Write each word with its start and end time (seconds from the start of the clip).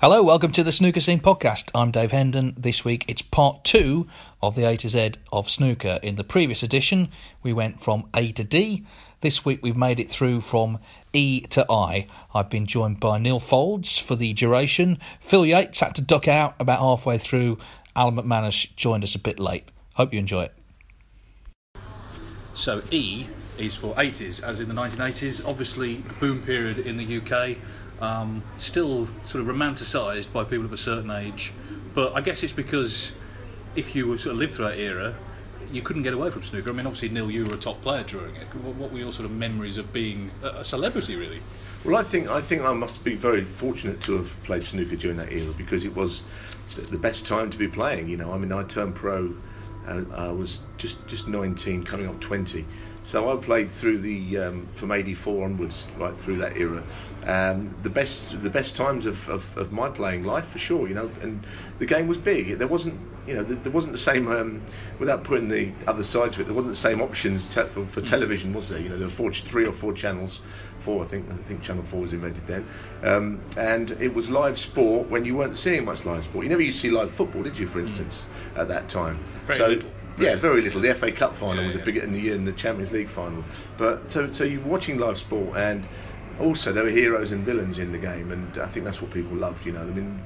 Hello, 0.00 0.22
welcome 0.22 0.50
to 0.52 0.64
the 0.64 0.72
Snooker 0.72 1.00
Scene 1.00 1.20
podcast. 1.20 1.70
I'm 1.74 1.90
Dave 1.90 2.12
Hendon. 2.12 2.54
This 2.56 2.86
week 2.86 3.04
it's 3.06 3.20
part 3.20 3.64
two 3.64 4.06
of 4.40 4.54
the 4.54 4.64
A 4.64 4.74
to 4.78 4.88
Z 4.88 5.12
of 5.30 5.50
snooker. 5.50 6.00
In 6.02 6.16
the 6.16 6.24
previous 6.24 6.62
edition, 6.62 7.10
we 7.42 7.52
went 7.52 7.82
from 7.82 8.08
A 8.16 8.32
to 8.32 8.42
D. 8.42 8.86
This 9.20 9.44
week 9.44 9.60
we've 9.62 9.76
made 9.76 10.00
it 10.00 10.10
through 10.10 10.40
from 10.40 10.78
E 11.12 11.42
to 11.50 11.70
I. 11.70 12.06
I've 12.32 12.48
been 12.48 12.64
joined 12.64 12.98
by 12.98 13.18
Neal 13.18 13.40
Foulds 13.40 14.00
for 14.00 14.16
the 14.16 14.32
duration. 14.32 14.98
Phil 15.20 15.44
Yates 15.44 15.80
had 15.80 15.94
to 15.96 16.00
duck 16.00 16.26
out 16.26 16.54
about 16.58 16.80
halfway 16.80 17.18
through. 17.18 17.58
Alan 17.94 18.16
McManus 18.16 18.74
joined 18.76 19.04
us 19.04 19.14
a 19.14 19.18
bit 19.18 19.38
late. 19.38 19.68
Hope 19.96 20.14
you 20.14 20.18
enjoy 20.18 20.44
it. 20.44 20.54
So 22.54 22.82
E 22.90 23.26
is 23.58 23.76
for 23.76 23.94
80s, 23.96 24.42
as 24.42 24.60
in 24.60 24.68
the 24.68 24.74
1980s. 24.74 25.46
Obviously, 25.46 25.96
the 25.96 26.14
boom 26.14 26.42
period 26.42 26.78
in 26.78 26.96
the 26.96 27.18
UK, 27.18 27.58
um, 28.00 28.42
still 28.56 29.08
sort 29.24 29.42
of 29.42 29.48
romanticised 29.48 30.32
by 30.32 30.44
people 30.44 30.64
of 30.64 30.72
a 30.72 30.76
certain 30.76 31.10
age. 31.10 31.52
But 31.94 32.14
I 32.14 32.20
guess 32.20 32.42
it's 32.42 32.52
because 32.52 33.12
if 33.76 33.94
you 33.94 34.16
sort 34.18 34.34
of 34.34 34.38
lived 34.38 34.54
through 34.54 34.66
that 34.66 34.78
era, 34.78 35.14
you 35.72 35.82
couldn't 35.82 36.02
get 36.02 36.14
away 36.14 36.30
from 36.30 36.42
snooker. 36.42 36.70
I 36.70 36.72
mean, 36.72 36.86
obviously, 36.86 37.10
Neal, 37.10 37.30
you 37.30 37.44
were 37.44 37.54
a 37.54 37.58
top 37.58 37.80
player 37.80 38.02
during 38.02 38.34
it. 38.36 38.46
What, 38.54 38.90
were 38.92 38.98
your 38.98 39.12
sort 39.12 39.26
of 39.26 39.32
memories 39.32 39.78
of 39.78 39.92
being 39.92 40.30
a, 40.42 40.64
celebrity, 40.64 41.16
really? 41.16 41.40
Well, 41.84 41.96
I 41.96 42.02
think 42.02 42.28
I 42.28 42.40
think 42.40 42.62
I 42.62 42.72
must 42.72 43.02
be 43.04 43.14
very 43.14 43.44
fortunate 43.44 44.00
to 44.02 44.16
have 44.16 44.42
played 44.42 44.64
snooker 44.64 44.96
during 44.96 45.16
that 45.18 45.32
era 45.32 45.52
because 45.56 45.84
it 45.84 45.94
was 45.94 46.24
the- 46.74 46.82
the 46.82 46.98
best 46.98 47.26
time 47.26 47.50
to 47.50 47.58
be 47.58 47.68
playing. 47.68 48.08
You 48.08 48.16
know, 48.16 48.32
I 48.32 48.38
mean, 48.38 48.52
I 48.52 48.64
turned 48.64 48.94
pro. 48.94 49.34
Uh, 49.86 50.02
I 50.14 50.30
was 50.30 50.60
just 50.76 51.06
just 51.06 51.26
19, 51.28 51.84
coming 51.84 52.06
up 52.06 52.20
20. 52.20 52.66
So 53.10 53.28
I 53.28 53.42
played 53.42 53.72
through 53.72 53.98
the 53.98 54.38
um, 54.38 54.68
from 54.76 54.92
'84 54.92 55.44
onwards, 55.44 55.88
right 55.98 56.16
through 56.16 56.36
that 56.36 56.56
era. 56.56 56.80
Um, 57.26 57.74
the 57.82 57.90
best 57.90 58.40
the 58.40 58.50
best 58.50 58.76
times 58.76 59.04
of, 59.04 59.28
of, 59.28 59.56
of 59.58 59.72
my 59.72 59.88
playing 59.88 60.22
life 60.22 60.46
for 60.46 60.60
sure. 60.60 60.86
You 60.86 60.94
know, 60.94 61.10
and 61.20 61.44
the 61.80 61.86
game 61.86 62.06
was 62.06 62.18
big. 62.18 62.56
There 62.56 62.68
wasn't 62.68 63.00
you 63.26 63.34
know 63.34 63.42
there, 63.42 63.72
wasn't 63.72 63.94
the 63.94 63.98
same 63.98 64.28
um, 64.28 64.60
without 65.00 65.24
putting 65.24 65.48
the 65.48 65.72
other 65.88 66.04
side 66.04 66.34
to 66.34 66.42
it. 66.42 66.44
There 66.44 66.54
wasn't 66.54 66.74
the 66.74 66.80
same 66.80 67.02
options 67.02 67.52
te- 67.52 67.64
for, 67.64 67.84
for 67.84 68.00
television, 68.00 68.52
was 68.52 68.68
there? 68.68 68.78
You 68.78 68.90
know, 68.90 68.96
there 68.96 69.08
were 69.08 69.12
four, 69.12 69.32
three 69.32 69.66
or 69.66 69.72
four 69.72 69.92
channels. 69.92 70.40
Four, 70.78 71.02
I 71.02 71.06
think. 71.08 71.28
I 71.32 71.34
think 71.34 71.62
Channel 71.62 71.82
Four 71.82 72.02
was 72.02 72.12
invented 72.12 72.46
then, 72.46 72.64
um, 73.02 73.40
and 73.58 73.90
it 74.00 74.14
was 74.14 74.30
live 74.30 74.56
sport 74.56 75.10
when 75.10 75.24
you 75.24 75.34
weren't 75.34 75.56
seeing 75.56 75.84
much 75.84 76.04
live 76.04 76.22
sport. 76.22 76.44
You 76.44 76.48
never 76.48 76.62
used 76.62 76.80
to 76.80 76.88
see 76.88 76.90
live 76.92 77.10
football, 77.10 77.42
did 77.42 77.58
you? 77.58 77.66
For 77.66 77.80
instance, 77.80 78.24
at 78.54 78.68
that 78.68 78.88
time. 78.88 79.18
Very 79.46 79.58
so, 79.58 79.66
little. 79.66 79.90
Yeah, 80.20 80.36
very 80.36 80.62
little. 80.62 80.80
The 80.80 80.94
FA 80.94 81.10
Cup 81.12 81.34
final 81.34 81.62
Yeah, 81.62 81.66
was 81.66 81.74
a 81.74 81.78
yeah. 81.78 81.84
big 81.84 81.96
in 81.98 82.12
the 82.12 82.20
year, 82.20 82.34
and 82.34 82.46
the 82.46 82.52
Champions 82.52 82.92
League 82.92 83.08
final. 83.08 83.44
But 83.76 84.10
so, 84.10 84.30
so 84.32 84.44
you're 84.44 84.60
watching 84.62 84.98
live 84.98 85.18
sport, 85.18 85.56
and 85.56 85.86
also 86.38 86.72
there 86.72 86.84
were 86.84 86.90
heroes 86.90 87.30
and 87.32 87.44
villains 87.44 87.78
in 87.78 87.92
the 87.92 87.98
game, 87.98 88.30
and 88.32 88.58
I 88.58 88.66
think 88.66 88.84
that's 88.84 89.00
what 89.02 89.10
people 89.10 89.36
loved. 89.36 89.64
You 89.66 89.72
know, 89.72 89.82
I 89.82 89.84
mean, 89.86 90.22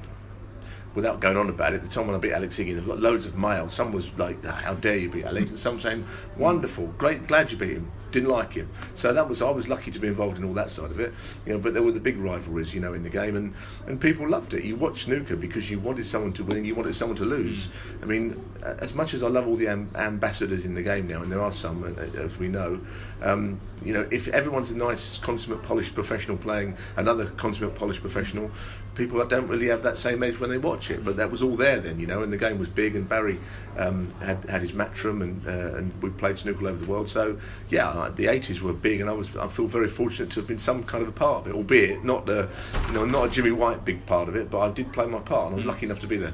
without 0.95 1.21
going 1.21 1.37
on 1.37 1.49
about 1.49 1.75
it, 1.75 1.83
the 1.83 1.89
time 1.89 2.07
when 2.07 2.17
I 2.17 2.19
beat 2.19 2.33
Alex 2.33 2.57
Higgins, 2.57 2.81
I've 2.81 2.87
got 2.87 3.01
loads 3.01 3.27
of 3.27 3.37
mail. 3.37 3.69
Some 3.69 3.93
was 3.93 4.17
like, 4.19 4.39
"Ah, 4.47 4.53
"How 4.65 4.75
dare 4.75 4.97
you 4.97 5.11
beat 5.11 5.25
Alex?" 5.25 5.51
and 5.51 5.59
some 5.59 5.81
saying, 5.81 6.05
"Wonderful, 6.37 6.89
great, 6.99 7.27
glad 7.27 7.51
you 7.51 7.57
beat 7.59 7.71
him." 7.73 7.91
Didn't 8.15 8.29
like 8.29 8.53
him, 8.53 8.71
so 8.95 9.13
that 9.13 9.29
was 9.29 9.43
I 9.43 9.51
was 9.51 9.69
lucky 9.69 9.91
to 9.91 9.99
be 9.99 10.07
involved 10.07 10.39
in 10.39 10.45
all 10.45 10.53
that 10.55 10.71
side 10.71 10.93
of 10.93 11.01
it. 11.01 11.13
You 11.45 11.55
know, 11.55 11.59
but 11.59 11.75
there 11.75 11.83
were 11.83 11.91
the 11.91 11.99
big 11.99 12.17
rivalries, 12.17 12.73
you 12.73 12.81
know, 12.81 12.95
in 12.95 13.03
the 13.03 13.11
game, 13.11 13.35
and, 13.35 13.53
and 13.89 14.01
people 14.01 14.29
loved 14.29 14.55
it. 14.55 14.63
You 14.63 14.77
watched 14.77 15.07
snooker 15.07 15.35
because 15.35 15.69
you 15.69 15.81
wanted 15.81 16.07
someone 16.07 16.33
to 16.35 16.45
win 16.45 16.59
and 16.59 16.65
you 16.65 16.77
wanted 16.77 16.95
someone 16.95 17.17
to 17.17 17.25
lose. 17.25 17.71
I 18.01 18.05
mean, 18.05 18.41
as 18.63 18.95
much 18.95 19.15
as 19.15 19.25
I 19.25 19.27
love 19.27 19.49
all 19.49 19.57
the 19.57 19.67
am- 19.67 19.91
ambassadors 19.97 20.65
in 20.65 20.75
the 20.75 20.83
game 20.83 21.09
now, 21.09 21.23
and 21.23 21.33
there 21.33 21.41
are 21.41 21.51
some, 21.51 21.83
uh, 21.83 22.21
as 22.21 22.39
we 22.39 22.47
know, 22.47 22.79
um, 23.21 23.59
you 23.85 23.93
know, 23.93 24.07
if 24.13 24.29
everyone's 24.29 24.71
a 24.71 24.77
nice, 24.77 25.19
consummate, 25.19 25.65
polished 25.65 25.93
professional 25.93 26.37
playing 26.37 26.77
another 26.97 27.27
consummate, 27.31 27.75
polished 27.75 28.01
professional, 28.01 28.49
people 28.95 29.19
that 29.19 29.29
don't 29.29 29.49
really 29.49 29.67
have 29.67 29.83
that 29.83 29.97
same 29.97 30.23
edge 30.23 30.39
when 30.39 30.51
they 30.51 30.59
watch 30.59 30.91
it. 30.91 31.05
But 31.05 31.17
that 31.17 31.31
was 31.31 31.43
all 31.43 31.57
there 31.57 31.81
then, 31.81 31.99
you 32.01 32.07
know, 32.07 32.23
and 32.23 32.33
the 32.33 32.37
game 32.37 32.59
was 32.59 32.69
big, 32.69 32.97
and 32.97 33.09
Barry 33.09 33.39
um, 33.77 34.11
had 34.21 34.45
had 34.45 34.63
his 34.63 34.73
matchroom, 34.73 35.23
and 35.23 35.47
uh, 35.47 35.77
and 35.77 36.03
we 36.03 36.11
played 36.11 36.39
snooker 36.39 36.61
all 36.61 36.69
over 36.69 36.85
the 36.85 36.91
world. 36.91 37.09
So 37.09 37.39
yeah, 37.71 38.11
the 38.15 38.27
80s 38.27 38.61
were 38.61 38.73
big, 38.73 39.01
and 39.01 39.11
I 39.11 39.13
was 39.13 39.37
I 39.37 39.49
feel 39.49 39.67
very 39.67 39.89
fortunate 39.89 40.31
to 40.31 40.41
have 40.41 40.49
been 40.49 40.59
some 40.59 40.85
kind 40.85 41.03
of 41.03 41.09
a 41.09 41.13
part 41.13 41.43
of 41.43 41.49
it, 41.49 41.55
albeit 41.55 42.05
not 42.05 42.27
the, 42.27 42.49
you 42.87 42.93
know, 42.93 43.05
not 43.05 43.27
a 43.27 43.31
Jimmy 43.31 43.53
White 43.53 43.85
big 43.85 44.05
part 44.07 44.29
of 44.29 44.37
it, 44.37 44.51
but 44.51 44.61
I 44.61 44.71
did 44.71 44.93
play 44.93 45.07
my 45.07 45.21
part, 45.21 45.47
and 45.47 45.55
I 45.55 45.57
was 45.57 45.67
lucky 45.67 45.87
enough 45.87 46.01
to 46.01 46.07
be 46.07 46.17
there. 46.17 46.33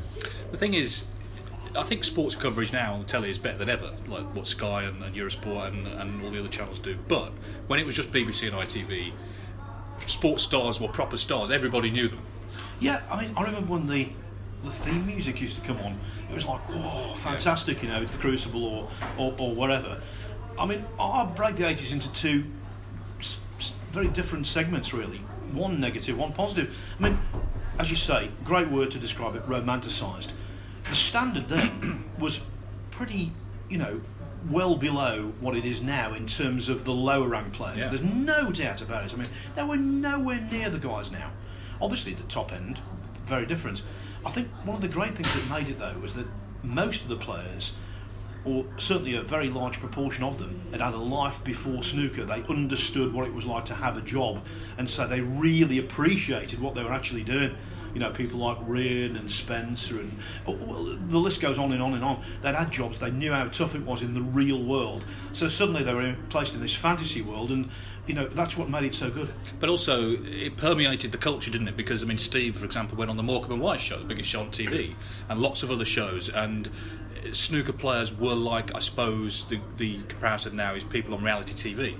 The 0.51 0.57
thing 0.57 0.75
is, 0.75 1.05
I 1.77 1.85
think 1.85 2.03
sports 2.03 2.35
coverage 2.35 2.73
now 2.73 2.95
on 2.95 3.01
the 3.01 3.07
telly 3.07 3.31
is 3.31 3.39
better 3.39 3.59
than 3.59 3.69
ever, 3.69 3.93
like 4.09 4.25
what 4.35 4.47
Sky 4.47 4.83
and, 4.83 5.03
and 5.03 5.15
Eurosport 5.15 5.69
and, 5.69 5.87
and 5.87 6.23
all 6.25 6.31
the 6.31 6.41
other 6.41 6.49
channels 6.49 6.81
do. 6.81 6.97
But 7.09 7.33
when 7.69 7.79
it 7.79 7.87
was 7.87 7.95
just 7.95 8.13
BBC 8.13 8.49
and 8.49 8.57
ITV, 8.57 9.13
sports 10.07 10.43
stars 10.43 10.81
were 10.81 10.89
proper 10.89 11.17
stars. 11.17 11.51
Everybody 11.51 11.91
knew 11.91 12.09
them. 12.09 12.21
Yeah, 12.81 13.03
I 13.11 13.21
mean, 13.21 13.35
I 13.37 13.45
remember 13.45 13.73
when 13.73 13.87
the 13.87 14.09
the 14.63 14.71
theme 14.71 15.07
music 15.07 15.41
used 15.41 15.57
to 15.57 15.63
come 15.63 15.79
on. 15.79 15.99
It 16.31 16.35
was 16.35 16.45
like, 16.45 16.61
whoa, 16.69 17.15
fantastic! 17.15 17.83
You 17.83 17.89
know, 17.89 18.03
it's 18.03 18.13
the 18.13 18.19
Crucible 18.19 18.65
or, 18.65 18.91
or 19.17 19.35
or 19.39 19.55
whatever. 19.55 20.01
I 20.59 20.67
mean, 20.67 20.85
I 20.99 21.25
break 21.27 21.57
the 21.57 21.67
eighties 21.67 21.93
into 21.93 22.13
two 22.13 22.45
very 23.91 24.09
different 24.09 24.47
segments, 24.47 24.93
really. 24.93 25.19
One 25.53 25.81
negative, 25.81 26.17
one 26.17 26.33
positive. 26.33 26.75
I 26.99 27.03
mean, 27.03 27.19
as 27.79 27.91
you 27.91 27.97
say, 27.97 28.31
great 28.45 28.71
word 28.71 28.91
to 28.93 28.99
describe 28.99 29.35
it, 29.35 29.43
romanticised. 29.47 30.33
The 30.89 30.95
standard 30.95 31.49
then 31.49 32.05
was 32.19 32.43
pretty, 32.91 33.33
you 33.69 33.79
know, 33.79 34.01
well 34.49 34.77
below 34.77 35.33
what 35.41 35.57
it 35.57 35.65
is 35.65 35.83
now 35.83 36.15
in 36.15 36.27
terms 36.27 36.69
of 36.69 36.85
the 36.85 36.93
lower 36.93 37.29
ranked 37.29 37.53
players. 37.53 37.79
Yeah. 37.79 37.89
There's 37.89 38.03
no 38.03 38.53
doubt 38.53 38.81
about 38.81 39.05
it. 39.05 39.13
I 39.13 39.17
mean, 39.17 39.29
they 39.55 39.65
were 39.65 39.77
nowhere 39.77 40.41
near 40.51 40.71
the 40.71 40.79
guys 40.79 41.11
now. 41.11 41.31
Obviously, 41.81 42.15
the 42.15 42.23
top 42.25 42.53
end, 42.53 42.79
very 43.25 43.47
different. 43.47 43.83
I 44.25 44.31
think 44.31 44.49
one 44.65 44.77
of 44.77 44.83
the 44.83 44.89
great 44.89 45.15
things 45.15 45.33
that 45.33 45.49
made 45.49 45.69
it 45.69 45.79
though 45.79 45.99
was 45.99 46.15
that 46.15 46.27
most 46.63 47.03
of 47.03 47.09
the 47.09 47.17
players, 47.17 47.75
or 48.45 48.67
certainly 48.77 49.15
a 49.15 49.23
very 49.23 49.49
large 49.49 49.81
proportion 49.81 50.25
of 50.25 50.39
them, 50.39 50.61
had 50.73 50.81
had 50.81 50.95
a 50.95 50.99
life 50.99 51.43
before 51.43 51.83
snooker. 51.83 52.25
They 52.25 52.43
understood 52.49 53.13
what 53.13 53.27
it 53.27 53.33
was 53.33 53.47
like 53.47 53.65
to 53.67 53.75
have 53.75 53.97
a 53.97 54.03
job, 54.03 54.45
and 54.79 54.89
so 54.89 55.07
they 55.07 55.21
really 55.21 55.79
appreciated 55.79 56.61
what 56.61 56.75
they 56.75 56.83
were 56.83 56.93
actually 56.93 57.25
doing. 57.25 57.57
You 57.95 58.01
know, 58.01 58.11
people 58.13 58.39
like 58.39 58.59
Reardon 58.67 59.17
and 59.17 59.31
Spencer, 59.31 59.99
and 59.99 60.17
oh, 60.47 60.53
well, 60.53 60.85
the 60.85 61.19
list 61.19 61.41
goes 61.43 61.59
on 61.59 61.73
and 61.73 61.83
on 61.83 61.95
and 61.95 62.05
on. 62.05 62.23
They'd 62.43 62.55
had 62.55 62.71
jobs, 62.71 62.99
they 62.99 63.11
knew 63.11 63.33
how 63.33 63.49
tough 63.49 63.75
it 63.75 63.83
was 63.85 64.03
in 64.03 64.15
the 64.15 64.21
real 64.23 64.63
world. 64.63 65.05
So 65.33 65.49
suddenly 65.49 65.83
they 65.83 65.95
were 65.95 66.15
placed 66.29 66.55
in 66.55 66.61
this 66.61 66.75
fantasy 66.75 67.21
world, 67.23 67.51
and 67.51 67.69
you 68.07 68.15
know 68.15 68.29
that's 68.29 68.57
what 68.57 68.69
made 68.71 68.85
it 68.85 68.95
so 68.95 69.11
good. 69.11 69.33
But 69.59 69.69
also, 69.69 70.17
it 70.23 70.57
permeated 70.57 71.11
the 71.13 71.19
culture, 71.19 71.51
didn't 71.51 71.69
it? 71.69 71.77
Because 71.77 72.03
I 72.03 72.07
mean, 72.07 72.19
Steve, 72.19 72.57
for 72.57 72.65
example, 72.65 72.97
went 72.97 73.11
on 73.11 73.17
the 73.17 73.23
Morecambe 73.25 73.53
and 73.55 73.61
Wise 73.63 73.81
show, 73.81 73.99
the 73.99 74.05
biggest 74.05 74.29
show 74.31 74.41
on 74.41 74.51
TV, 74.51 74.95
and 75.29 75.41
lots 75.41 75.63
of 75.63 75.71
other 75.71 75.85
shows. 75.85 76.29
And 76.29 76.69
uh, 76.69 77.33
snooker 77.33 77.73
players 77.73 78.17
were 78.17 78.35
like, 78.35 78.75
I 78.75 78.79
suppose, 78.79 79.47
the, 79.47 79.59
the 79.79 79.99
comparison 80.09 80.55
now 80.57 80.75
is 80.75 80.85
people 80.85 81.15
on 81.15 81.25
reality 81.25 81.55
TV. 81.55 81.97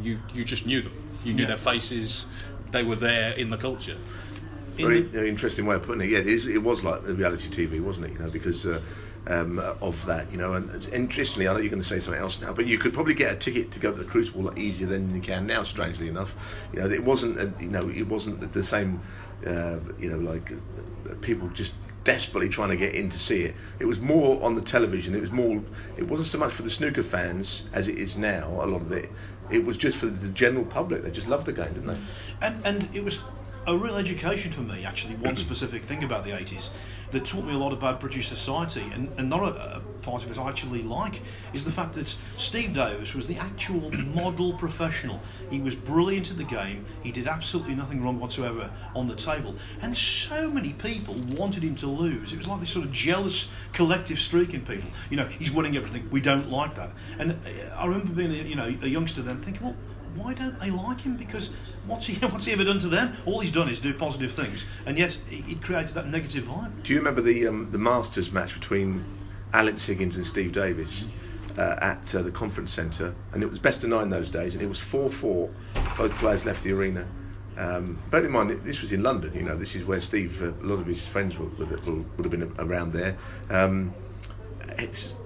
You 0.00 0.20
you 0.32 0.44
just 0.44 0.64
knew 0.64 0.80
them. 0.80 0.92
You 1.24 1.34
knew 1.34 1.42
Yeah. 1.42 1.48
their 1.48 1.56
faces. 1.56 2.26
They 2.70 2.82
were 2.82 2.96
there 2.96 3.32
in 3.32 3.50
the 3.50 3.56
culture. 3.56 3.96
Very, 4.82 5.02
very 5.02 5.28
interesting 5.28 5.66
way 5.66 5.76
of 5.76 5.82
putting 5.82 6.02
it. 6.02 6.10
Yeah, 6.10 6.18
it, 6.18 6.26
is, 6.26 6.46
it 6.46 6.62
was 6.62 6.84
like 6.84 7.06
reality 7.06 7.48
TV, 7.48 7.80
wasn't 7.80 8.06
it? 8.06 8.12
You 8.12 8.18
know, 8.20 8.30
because 8.30 8.66
uh, 8.66 8.80
um, 9.26 9.58
of 9.58 10.04
that, 10.06 10.30
you 10.32 10.38
know. 10.38 10.54
And 10.54 10.68
it's- 10.70 10.88
interestingly, 10.88 11.48
I 11.48 11.52
know 11.52 11.60
you're 11.60 11.70
going 11.70 11.82
to 11.82 11.88
say 11.88 11.98
something 11.98 12.20
else 12.20 12.40
now, 12.40 12.52
but 12.52 12.66
you 12.66 12.78
could 12.78 12.92
probably 12.92 13.14
get 13.14 13.32
a 13.32 13.36
ticket 13.36 13.70
to 13.72 13.78
go 13.78 13.90
to 13.90 13.98
the 13.98 14.04
Crucible 14.04 14.42
a 14.42 14.46
lot 14.48 14.58
easier 14.58 14.86
than 14.86 15.14
you 15.14 15.20
can 15.20 15.46
now. 15.46 15.62
Strangely 15.62 16.08
enough, 16.08 16.34
you 16.72 16.80
know, 16.80 16.90
it 16.90 17.04
wasn't. 17.04 17.38
A, 17.38 17.52
you 17.62 17.68
know, 17.68 17.88
it 17.88 18.06
wasn't 18.06 18.40
the, 18.40 18.46
the 18.46 18.62
same. 18.62 19.00
Uh, 19.46 19.78
you 19.98 20.10
know, 20.10 20.18
like 20.18 20.52
uh, 20.52 21.14
people 21.20 21.48
just 21.48 21.74
desperately 22.04 22.48
trying 22.48 22.70
to 22.70 22.76
get 22.76 22.94
in 22.94 23.10
to 23.10 23.18
see 23.18 23.42
it. 23.42 23.54
It 23.78 23.86
was 23.86 24.00
more 24.00 24.42
on 24.42 24.54
the 24.54 24.60
television. 24.60 25.14
It 25.14 25.20
was 25.20 25.32
more. 25.32 25.62
It 25.96 26.06
wasn't 26.06 26.28
so 26.28 26.38
much 26.38 26.52
for 26.52 26.62
the 26.62 26.70
snooker 26.70 27.02
fans 27.02 27.64
as 27.72 27.88
it 27.88 27.98
is 27.98 28.16
now. 28.16 28.48
A 28.62 28.66
lot 28.66 28.82
of 28.82 28.92
it. 28.92 29.10
It 29.50 29.64
was 29.64 29.76
just 29.76 29.98
for 29.98 30.06
the 30.06 30.28
general 30.28 30.64
public. 30.64 31.02
They 31.02 31.10
just 31.10 31.28
loved 31.28 31.46
the 31.46 31.52
game, 31.52 31.74
didn't 31.74 31.86
they? 31.86 31.98
and 32.40 32.64
and 32.64 32.88
it 32.94 33.04
was 33.04 33.20
a 33.66 33.76
real 33.76 33.96
education 33.96 34.52
for 34.52 34.60
me 34.60 34.84
actually 34.84 35.14
one 35.16 35.36
specific 35.48 35.84
thing 35.84 36.04
about 36.04 36.24
the 36.24 36.30
80s 36.30 36.70
that 37.14 37.24
taught 37.24 37.44
me 37.44 37.54
a 37.54 37.58
lot 37.58 37.72
about 37.72 38.00
British 38.00 38.28
society. 38.28 38.84
And, 38.92 39.08
and 39.16 39.30
not 39.30 39.42
a, 39.42 39.76
a 39.76 39.80
part 40.02 40.24
of 40.24 40.30
it 40.30 40.38
I 40.38 40.48
actually 40.48 40.82
like 40.82 41.22
is 41.52 41.64
the 41.64 41.70
fact 41.70 41.94
that 41.94 42.14
Steve 42.36 42.74
Davis 42.74 43.14
was 43.14 43.26
the 43.26 43.36
actual 43.36 43.90
model 44.14 44.52
professional. 44.54 45.20
He 45.48 45.60
was 45.60 45.74
brilliant 45.74 46.30
at 46.30 46.36
the 46.36 46.44
game. 46.44 46.86
He 47.02 47.12
did 47.12 47.28
absolutely 47.28 47.76
nothing 47.76 48.02
wrong 48.02 48.18
whatsoever 48.18 48.70
on 48.94 49.06
the 49.06 49.14
table. 49.14 49.54
And 49.80 49.96
so 49.96 50.50
many 50.50 50.72
people 50.72 51.14
wanted 51.30 51.62
him 51.62 51.76
to 51.76 51.86
lose. 51.86 52.32
It 52.32 52.38
was 52.38 52.46
like 52.48 52.60
this 52.60 52.70
sort 52.70 52.84
of 52.84 52.92
jealous 52.92 53.50
collective 53.72 54.18
streak 54.18 54.52
in 54.52 54.62
people. 54.62 54.90
You 55.08 55.16
know 55.16 55.26
he's 55.26 55.52
winning 55.52 55.76
everything. 55.76 56.08
We 56.10 56.20
don't 56.20 56.50
like 56.50 56.74
that. 56.74 56.90
And 57.18 57.32
uh, 57.32 57.76
I 57.76 57.86
remember 57.86 58.12
being 58.12 58.32
a, 58.32 58.44
you 58.44 58.56
know 58.56 58.66
a 58.66 58.88
youngster 58.88 59.22
then 59.22 59.40
thinking 59.40 59.62
well 59.64 59.76
why 60.16 60.34
don't 60.34 60.58
they 60.58 60.70
like 60.70 61.00
him? 61.00 61.16
Because 61.16 61.50
what's 61.86 62.06
he 62.06 62.14
what's 62.26 62.46
he 62.46 62.52
ever 62.52 62.64
done 62.64 62.78
to 62.80 62.88
them? 62.88 63.16
All 63.26 63.40
he's 63.40 63.52
done 63.52 63.68
is 63.68 63.80
do 63.80 63.94
positive 63.94 64.32
things, 64.32 64.64
and 64.86 64.98
yet 64.98 65.16
he, 65.28 65.54
created 65.56 65.94
that 65.94 66.08
negative 66.08 66.44
vibe. 66.44 66.82
Do 66.82 66.92
you 66.92 66.98
remember 66.98 67.20
the 67.20 67.46
um, 67.46 67.70
the 67.70 67.78
Masters 67.78 68.32
match 68.32 68.54
between 68.54 69.04
Alex 69.52 69.84
Higgins 69.86 70.16
and 70.16 70.26
Steve 70.26 70.52
Davis 70.52 71.08
uh, 71.58 71.76
at 71.80 72.14
uh, 72.14 72.22
the 72.22 72.30
conference 72.30 72.72
centre? 72.72 73.14
And 73.32 73.42
it 73.42 73.50
was 73.50 73.58
best 73.58 73.82
of 73.82 73.90
nine 73.90 74.10
those 74.10 74.28
days, 74.28 74.54
and 74.54 74.62
it 74.62 74.68
was 74.68 74.80
four 74.80 75.10
four. 75.10 75.50
Both 75.96 76.14
players 76.16 76.44
left 76.44 76.64
the 76.64 76.72
arena. 76.72 77.06
Um, 77.56 78.02
bear 78.10 78.24
in 78.24 78.32
mind, 78.32 78.50
this 78.64 78.80
was 78.80 78.92
in 78.92 79.02
London. 79.02 79.32
You 79.32 79.42
know, 79.42 79.56
this 79.56 79.76
is 79.76 79.84
where 79.84 80.00
Steve, 80.00 80.42
uh, 80.42 80.46
a 80.46 80.66
lot 80.66 80.80
of 80.80 80.86
his 80.86 81.06
friends 81.06 81.38
would, 81.38 81.56
would, 81.56 81.70
would 81.70 82.24
have 82.24 82.30
been 82.30 82.52
around 82.58 82.92
there. 82.92 83.16
Um, 83.48 83.94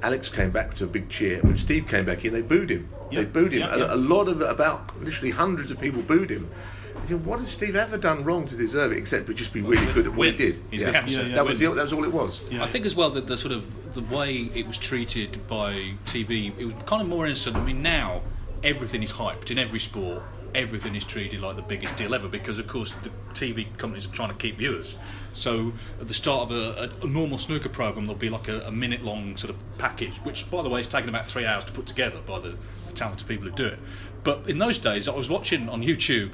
Alex 0.03 0.29
came 0.29 0.51
back 0.51 0.75
to 0.75 0.85
a 0.85 0.87
big 0.87 1.09
cheer. 1.09 1.41
When 1.41 1.57
Steve 1.57 1.89
came 1.89 2.05
back 2.05 2.25
in, 2.25 2.35
they 2.35 2.43
booed 2.43 2.71
him. 2.71 2.89
Yeah, 3.11 3.21
They 3.21 3.27
booed 3.27 3.53
him. 3.53 3.61
yeah, 3.61 3.75
A- 3.75 3.95
A, 3.95 3.97
lot 3.97 4.29
of 4.29 4.41
about 4.41 4.99
literally 5.03 5.31
hundreds 5.31 5.71
of 5.71 5.81
people 5.81 6.03
booed 6.03 6.31
him. 6.31 6.49
I 6.97 7.01
think, 7.03 7.25
what 7.25 7.39
has 7.41 7.51
Steve 7.51 7.77
ever 7.77 7.97
done 7.97 8.25
wrong 8.25 8.47
to 8.49 8.57
deserve 8.57 8.93
it, 8.93 8.99
except 8.99 9.27
for 9.27 9.33
just 9.33 9.53
be 9.53 9.61
really 9.63 9.91
good 9.93 10.07
at 10.07 10.15
what 10.15 10.27
he 10.29 10.33
did? 10.37 10.63
is 10.73 10.85
the. 10.85 10.93
Yeah, 10.93 11.07
yeah, 11.07 11.35
that 11.37 11.47
was 11.47 11.59
the, 11.59 11.67
that 11.73 11.83
was 11.83 11.93
all 11.93 12.05
it 12.05 12.13
was. 12.13 12.41
Yeah. 12.51 12.63
I 12.65 12.67
think 12.67 12.85
as 12.87 12.95
well 12.97 13.09
that 13.11 13.27
the 13.27 13.37
sort 13.37 13.53
of 13.55 13.95
the 13.95 14.03
way 14.03 14.51
it 14.55 14.67
was 14.67 14.79
treated 14.79 15.47
by 15.49 15.95
TV, 16.07 16.53
it 16.59 16.65
was 16.65 16.75
kind 16.87 17.01
of 17.01 17.09
more 17.09 17.25
innocent. 17.25 17.57
I 17.57 17.63
mean, 17.65 17.83
now 17.83 18.23
everything 18.65 19.03
is 19.03 19.13
hyped 19.13 19.51
in 19.51 19.59
every 19.59 19.79
sport. 19.79 20.23
Everything 20.55 20.95
is 20.95 21.05
treated 21.05 21.41
like 21.43 21.57
the 21.57 21.63
biggest 21.63 21.97
deal 21.97 22.15
ever 22.15 22.27
because, 22.27 22.59
of 22.59 22.67
course, 22.67 22.93
the 23.03 23.11
TV 23.35 23.67
companies 23.77 24.07
are 24.07 24.11
trying 24.13 24.31
to 24.31 24.35
keep 24.35 24.57
viewers. 24.57 24.97
So, 25.35 25.73
at 26.01 26.09
the 26.09 26.15
start 26.15 26.51
of 26.51 26.57
a, 26.57 26.91
a, 27.03 27.05
a 27.05 27.07
normal 27.07 27.37
snooker 27.37 27.69
program, 27.69 28.07
there'll 28.07 28.19
be 28.19 28.31
like 28.31 28.49
a, 28.49 28.61
a 28.63 28.71
minute-long 28.71 29.37
sort 29.37 29.51
of 29.51 29.57
package, 29.77 30.17
which, 30.25 30.51
by 30.51 30.63
the 30.63 30.71
way, 30.71 30.81
is 30.81 30.87
taking 30.89 31.11
about 31.11 31.27
three 31.27 31.45
hours 31.45 31.65
to 31.65 31.73
put 31.73 31.85
together 31.87 32.19
by 32.27 32.39
the, 32.41 32.49
the 32.49 32.57
talented 32.99 33.27
people 33.27 33.49
who 33.49 33.55
do 33.55 33.67
it. 33.67 33.79
But 34.25 34.49
in 34.49 34.59
those 34.59 34.79
days, 34.79 35.09
I 35.09 35.15
was 35.15 35.31
watching 35.31 35.69
on 35.69 35.83
YouTube 35.83 36.33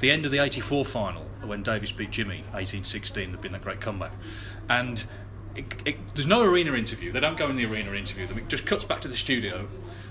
the 0.00 0.10
end 0.10 0.24
of 0.24 0.30
the 0.30 0.38
84 0.38 0.84
final 0.84 1.22
when 1.44 1.62
Davis 1.62 1.92
beat 1.92 2.10
Jimmy 2.10 2.38
1816 2.52 3.30
there'd 3.30 3.40
been 3.40 3.52
that 3.52 3.62
great 3.62 3.80
comeback. 3.80 4.12
And 4.68 5.04
it, 5.54 5.74
it, 5.84 5.96
there's 6.14 6.26
no 6.26 6.42
arena 6.42 6.72
interview. 6.72 7.12
They 7.12 7.20
don't 7.20 7.36
go 7.36 7.48
in 7.48 7.56
the 7.56 7.64
arena 7.64 7.92
interview 7.92 8.26
them. 8.26 8.38
It 8.38 8.48
just 8.48 8.66
cuts 8.66 8.84
back 8.84 9.00
to 9.02 9.08
the 9.08 9.16
studio. 9.16 9.68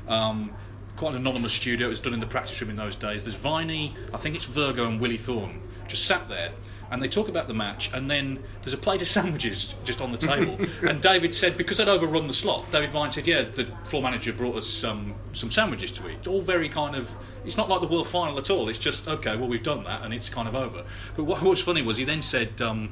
Um, 0.07 0.51
quite 0.95 1.11
an 1.11 1.17
anonymous 1.17 1.53
studio. 1.53 1.87
It 1.87 1.89
was 1.89 1.99
done 1.99 2.13
in 2.13 2.19
the 2.19 2.25
practice 2.27 2.59
room 2.61 2.69
in 2.69 2.77
those 2.77 2.95
days. 2.95 3.23
There's 3.23 3.35
Viney 3.35 3.93
I 4.13 4.17
think 4.17 4.35
it's 4.35 4.45
Virgo 4.45 4.87
and 4.87 4.99
Willie 4.99 5.17
Thorne 5.17 5.61
just 5.87 6.05
sat 6.05 6.27
there 6.29 6.51
and 6.91 7.01
they 7.01 7.07
talk 7.07 7.27
about 7.27 7.47
the 7.47 7.53
match 7.53 7.91
and 7.93 8.09
then 8.09 8.41
there's 8.61 8.73
a 8.73 8.77
plate 8.77 9.01
of 9.01 9.07
sandwiches 9.15 9.75
just 9.83 10.01
on 10.01 10.11
the 10.11 10.17
table 10.17 10.57
and 10.87 11.01
David 11.01 11.33
said 11.33 11.57
because 11.57 11.77
they'd 11.77 11.87
overrun 11.87 12.27
the 12.27 12.33
slot 12.33 12.69
David 12.71 12.91
Vine 12.91 13.11
said 13.11 13.27
yeah 13.27 13.43
the 13.43 13.65
floor 13.83 14.03
manager 14.03 14.33
brought 14.33 14.55
us 14.55 14.67
some 14.67 15.15
some 15.33 15.51
sandwiches 15.51 15.91
to 15.91 16.09
eat 16.09 16.17
it's 16.19 16.27
all 16.27 16.41
very 16.41 16.69
kind 16.69 16.95
of 16.95 17.15
it's 17.45 17.57
not 17.57 17.69
like 17.69 17.81
the 17.81 17.87
world 17.87 18.07
final 18.07 18.37
at 18.37 18.49
all 18.49 18.69
it's 18.69 18.79
just 18.79 19.07
okay 19.07 19.35
well 19.35 19.47
we've 19.47 19.63
done 19.63 19.83
that 19.83 20.03
and 20.03 20.13
it's 20.13 20.29
kind 20.29 20.47
of 20.47 20.55
over 20.55 20.83
but 21.15 21.23
what 21.23 21.41
was 21.41 21.61
funny 21.61 21.81
was 21.81 21.97
he 21.97 22.03
then 22.03 22.21
said 22.21 22.61
um, 22.61 22.91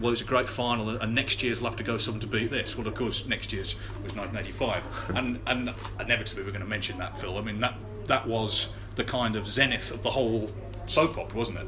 well, 0.00 0.12
it's 0.12 0.22
a 0.22 0.24
great 0.24 0.48
final, 0.48 0.90
and 0.90 1.14
next 1.14 1.42
year's 1.42 1.60
will 1.60 1.68
have 1.68 1.76
to 1.76 1.82
go 1.82 1.98
some 1.98 2.20
to 2.20 2.26
beat 2.26 2.50
this. 2.50 2.76
Well, 2.76 2.86
of 2.86 2.94
course, 2.94 3.26
next 3.26 3.52
year's 3.52 3.74
was 4.04 4.14
1985, 4.14 5.16
and 5.16 5.40
and 5.46 5.74
inevitably 6.00 6.44
we're 6.44 6.50
going 6.50 6.62
to 6.62 6.68
mention 6.68 6.98
that, 6.98 7.18
Phil. 7.18 7.36
I 7.36 7.40
mean, 7.40 7.60
that 7.60 7.74
that 8.04 8.26
was 8.26 8.68
the 8.94 9.04
kind 9.04 9.36
of 9.36 9.46
zenith 9.46 9.92
of 9.92 10.02
the 10.02 10.10
whole 10.10 10.50
soap 10.86 11.18
opera, 11.18 11.36
wasn't 11.36 11.58
it? 11.58 11.66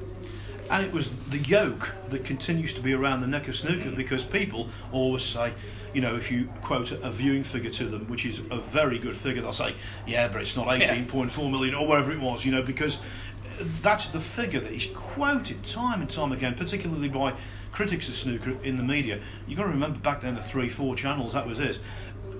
And 0.70 0.87
it 0.87 0.93
was 0.93 1.11
the 1.28 1.38
yoke 1.38 1.96
that 2.08 2.25
continues 2.25 2.72
to 2.75 2.81
be 2.81 2.93
around 2.93 3.20
the 3.20 3.26
neck 3.26 3.49
of 3.49 3.56
snooker 3.56 3.90
because 3.90 4.25
people 4.25 4.69
always 4.93 5.25
say, 5.25 5.52
you 5.93 6.00
know, 6.00 6.17
if 6.17 6.31
you 6.31 6.49
quote 6.62 6.93
a 6.93 7.11
viewing 7.11 7.43
figure 7.43 7.70
to 7.70 7.88
them, 7.88 8.06
which 8.06 8.25
is 8.25 8.43
a 8.52 8.58
very 8.58 8.99
good 8.99 9.17
figure, 9.17 9.43
they'll 9.43 9.52
say, 9.52 9.75
yeah, 10.06 10.28
but 10.28 10.40
it's 10.40 10.56
not 10.56 10.69
18.4 10.69 11.50
million 11.50 11.75
or 11.75 11.88
whatever 11.88 12.12
it 12.12 12.20
was, 12.20 12.44
you 12.44 12.52
know, 12.52 12.62
because 12.62 12.99
uh, 12.99 13.64
that's 13.82 14.11
the 14.11 14.20
figure 14.20 14.61
that 14.61 14.72
is 14.72 14.87
quoted 14.94 15.64
time 15.64 16.00
and 16.00 16.08
time 16.08 16.31
again, 16.31 16.55
particularly 16.55 17.08
by 17.08 17.34
critics 17.72 18.08
of 18.08 18.14
snooker 18.14 18.56
in 18.62 18.76
the 18.76 18.82
media. 18.84 19.20
You've 19.49 19.58
got 19.58 19.64
to 19.64 19.70
remember 19.70 19.99
back 19.99 20.22
then 20.22 20.37
the 20.37 20.43
three, 20.43 20.69
four 20.69 20.94
channels, 20.94 21.32
that 21.32 21.49
was 21.49 21.58
it. 21.58 21.81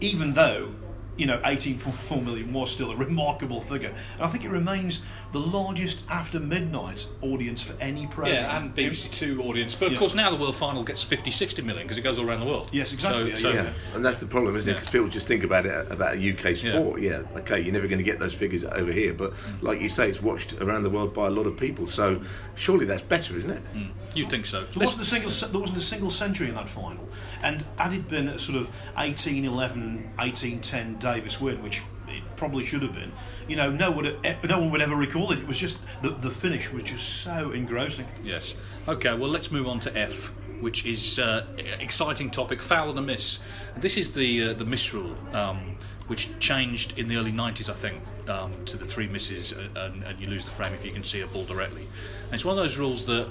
Even 0.01 0.35
though, 0.35 0.73
you 1.17 1.27
know, 1.27 1.39
18.4 1.39 2.25
million 2.25 2.53
was 2.53 2.71
still 2.71 2.93
a 2.93 2.97
remarkable 2.97 3.61
figure. 3.61 3.93
And 4.15 4.23
I 4.23 4.29
think 4.29 4.45
it 4.45 4.51
remains 4.51 5.03
the 5.33 5.39
largest 5.39 6.03
after 6.09 6.41
midnight 6.41 7.07
audience 7.23 7.63
for 7.63 7.81
any 7.81 8.07
program. 8.07 8.35
Yeah, 8.35 8.59
and 8.59 8.75
BBC 8.75 9.11
Two 9.13 9.43
audience. 9.43 9.75
But 9.75 9.87
of 9.87 9.93
Yeah. 9.93 9.99
course, 9.99 10.15
now 10.15 10.31
the 10.31 10.37
world 10.37 10.57
final 10.57 10.83
gets 10.83 11.03
50, 11.03 11.31
60 11.31 11.63
million 11.63 11.85
because 11.85 11.99
it 11.99 12.03
goes 12.03 12.19
all 12.19 12.29
around 12.29 12.41
the 12.41 12.47
world. 12.47 12.69
Yes, 12.73 12.93
exactly, 12.93 13.21
So, 13.21 13.27
yeah, 13.27 13.35
so 13.37 13.51
Yeah, 13.51 13.73
and 13.95 14.05
that's 14.05 14.19
the 14.21 14.27
problem, 14.27 14.57
isn't 14.57 14.69
it? 14.69 14.75
Because 14.75 14.91
people 14.91 15.09
just 15.09 15.27
think 15.27 15.45
about 15.45 15.67
it 15.67 15.91
about 15.91 16.15
a 16.15 16.19
UK 16.19 16.55
sport. 16.57 17.01
Yeah. 17.01 17.23
okay, 17.37 17.61
you're 17.61 17.73
never 17.73 17.87
going 17.87 17.99
to 17.99 18.05
get 18.05 18.19
those 18.19 18.35
figures 18.35 18.65
over 18.65 18.91
here, 18.93 19.13
but 19.13 19.33
mm. 19.33 19.63
like 19.63 19.81
you 19.81 19.89
say, 19.89 20.09
it's 20.09 20.23
watched 20.23 20.55
around 20.55 20.83
the 20.83 20.91
world 20.91 21.15
by 21.15 21.27
a 21.27 21.31
lot 21.31 21.47
of 21.47 21.57
people. 21.57 21.87
So 21.87 22.21
surely 22.57 22.87
that's 22.87 23.03
better, 23.03 23.37
isn't 23.37 23.51
it? 23.51 23.63
Mm. 23.75 23.91
you'd 24.15 24.29
think 24.29 24.47
so. 24.47 24.61
There 24.61 24.69
Let's- 24.75 24.97
wasn't, 24.97 25.03
a 25.03 25.31
single, 25.31 25.51
there 25.53 25.61
wasn't 25.61 25.79
a 25.79 25.83
single 25.83 26.11
century 26.11 26.49
in 26.49 26.55
that 26.57 26.69
final. 26.69 27.09
And 27.43 27.65
had 27.77 27.93
it 27.93 28.09
been 28.09 28.29
a 28.29 28.39
sort 28.39 28.59
of 28.59 28.69
18 28.99 29.45
11, 29.45 30.11
18 30.19 30.61
10 30.61 30.97
Davis 30.99 31.41
win, 31.41 31.63
which 31.63 31.83
it 32.09 32.23
probably 32.37 32.65
should 32.65 32.83
have 32.83 32.93
been, 32.93 33.13
you 33.51 33.57
know, 33.57 33.69
no 33.69 33.91
one, 33.91 34.05
would, 34.05 34.49
no 34.49 34.61
one 34.61 34.71
would 34.71 34.81
ever 34.81 34.95
recall 34.95 35.33
it. 35.33 35.41
It 35.41 35.47
was 35.49 35.59
just, 35.59 35.79
the, 36.03 36.11
the 36.11 36.31
finish 36.31 36.73
was 36.73 36.85
just 36.85 37.25
so 37.25 37.51
engrossing. 37.51 38.07
Yes. 38.23 38.55
Okay, 38.87 39.13
well, 39.13 39.29
let's 39.29 39.51
move 39.51 39.67
on 39.67 39.81
to 39.81 39.99
F, 39.99 40.27
which 40.61 40.87
is 40.87 41.19
uh, 41.19 41.45
exciting 41.81 42.31
topic, 42.31 42.63
foul 42.63 42.91
and 42.91 42.99
a 43.01 43.03
miss. 43.03 43.41
This 43.77 43.97
is 43.97 44.13
the 44.13 44.51
uh, 44.51 44.53
the 44.53 44.65
miss 44.65 44.95
rule, 44.95 45.17
um, 45.33 45.77
which 46.07 46.31
changed 46.39 46.97
in 46.97 47.09
the 47.09 47.17
early 47.17 47.33
90s, 47.33 47.69
I 47.69 47.73
think, 47.73 48.01
um, 48.29 48.53
to 48.67 48.77
the 48.77 48.85
three 48.85 49.09
misses, 49.09 49.53
uh, 49.53 49.69
and, 49.75 50.05
and 50.05 50.21
you 50.21 50.29
lose 50.29 50.45
the 50.45 50.53
frame 50.53 50.73
if 50.73 50.85
you 50.85 50.93
can 50.93 51.03
see 51.03 51.21
a 51.21 51.27
ball 51.27 51.45
directly. 51.45 51.89
And 52.27 52.35
it's 52.35 52.45
one 52.45 52.57
of 52.57 52.63
those 52.63 52.79
rules 52.79 53.05
that 53.07 53.27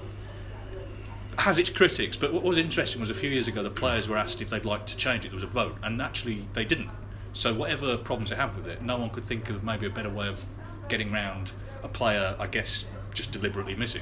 has 1.37 1.57
its 1.59 1.69
critics, 1.69 2.17
but 2.17 2.33
what 2.33 2.43
was 2.43 2.57
interesting 2.57 2.99
was 2.99 3.09
a 3.09 3.13
few 3.13 3.29
years 3.29 3.47
ago 3.47 3.63
the 3.63 3.69
players 3.69 4.09
were 4.09 4.17
asked 4.17 4.41
if 4.41 4.49
they'd 4.49 4.65
like 4.65 4.85
to 4.87 4.97
change 4.97 5.23
it. 5.23 5.29
There 5.29 5.35
was 5.35 5.43
a 5.43 5.47
vote, 5.47 5.77
and 5.81 6.01
actually 6.01 6.45
they 6.51 6.65
didn't. 6.65 6.89
So 7.33 7.53
whatever 7.53 7.97
problems 7.97 8.29
they 8.31 8.35
have 8.35 8.55
with 8.55 8.67
it, 8.67 8.81
no 8.81 8.97
one 8.97 9.09
could 9.09 9.23
think 9.23 9.49
of 9.49 9.63
maybe 9.63 9.85
a 9.85 9.89
better 9.89 10.09
way 10.09 10.27
of 10.27 10.45
getting 10.87 11.11
round 11.11 11.51
a 11.83 11.87
player, 11.87 12.35
I 12.39 12.47
guess, 12.47 12.87
just 13.13 13.31
deliberately 13.31 13.75
missing. 13.75 14.01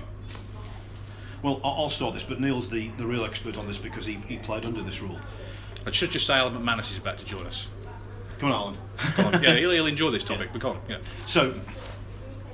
Well, 1.43 1.61
I'll 1.63 1.89
start 1.89 2.13
this, 2.15 2.23
but 2.23 2.39
Neal's 2.39 2.69
the, 2.69 2.89
the 2.97 3.05
real 3.05 3.23
expert 3.23 3.57
on 3.57 3.67
this 3.67 3.77
because 3.77 4.05
he, 4.05 4.15
he 4.27 4.37
played 4.37 4.65
under 4.65 4.81
this 4.81 5.01
rule. 5.01 5.19
I 5.85 5.91
should 5.91 6.09
just 6.09 6.25
say 6.25 6.33
Alan 6.33 6.53
McManus 6.53 6.91
is 6.91 6.97
about 6.97 7.17
to 7.19 7.25
join 7.25 7.45
us. 7.45 7.69
Come 8.39 8.51
on, 8.51 8.55
Alan. 8.55 8.77
Go 9.15 9.23
on. 9.23 9.43
Yeah, 9.43 9.55
he'll, 9.55 9.71
he'll 9.71 9.85
enjoy 9.85 10.09
this 10.09 10.23
topic, 10.23 10.49
but 10.51 10.61
go 10.61 10.71
on. 10.71 10.81
Yeah. 10.89 10.97
So, 11.27 11.53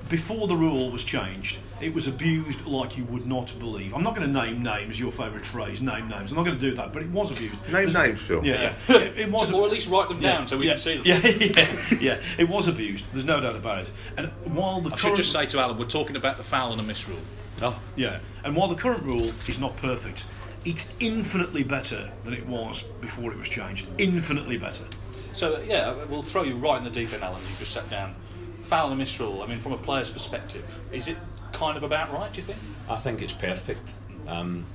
before 0.09 0.47
the 0.47 0.55
rule 0.55 0.91
was 0.91 1.05
changed, 1.05 1.59
it 1.83 1.93
was 1.93 2.07
abused 2.07 2.65
like 2.65 2.97
you 2.97 3.03
would 3.05 3.27
not 3.27 3.53
believe. 3.59 3.93
I'm 3.93 4.03
not 4.03 4.15
going 4.15 4.31
to 4.31 4.33
name 4.33 4.63
names, 4.63 4.99
your 4.99 5.11
favourite 5.11 5.45
phrase, 5.45 5.81
name 5.81 6.07
names. 6.07 6.31
I'm 6.31 6.37
not 6.37 6.45
going 6.45 6.57
to 6.57 6.69
do 6.69 6.73
that, 6.75 6.93
but 6.93 7.01
it 7.01 7.09
was 7.09 7.31
abused. 7.31 7.55
Name 7.63 7.71
There's- 7.71 7.93
names, 7.93 8.21
Phil. 8.21 8.45
Yeah, 8.45 8.73
yeah. 8.87 8.95
It, 8.95 9.19
it 9.19 9.31
was, 9.31 9.51
or 9.51 9.65
at 9.65 9.71
least 9.71 9.89
write 9.89 10.07
them 10.07 10.21
yeah, 10.21 10.37
down 10.37 10.47
so 10.47 10.57
we 10.57 10.65
yeah, 10.65 10.71
can 10.71 10.77
see 10.79 10.95
them. 10.95 11.05
Yeah, 11.05 11.27
yeah, 11.27 11.97
yeah. 11.99 12.21
It 12.37 12.47
was 12.47 12.67
abused. 12.69 13.05
There's 13.11 13.25
no 13.25 13.41
doubt 13.41 13.57
about 13.57 13.83
it. 13.83 13.89
And 14.15 14.27
while 14.55 14.79
the 14.79 14.93
I 14.93 14.95
should 14.95 15.15
just 15.15 15.31
say 15.31 15.45
to 15.45 15.59
Alan, 15.59 15.77
we're 15.77 15.85
talking 15.85 16.15
about 16.15 16.37
the 16.37 16.43
foul 16.43 16.71
and 16.71 16.79
a 16.79 16.83
misrule. 16.83 17.19
Oh, 17.61 17.77
yeah. 17.97 18.19
And 18.45 18.55
while 18.55 18.69
the 18.69 18.75
current 18.75 19.03
rule 19.03 19.21
is 19.25 19.59
not 19.59 19.75
perfect, 19.77 20.25
it's 20.63 20.91
infinitely 21.01 21.63
better 21.63 22.09
than 22.23 22.33
it 22.33 22.47
was 22.47 22.83
before 23.01 23.31
it 23.33 23.37
was 23.37 23.49
changed. 23.49 23.87
Infinitely 23.97 24.57
better. 24.57 24.85
So 25.33 25.59
yeah, 25.67 25.93
we'll 26.05 26.21
throw 26.21 26.43
you 26.43 26.55
right 26.55 26.77
in 26.77 26.85
the 26.85 26.89
deep 26.89 27.11
end, 27.11 27.23
Alan. 27.23 27.41
You 27.41 27.57
just 27.59 27.73
sat 27.73 27.89
down. 27.89 28.15
Foul 28.61 28.89
and 28.89 28.97
miss 28.97 29.19
rule. 29.19 29.41
I 29.41 29.47
mean, 29.47 29.59
from 29.59 29.73
a 29.73 29.77
player's 29.77 30.09
perspective, 30.09 30.79
is 30.93 31.09
it 31.09 31.17
kind 31.53 31.77
of 31.77 31.83
about 31.83 32.11
right? 32.11 32.31
Do 32.31 32.37
you 32.37 32.43
think? 32.43 32.59
I 32.89 32.97
think 32.97 33.21
it's 33.21 33.33
perfect. 33.33 33.89
Um, 34.27 34.65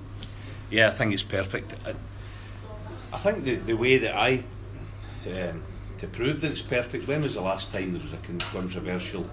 yeah, 0.70 0.88
I 0.88 0.92
think 0.92 1.12
it's 1.12 1.23
perfect. 1.23 1.75
I, 1.87 1.94
I 3.12 3.18
think 3.18 3.44
the, 3.44 3.56
the 3.56 3.75
way 3.75 3.99
that 3.99 4.14
I, 4.14 4.44
um, 5.26 5.62
to 5.99 6.06
prove 6.06 6.40
that 6.40 6.52
it's 6.52 6.62
perfect, 6.62 7.06
when 7.06 7.23
was 7.23 7.35
the 7.35 7.40
last 7.40 7.73
time 7.73 7.92
there 7.92 8.02
was 8.02 8.12
a 8.12 8.18
con- 8.18 8.38
controversial 8.38 9.28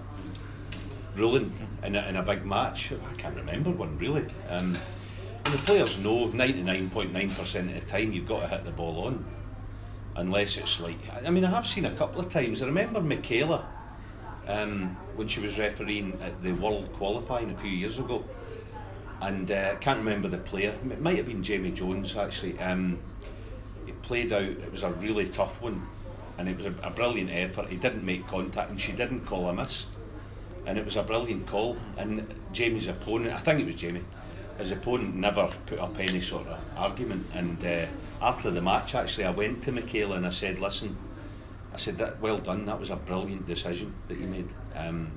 ruling 1.16 1.54
in 1.84 1.96
a, 1.96 2.02
in 2.08 2.16
a 2.16 2.24
big 2.24 2.46
match? 2.46 2.92
I 2.92 3.14
can't 3.18 3.36
remember 3.36 3.70
one 3.70 3.98
really. 3.98 4.26
Um, 4.50 4.78
and 5.46 5.54
the 5.54 5.60
players 5.60 5.98
know 6.00 6.28
99.9% 6.30 7.60
of 7.60 7.74
the 7.74 7.82
time 7.82 8.12
you've 8.12 8.28
got 8.28 8.42
to 8.42 8.48
hit 8.48 8.66
the 8.66 8.72
ball 8.72 9.06
on. 9.06 9.26
Unless 10.16 10.58
it's 10.58 10.80
like, 10.80 10.98
I 11.26 11.30
mean, 11.30 11.44
I 11.44 11.50
have 11.50 11.68
seen 11.68 11.86
a 11.86 11.94
couple 11.94 12.22
of 12.22 12.32
times. 12.32 12.62
I 12.62 12.66
remember 12.66 13.02
Michaela 13.02 13.68
um, 14.48 14.96
when 15.16 15.28
she 15.28 15.40
was 15.40 15.58
refereeing 15.58 16.20
at 16.22 16.42
the 16.44 16.52
World 16.54 16.92
Qualifying 16.94 17.52
a 17.52 17.58
few 17.58 17.70
years 17.70 17.98
ago, 18.00 18.24
and 19.22 19.50
uh, 19.50 19.72
I 19.74 19.76
can't 19.76 20.00
remember 20.00 20.28
the 20.28 20.38
player. 20.38 20.76
It 20.90 21.02
might 21.02 21.18
have 21.18 21.28
been 21.28 21.44
Jamie 21.44 21.72
Jones 21.72 22.16
actually. 22.16 22.60
Um, 22.60 23.00
he 23.86 23.92
played 23.92 24.34
out. 24.34 24.44
It 24.44 24.72
was 24.72 24.84
a 24.84 24.92
really 24.92 25.28
tough 25.28 25.62
one, 25.62 25.88
and 26.38 26.50
it 26.50 26.58
was 26.58 26.66
a, 26.68 26.74
a 26.84 26.90
brilliant 26.90 27.30
effort. 27.32 27.70
He 27.70 27.78
didn't 27.78 28.04
make 28.04 28.28
contact, 28.28 28.70
and 28.70 28.80
she 28.80 28.92
didn't 28.92 29.26
call 29.26 29.48
a 29.50 29.54
miss, 29.54 29.88
and 30.66 30.78
it 30.78 30.86
was 30.86 30.96
a 30.96 31.04
brilliant 31.04 31.48
call. 31.48 31.78
And 31.98 32.28
Jamie's 32.52 32.88
opponent, 32.88 33.34
I 33.34 33.40
think 33.40 33.62
it 33.62 33.66
was 33.66 33.76
Jamie, 33.76 34.04
his 34.58 34.72
opponent 34.72 35.16
never 35.16 35.50
put 35.66 35.80
up 35.80 35.98
any 36.00 36.22
sort 36.22 36.48
of 36.48 36.60
argument. 36.78 37.28
And 37.34 37.64
uh, 37.66 37.86
after 38.22 38.52
the 38.52 38.62
match, 38.62 38.96
actually, 38.96 39.26
I 39.26 39.32
went 39.32 39.64
to 39.64 39.72
Michaela 39.72 40.18
and 40.18 40.26
I 40.26 40.32
said, 40.32 40.60
"Listen." 40.60 40.98
I 41.76 41.78
said 41.78 41.98
that 41.98 42.22
well 42.22 42.38
done. 42.38 42.66
That 42.68 42.80
was 42.80 42.90
a 42.90 42.96
brilliant 42.96 43.46
decision 43.46 43.94
that 44.08 44.18
you 44.18 44.28
made, 44.28 44.48
um, 44.76 45.12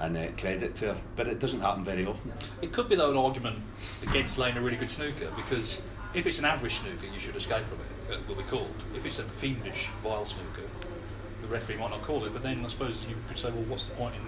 and 0.00 0.16
uh, 0.16 0.26
credit 0.36 0.74
to 0.76 0.86
her. 0.94 1.00
But 1.14 1.28
it 1.28 1.38
doesn't 1.38 1.60
happen 1.60 1.84
very 1.84 2.04
often. 2.04 2.32
It 2.60 2.72
could 2.72 2.88
be 2.88 2.96
though 2.96 3.12
an 3.12 3.16
argument 3.16 3.60
against 4.02 4.38
laying 4.38 4.56
a 4.56 4.60
really 4.60 4.76
good 4.76 4.88
snooker 4.88 5.30
because 5.36 5.80
if 6.14 6.26
it's 6.26 6.40
an 6.40 6.46
average 6.46 6.80
snooker, 6.80 7.06
you 7.06 7.20
should 7.20 7.36
escape 7.36 7.64
from 7.64 7.78
it. 7.78 8.14
It 8.14 8.26
will 8.26 8.34
be 8.34 8.42
called. 8.42 8.74
If 8.92 9.06
it's 9.06 9.20
a 9.20 9.22
fiendish 9.22 9.90
vile 10.02 10.24
snooker, 10.24 10.68
the 11.42 11.46
referee 11.46 11.76
might 11.76 11.90
not 11.90 12.02
call 12.02 12.24
it. 12.24 12.32
But 12.32 12.42
then 12.42 12.64
I 12.64 12.66
suppose 12.66 13.06
you 13.08 13.14
could 13.28 13.38
say, 13.38 13.52
well, 13.52 13.62
what's 13.68 13.84
the 13.84 13.94
point 13.94 14.16
in 14.16 14.22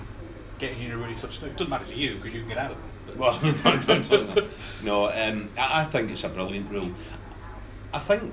getting 0.61 0.81
in 0.85 0.93
a 0.93 0.97
really 0.97 1.15
tough 1.17 1.33
snooker? 1.33 1.51
It 1.51 1.57
doesn't 1.57 1.71
matter 1.71 1.87
to 1.87 1.97
you 1.97 2.15
because 2.15 2.33
you 2.33 2.43
can 2.43 2.51
get 2.51 2.59
out 2.59 2.71
of 2.71 2.77
it. 3.09 3.17
Well, 3.17 3.37
don't, 3.65 3.87
don't, 3.89 4.09
don't. 4.09 4.49
no, 4.85 5.11
um, 5.11 5.51
I, 5.59 5.81
I 5.81 5.85
think 5.87 6.13
it's 6.13 6.23
a 6.23 6.29
brilliant 6.29 6.71
rule. 6.71 6.93
I 7.93 7.99
think, 7.99 8.33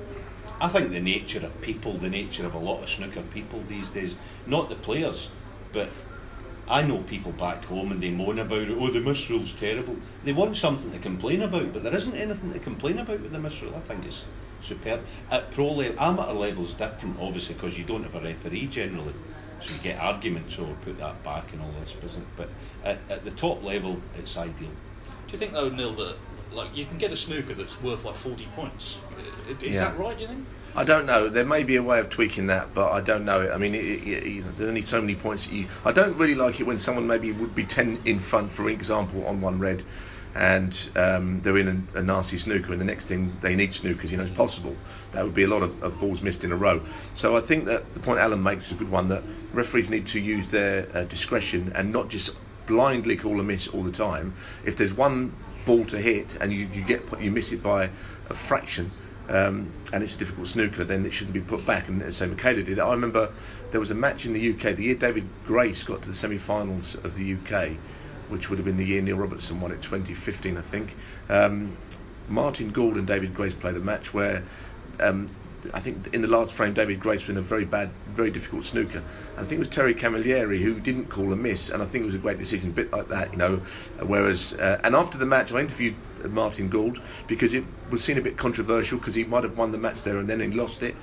I 0.59 0.67
think 0.69 0.91
the 0.91 0.99
nature 0.99 1.45
of 1.45 1.61
people, 1.61 1.93
the 1.93 2.09
nature 2.09 2.45
of 2.45 2.55
a 2.55 2.59
lot 2.59 2.81
of 2.81 2.89
snooker 2.89 3.21
people 3.21 3.63
these 3.67 3.89
days, 3.89 4.15
not 4.47 4.69
the 4.69 4.75
players, 4.75 5.29
but 5.71 5.89
I 6.67 6.81
know 6.81 6.99
people 6.99 7.31
back 7.31 7.63
home 7.65 7.91
and 7.91 8.01
they 8.01 8.09
moan 8.09 8.39
about 8.39 8.63
it. 8.63 8.77
Oh, 8.77 8.89
the 8.91 8.99
miss 8.99 9.29
rule's 9.29 9.53
terrible. 9.53 9.95
They 10.23 10.33
want 10.33 10.57
something 10.57 10.91
to 10.91 10.99
complain 10.99 11.43
about, 11.43 11.73
but 11.73 11.83
there 11.83 11.95
isn't 11.95 12.15
anything 12.15 12.51
to 12.53 12.59
complain 12.59 12.97
about 12.97 13.21
with 13.21 13.31
the 13.31 13.39
miss 13.39 13.61
rule. 13.61 13.75
I 13.75 13.79
think 13.81 14.05
it's 14.05 14.25
superb. 14.61 15.05
At 15.29 15.51
pro 15.51 15.71
level, 15.71 15.99
amateur 15.99 16.33
level 16.33 16.63
is 16.63 16.73
different, 16.73 17.17
obviously, 17.21 17.53
because 17.53 17.77
you 17.77 17.85
don't 17.85 18.03
have 18.03 18.15
a 18.15 18.21
referee 18.21 18.67
generally, 18.67 19.13
so 19.61 19.73
you 19.73 19.79
get 19.79 19.99
arguments 19.99 20.57
or 20.57 20.75
put 20.81 20.97
that 20.97 21.23
back 21.23 21.53
and 21.53 21.61
all 21.61 21.71
this, 21.79 21.95
isn't? 22.03 22.35
But 22.35 22.49
at, 22.83 22.97
at 23.09 23.23
the 23.23 23.31
top 23.31 23.63
level, 23.63 24.01
it's 24.17 24.35
ideal. 24.35 24.71
do 25.27 25.33
you 25.33 25.37
think 25.37 25.53
though, 25.53 25.69
Neal, 25.69 25.93
that 25.93 26.17
like 26.53 26.75
you 26.75 26.85
can 26.85 26.97
get 26.97 27.11
a 27.11 27.15
snooker 27.15 27.53
that's 27.53 27.81
worth 27.81 28.05
like 28.05 28.15
forty 28.15 28.47
points? 28.55 28.99
Is 29.61 29.75
Yeah. 29.75 29.89
that 29.89 29.97
right? 29.97 30.17
Do 30.17 30.23
you 30.23 30.29
think? 30.29 30.45
I 30.75 30.83
don't 30.83 31.07
know. 31.07 31.27
There 31.27 31.45
may 31.45 31.63
be 31.63 31.75
a 31.77 31.81
way 31.81 31.99
of 31.99 32.09
tweaking 32.09 32.47
that, 32.47 32.73
but 32.75 32.91
I 32.91 33.01
don't 33.01 33.25
know 33.25 33.41
it. 33.41 33.51
I 33.51 33.57
mean, 33.57 33.73
it, 33.73 33.83
it, 33.83 34.07
it, 34.27 34.57
there's 34.57 34.69
only 34.69 34.83
so 34.83 35.01
many 35.01 35.15
points 35.15 35.47
that 35.47 35.53
you. 35.53 35.67
I 35.83 35.91
don't 35.91 36.15
really 36.17 36.35
like 36.35 36.59
it 36.59 36.63
when 36.63 36.77
someone 36.77 37.07
maybe 37.07 37.31
would 37.31 37.55
be 37.55 37.63
ten 37.63 37.99
in 38.05 38.19
front, 38.19 38.51
for 38.53 38.69
example, 38.69 39.25
on 39.25 39.41
one 39.41 39.57
red, 39.57 39.83
and 40.35 40.89
um, 40.95 41.41
they're 41.41 41.57
in 41.57 41.87
a, 41.95 41.99
a 41.99 42.03
nasty 42.03 42.37
snooker, 42.37 42.73
and 42.73 42.79
the 42.79 42.85
next 42.85 43.05
thing 43.05 43.35
they 43.41 43.55
need 43.55 43.71
snookers. 43.71 44.11
You 44.11 44.17
know, 44.17 44.23
it's 44.23 44.31
possible. 44.31 44.75
That 45.13 45.23
would 45.23 45.33
be 45.33 45.43
a 45.43 45.47
lot 45.47 45.63
of, 45.63 45.81
of 45.83 45.99
balls 45.99 46.21
missed 46.21 46.43
in 46.43 46.51
a 46.51 46.55
row. 46.55 46.81
So 47.15 47.35
I 47.35 47.41
think 47.41 47.65
that 47.65 47.91
the 47.95 47.99
point 47.99 48.19
Alan 48.19 48.43
makes 48.43 48.67
is 48.67 48.73
a 48.73 48.75
good 48.75 48.91
one. 48.91 49.07
That 49.07 49.23
referees 49.53 49.89
need 49.89 50.05
to 50.07 50.19
use 50.19 50.49
their 50.49 50.87
uh, 50.93 51.05
discretion 51.05 51.71
and 51.73 51.91
not 51.91 52.09
just 52.09 52.35
blindly 52.67 53.15
call 53.15 53.39
a 53.39 53.43
miss 53.43 53.67
all 53.67 53.81
the 53.81 53.91
time. 53.91 54.35
If 54.63 54.75
there's 54.75 54.93
one 54.93 55.33
ball 55.67 55.85
to 55.85 56.01
hit 56.01 56.35
and 56.41 56.51
you, 56.51 56.67
you 56.73 56.83
get 56.83 57.01
you 57.21 57.29
miss 57.29 57.51
it 57.51 57.61
by 57.61 57.91
a 58.29 58.33
fraction 58.33 58.89
um, 59.29 59.71
and 59.91 60.03
it's 60.03 60.15
a 60.15 60.17
difficult 60.17 60.47
snooker, 60.47 60.83
then 60.85 61.05
it 61.05 61.11
shouldn't 61.11 61.33
be 61.33 61.41
put 61.41 61.65
back. 61.65 61.89
And 61.89 62.13
so 62.13 62.27
Michaela 62.27 62.63
did 62.63 62.77
it. 62.77 62.81
I 62.81 62.91
remember 62.91 63.29
there 63.71 63.79
was 63.79 63.91
a 63.91 63.95
match 63.95 64.25
in 64.25 64.33
the 64.33 64.53
UK 64.53 64.75
the 64.75 64.83
year 64.83 64.95
David 64.95 65.27
Grace 65.45 65.83
got 65.83 66.01
to 66.03 66.07
the 66.07 66.15
semi-finals 66.15 66.95
of 66.95 67.15
the 67.15 67.33
UK, 67.33 67.71
which 68.29 68.49
would 68.49 68.57
have 68.57 68.65
been 68.65 68.77
the 68.77 68.85
year 68.85 69.01
Neil 69.01 69.17
Robertson 69.17 69.59
won 69.59 69.71
it, 69.71 69.81
2015, 69.81 70.57
I 70.57 70.61
think. 70.61 70.95
Um, 71.29 71.75
Martin 72.29 72.71
Gould 72.71 72.95
and 72.95 73.05
David 73.05 73.33
Grace 73.33 73.53
played 73.53 73.75
a 73.75 73.79
match 73.79 74.13
where. 74.13 74.43
Um, 74.99 75.29
I 75.73 75.79
think 75.79 76.13
in 76.13 76.21
the 76.21 76.27
last 76.27 76.53
frame, 76.53 76.73
David 76.73 76.99
Grace 76.99 77.21
was 77.21 77.29
in 77.31 77.37
a 77.37 77.41
very 77.41 77.65
bad, 77.65 77.89
very 78.09 78.31
difficult 78.31 78.65
snooker. 78.65 79.01
I 79.37 79.41
think 79.41 79.53
it 79.53 79.59
was 79.59 79.67
Terry 79.67 79.93
Camilleri 79.93 80.59
who 80.59 80.79
didn't 80.79 81.09
call 81.09 81.31
a 81.33 81.35
miss, 81.35 81.69
and 81.69 81.81
I 81.81 81.85
think 81.85 82.03
it 82.03 82.05
was 82.05 82.15
a 82.15 82.19
great 82.19 82.37
decision, 82.37 82.69
a 82.69 82.73
bit 82.73 82.91
like 82.91 83.07
that, 83.09 83.31
you 83.31 83.37
know. 83.37 83.61
uh, 83.99 84.05
Whereas, 84.05 84.53
uh, 84.53 84.79
and 84.83 84.95
after 84.95 85.17
the 85.17 85.25
match, 85.25 85.51
I 85.51 85.59
interviewed 85.59 85.95
uh, 86.23 86.27
Martin 86.29 86.69
Gould 86.69 87.01
because 87.27 87.53
it 87.53 87.63
was 87.89 88.03
seen 88.03 88.17
a 88.17 88.21
bit 88.21 88.37
controversial 88.37 88.97
because 88.97 89.15
he 89.15 89.23
might 89.23 89.43
have 89.43 89.57
won 89.57 89.71
the 89.71 89.77
match 89.77 90.03
there 90.03 90.17
and 90.17 90.29
then 90.29 90.39
he 90.39 90.47
lost 90.47 90.83
it. 90.83 90.95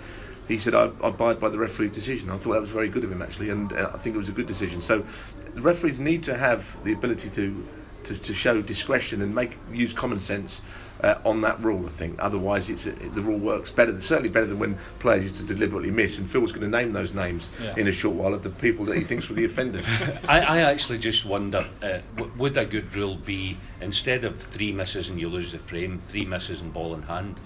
He 0.48 0.58
said, 0.58 0.74
I, 0.74 0.90
I 1.02 1.08
abide 1.08 1.40
by 1.40 1.48
the 1.48 1.58
referee's 1.58 1.90
decision. 1.90 2.30
I 2.30 2.36
thought 2.36 2.52
that 2.52 2.60
was 2.60 2.70
very 2.70 2.88
good 2.88 3.04
of 3.04 3.10
him, 3.10 3.22
actually, 3.22 3.50
and 3.50 3.72
uh, 3.72 3.90
I 3.94 3.98
think 3.98 4.14
it 4.14 4.18
was 4.18 4.28
a 4.28 4.32
good 4.32 4.46
decision. 4.46 4.82
So, 4.82 5.04
the 5.54 5.62
referees 5.62 5.98
need 5.98 6.22
to 6.24 6.36
have 6.36 6.76
the 6.84 6.92
ability 6.92 7.30
to, 7.30 7.66
to, 8.04 8.18
to 8.18 8.34
show 8.34 8.60
discretion 8.60 9.22
and 9.22 9.34
make 9.34 9.58
use 9.72 9.92
common 9.92 10.20
sense 10.20 10.60
uh, 11.04 11.18
on 11.24 11.42
that 11.42 11.62
rule, 11.62 11.84
I 11.86 11.90
think. 11.90 12.16
Otherwise, 12.18 12.70
it's 12.70 12.84
the 12.84 13.20
rule 13.20 13.38
works 13.38 13.70
better, 13.70 14.00
certainly 14.00 14.30
better 14.30 14.46
than 14.46 14.58
when 14.58 14.78
players 14.98 15.22
used 15.22 15.36
to 15.36 15.42
deliberately 15.44 15.90
miss. 15.90 16.18
And 16.18 16.28
Phil's 16.30 16.50
going 16.50 16.68
to 16.70 16.76
name 16.76 16.92
those 16.92 17.12
names 17.12 17.50
Yeah. 17.62 17.74
in 17.76 17.86
a 17.88 17.92
short 17.92 18.16
while 18.16 18.32
of 18.32 18.42
the 18.42 18.50
people 18.50 18.86
that 18.86 18.96
he 18.96 19.02
thinks 19.02 19.28
were 19.28 19.34
the 19.34 19.44
offenders. 19.44 19.86
I, 20.28 20.40
I 20.40 20.58
actually 20.62 20.98
just 20.98 21.24
wonder 21.26 21.66
uh, 21.82 21.98
w- 22.16 22.32
would 22.38 22.56
a 22.56 22.64
good 22.64 22.94
rule 22.96 23.16
be 23.16 23.58
instead 23.80 24.24
of 24.24 24.40
three 24.40 24.72
misses 24.72 25.10
and 25.10 25.20
you 25.20 25.28
lose 25.28 25.52
the 25.52 25.58
frame, 25.58 25.98
three 25.98 26.24
misses 26.24 26.62
and 26.62 26.72
ball 26.72 26.94
in 26.94 27.02
hand? 27.02 27.38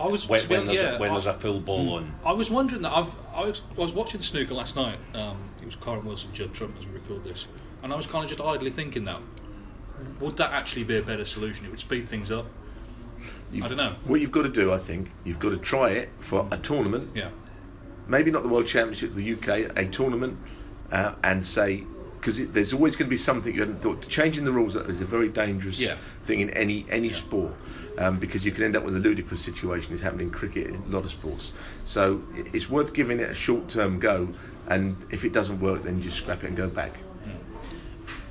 I 0.00 0.06
was 0.08 0.26
When, 0.28 0.40
when, 0.48 0.66
there's, 0.66 0.78
yeah, 0.78 0.96
a, 0.96 0.98
when 0.98 1.10
I- 1.10 1.14
there's 1.14 1.26
a 1.26 1.34
full 1.34 1.60
ball 1.60 1.94
on. 1.96 2.12
I 2.24 2.32
was 2.32 2.50
wondering 2.50 2.82
that. 2.82 2.96
I've 2.96 3.14
I 3.34 3.42
was, 3.42 3.62
I 3.76 3.80
was 3.80 3.92
watching 3.92 4.18
the 4.18 4.26
snooker 4.26 4.54
last 4.54 4.74
night. 4.76 4.98
Um, 5.14 5.36
it 5.60 5.66
was 5.66 5.76
Kyren 5.76 6.04
Wilson, 6.04 6.32
Judd 6.32 6.52
Trump 6.54 6.76
as 6.78 6.86
we 6.86 6.94
record 6.94 7.22
this, 7.24 7.46
and 7.82 7.92
I 7.92 7.96
was 7.96 8.06
kind 8.06 8.24
of 8.24 8.30
just 8.30 8.40
idly 8.40 8.70
thinking 8.70 9.04
that 9.04 9.20
would 10.20 10.36
that 10.38 10.50
actually 10.52 10.84
be 10.84 10.96
a 10.98 11.02
better 11.02 11.24
solution? 11.24 11.64
It 11.66 11.70
would 11.70 11.78
speed 11.80 12.08
things 12.08 12.30
up. 12.32 12.46
I 13.52 13.68
don't 13.68 13.76
know. 13.76 13.94
What 14.04 14.20
you've 14.20 14.32
got 14.32 14.42
to 14.42 14.48
do, 14.48 14.72
I 14.72 14.78
think, 14.78 15.10
you've 15.24 15.38
got 15.38 15.50
to 15.50 15.56
try 15.58 15.90
it 15.90 16.08
for 16.18 16.48
a 16.50 16.56
tournament. 16.58 17.10
Yeah. 17.14 17.28
Maybe 18.08 18.30
not 18.30 18.42
the 18.42 18.48
World 18.48 18.66
Championship 18.66 19.10
of 19.10 19.14
the 19.14 19.32
UK, 19.34 19.76
a 19.76 19.86
tournament, 19.86 20.38
uh, 20.90 21.14
and 21.22 21.44
say 21.44 21.84
because 22.20 22.48
there's 22.52 22.72
always 22.72 22.96
going 22.96 23.06
to 23.06 23.10
be 23.10 23.18
something 23.18 23.52
you 23.54 23.60
hadn't 23.60 23.76
thought. 23.78 24.08
Changing 24.08 24.44
the 24.44 24.50
rules 24.52 24.74
is 24.76 25.02
a 25.02 25.04
very 25.04 25.28
dangerous 25.28 25.78
Yeah. 25.78 25.96
thing 26.22 26.40
in 26.40 26.48
any 26.50 26.86
any 26.88 27.10
sport. 27.10 27.52
Um, 27.98 28.18
because 28.18 28.44
you 28.44 28.50
can 28.50 28.64
end 28.64 28.74
up 28.74 28.82
with 28.82 28.96
a 28.96 28.98
ludicrous 28.98 29.40
situation. 29.40 29.92
It's 29.92 30.02
happening 30.02 30.26
in 30.28 30.32
cricket, 30.32 30.66
in 30.68 30.74
a 30.74 30.88
lot 30.88 31.04
of 31.04 31.10
sports. 31.12 31.52
So 31.84 32.22
it's 32.52 32.68
worth 32.68 32.92
giving 32.92 33.20
it 33.20 33.30
a 33.30 33.34
short-term 33.34 34.00
go, 34.00 34.30
and 34.66 34.96
if 35.10 35.24
it 35.24 35.32
doesn't 35.32 35.60
work, 35.60 35.82
then 35.84 35.98
you 35.98 36.02
just 36.02 36.16
scrap 36.16 36.42
it 36.42 36.48
and 36.48 36.56
go 36.56 36.66
back. 36.68 36.92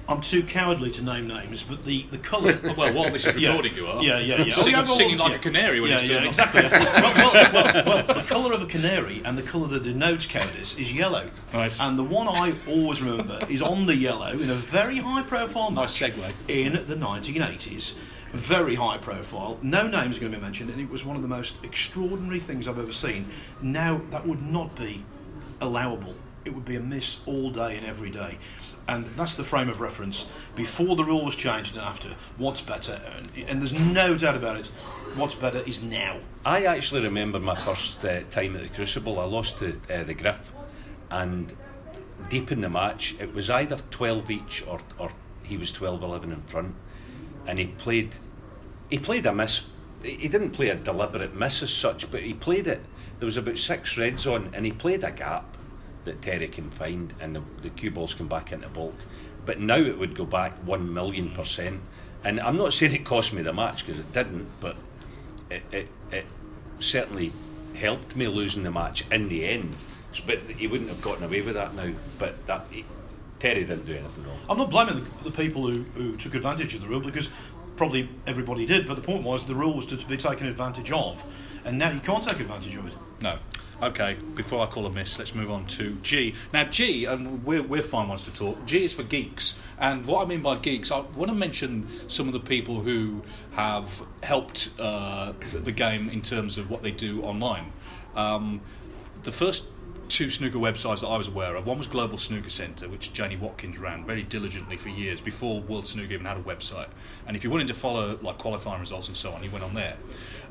I'm 0.07 0.19
too 0.19 0.43
cowardly 0.43 0.91
to 0.91 1.01
name 1.01 1.27
names, 1.27 1.63
but 1.63 1.83
the, 1.83 2.03
the 2.11 2.17
colour. 2.17 2.59
Well, 2.77 2.93
while 2.93 3.09
this 3.09 3.25
is 3.25 3.37
Yeah. 3.37 3.49
recording, 3.49 3.75
you 3.75 3.87
are. 3.87 4.03
Yeah, 4.03 4.19
yeah, 4.19 4.43
yeah. 4.43 4.53
Oh, 4.57 4.61
singing, 4.61 4.75
Oh, 4.75 4.79
yeah, 4.79 4.85
singing 4.85 5.17
like 5.17 5.31
yeah. 5.31 5.37
a 5.37 5.39
canary 5.39 5.79
when 5.79 5.91
yeah, 5.91 5.99
it's 5.99 6.09
yeah, 6.09 6.15
turned 6.15 6.27
exactly. 6.27 6.61
well, 6.71 7.13
well, 7.15 7.53
well, 7.53 7.85
well, 7.85 8.07
the 8.07 8.23
colour 8.27 8.53
of 8.53 8.61
a 8.61 8.65
canary 8.65 9.21
and 9.23 9.37
the 9.37 9.43
colour 9.43 9.67
that 9.67 9.83
denotes 9.83 10.25
cowardice 10.25 10.77
is 10.77 10.93
yellow. 10.93 11.29
Nice. 11.53 11.79
And 11.79 11.97
the 11.97 12.03
one 12.03 12.27
I 12.27 12.53
always 12.67 13.01
remember 13.01 13.39
is 13.49 13.61
on 13.61 13.85
the 13.85 13.95
yellow 13.95 14.31
in 14.31 14.49
a 14.49 14.55
very 14.55 14.97
high 14.97 15.23
profile 15.23 15.71
Nice 15.71 15.97
segue. 15.97 16.31
in 16.49 16.73
the 16.87 16.95
1980s. 16.95 17.93
Very 18.33 18.75
high 18.75 18.97
profile. 18.97 19.59
No 19.61 19.87
names 19.87 20.17
are 20.17 20.21
going 20.21 20.31
to 20.31 20.37
be 20.39 20.43
mentioned, 20.43 20.71
and 20.71 20.81
it 20.81 20.89
was 20.89 21.05
one 21.05 21.15
of 21.15 21.21
the 21.21 21.27
most 21.27 21.55
extraordinary 21.63 22.39
things 22.39 22.67
I've 22.67 22.79
ever 22.79 22.91
seen. 22.91 23.27
Now, 23.61 24.01
that 24.09 24.25
would 24.27 24.41
not 24.41 24.75
be 24.75 25.05
allowable 25.61 26.15
it 26.45 26.53
would 26.53 26.65
be 26.65 26.75
a 26.75 26.79
miss 26.79 27.21
all 27.25 27.49
day 27.49 27.77
and 27.77 27.85
every 27.85 28.09
day. 28.09 28.37
And 28.87 29.05
that's 29.15 29.35
the 29.35 29.43
frame 29.43 29.69
of 29.69 29.79
reference 29.79 30.27
before 30.55 30.95
the 30.95 31.05
rule 31.05 31.23
was 31.23 31.35
changed 31.35 31.75
and 31.75 31.83
after. 31.83 32.15
What's 32.37 32.61
better? 32.61 33.01
And, 33.17 33.29
and 33.47 33.61
there's 33.61 33.73
no 33.73 34.17
doubt 34.17 34.35
about 34.35 34.57
it. 34.57 34.67
What's 35.15 35.35
better 35.35 35.59
is 35.59 35.81
now. 35.81 36.19
I 36.45 36.65
actually 36.65 37.01
remember 37.01 37.39
my 37.39 37.55
first 37.55 38.03
uh, 38.03 38.21
time 38.29 38.55
at 38.55 38.63
the 38.63 38.69
Crucible. 38.69 39.19
I 39.19 39.25
lost 39.25 39.59
to 39.59 39.79
uh, 39.89 40.03
the 40.03 40.13
Griff, 40.13 40.51
and 41.09 41.53
deep 42.29 42.51
in 42.51 42.59
the 42.61 42.69
match, 42.69 43.15
it 43.19 43.33
was 43.33 43.49
either 43.49 43.77
12 43.91 44.31
each 44.31 44.67
or, 44.67 44.81
or 44.97 45.11
he 45.43 45.55
was 45.55 45.71
12 45.71 46.03
11 46.03 46.31
in 46.31 46.41
front. 46.41 46.75
And 47.47 47.59
he 47.59 47.67
played, 47.67 48.15
he 48.89 48.99
played 48.99 49.25
a 49.25 49.33
miss. 49.33 49.63
He 50.01 50.27
didn't 50.27 50.51
play 50.51 50.67
a 50.69 50.75
deliberate 50.75 51.33
miss 51.33 51.63
as 51.63 51.71
such, 51.71 52.11
but 52.11 52.21
he 52.21 52.33
played 52.33 52.67
it. 52.67 52.81
There 53.19 53.25
was 53.25 53.37
about 53.37 53.57
six 53.57 53.97
reds 53.97 54.27
on, 54.27 54.49
and 54.53 54.65
he 54.65 54.73
played 54.73 55.05
a 55.05 55.11
gap 55.11 55.57
that 56.05 56.21
Terry 56.21 56.47
can 56.47 56.69
find, 56.69 57.13
and 57.19 57.35
the, 57.35 57.41
the 57.61 57.69
cue 57.69 57.91
balls 57.91 58.13
come 58.13 58.27
back 58.27 58.51
into 58.51 58.67
bulk. 58.69 58.95
But 59.45 59.59
now 59.59 59.77
it 59.77 59.97
would 59.97 60.15
go 60.15 60.25
back 60.25 60.53
one 60.65 60.93
million 60.93 61.31
percent. 61.31 61.81
And 62.23 62.39
I'm 62.39 62.57
not 62.57 62.73
saying 62.73 62.93
it 62.93 63.05
cost 63.05 63.33
me 63.33 63.41
the 63.41 63.53
match 63.53 63.85
because 63.85 63.99
it 63.99 64.13
didn't, 64.13 64.47
but 64.59 64.77
it, 65.49 65.63
it, 65.71 65.89
it 66.11 66.25
certainly 66.79 67.33
helped 67.75 68.15
me 68.15 68.27
losing 68.27 68.63
the 68.63 68.71
match 68.71 69.03
in 69.11 69.27
the 69.29 69.45
end. 69.45 69.75
But 70.25 70.39
he 70.41 70.67
wouldn't 70.67 70.89
have 70.89 71.01
gotten 71.01 71.23
away 71.23 71.41
with 71.41 71.55
that 71.55 71.73
now. 71.73 71.91
But 72.19 72.45
that 72.47 72.65
he, 72.69 72.85
Terry 73.39 73.65
didn't 73.65 73.85
do 73.85 73.95
anything 73.95 74.25
wrong. 74.25 74.39
I'm 74.49 74.57
not 74.57 74.69
blaming 74.69 75.03
the, 75.03 75.29
the 75.29 75.35
people 75.35 75.67
who, 75.67 75.83
who 75.95 76.15
took 76.15 76.35
advantage 76.35 76.75
of 76.75 76.81
the 76.81 76.87
rule 76.87 77.01
because 77.01 77.29
probably 77.75 78.09
everybody 78.25 78.65
did. 78.65 78.87
But 78.87 78.95
the 78.95 79.01
point 79.01 79.23
was 79.23 79.45
the 79.45 79.55
rule 79.55 79.75
was 79.75 79.85
to, 79.87 79.97
to 79.97 80.05
be 80.05 80.15
taken 80.15 80.47
advantage 80.47 80.91
of, 80.91 81.23
and 81.65 81.77
now 81.77 81.91
you 81.91 81.99
can't 81.99 82.23
take 82.23 82.39
advantage 82.39 82.75
of 82.75 82.87
it. 82.87 82.93
No. 83.21 83.39
Okay, 83.83 84.15
before 84.33 84.65
I 84.65 84.67
call 84.67 84.85
a 84.85 84.89
miss, 84.89 85.19
let's 85.19 85.35
move 85.35 85.51
on 85.51 85.65
to 85.65 85.97
G. 86.03 86.35
Now, 86.53 86.63
G, 86.63 87.03
and 87.03 87.43
we're, 87.43 87.61
we're 87.61 87.83
fine 87.83 88.07
ones 88.07 88.23
to 88.23 88.33
talk, 88.33 88.65
G 88.65 88.85
is 88.85 88.93
for 88.93 89.03
geeks. 89.03 89.55
And 89.77 90.05
what 90.05 90.25
I 90.25 90.29
mean 90.29 90.41
by 90.41 90.55
geeks, 90.55 90.89
I 90.89 91.01
want 91.01 91.29
to 91.29 91.35
mention 91.35 91.89
some 92.07 92.27
of 92.27 92.33
the 92.33 92.39
people 92.39 92.79
who 92.79 93.23
have 93.55 94.01
helped 94.21 94.69
uh, 94.79 95.33
the 95.51 95.73
game 95.73 96.07
in 96.07 96.21
terms 96.21 96.57
of 96.57 96.69
what 96.69 96.81
they 96.81 96.91
do 96.91 97.23
online. 97.23 97.73
Um, 98.15 98.61
the 99.23 99.33
first 99.33 99.65
two 100.07 100.29
snooker 100.29 100.59
websites 100.59 101.01
that 101.01 101.07
I 101.07 101.17
was 101.17 101.27
aware 101.27 101.53
of. 101.57 101.65
One 101.65 101.77
was 101.77 101.87
Global 101.87 102.17
Snooker 102.17 102.49
Centre, 102.49 102.87
which 102.87 103.11
Janie 103.11 103.35
Watkins 103.35 103.77
ran 103.77 104.05
very 104.05 104.23
diligently 104.23 104.77
for 104.77 104.87
years 104.87 105.19
before 105.19 105.59
World 105.59 105.89
Snooker 105.89 106.13
even 106.13 106.25
had 106.25 106.37
a 106.37 106.41
website. 106.41 106.87
And 107.27 107.35
if 107.35 107.43
you 107.43 107.49
wanted 107.49 107.67
to 107.67 107.73
follow 107.73 108.17
like 108.21 108.37
qualifying 108.37 108.79
results 108.79 109.09
and 109.09 109.17
so 109.17 109.33
on, 109.33 109.43
you 109.43 109.51
went 109.51 109.65
on 109.65 109.73
there. 109.73 109.97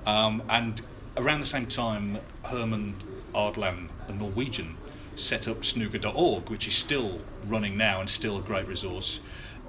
Um, 0.05 0.43
and 0.51 0.83
around 1.17 1.41
the 1.41 1.47
same 1.47 1.67
time, 1.67 2.19
Hermund 2.45 2.95
Ardalen, 3.35 3.89
a 4.09 4.13
Norwegian, 4.13 4.77
set 5.17 5.49
up 5.49 5.65
snooker.org, 5.65 6.51
which 6.51 6.67
is 6.67 6.75
still 6.75 7.21
running 7.47 7.77
now 7.77 8.01
and 8.01 8.09
still 8.09 8.39
a 8.39 8.43
great 8.43 8.67
resource. 8.67 9.21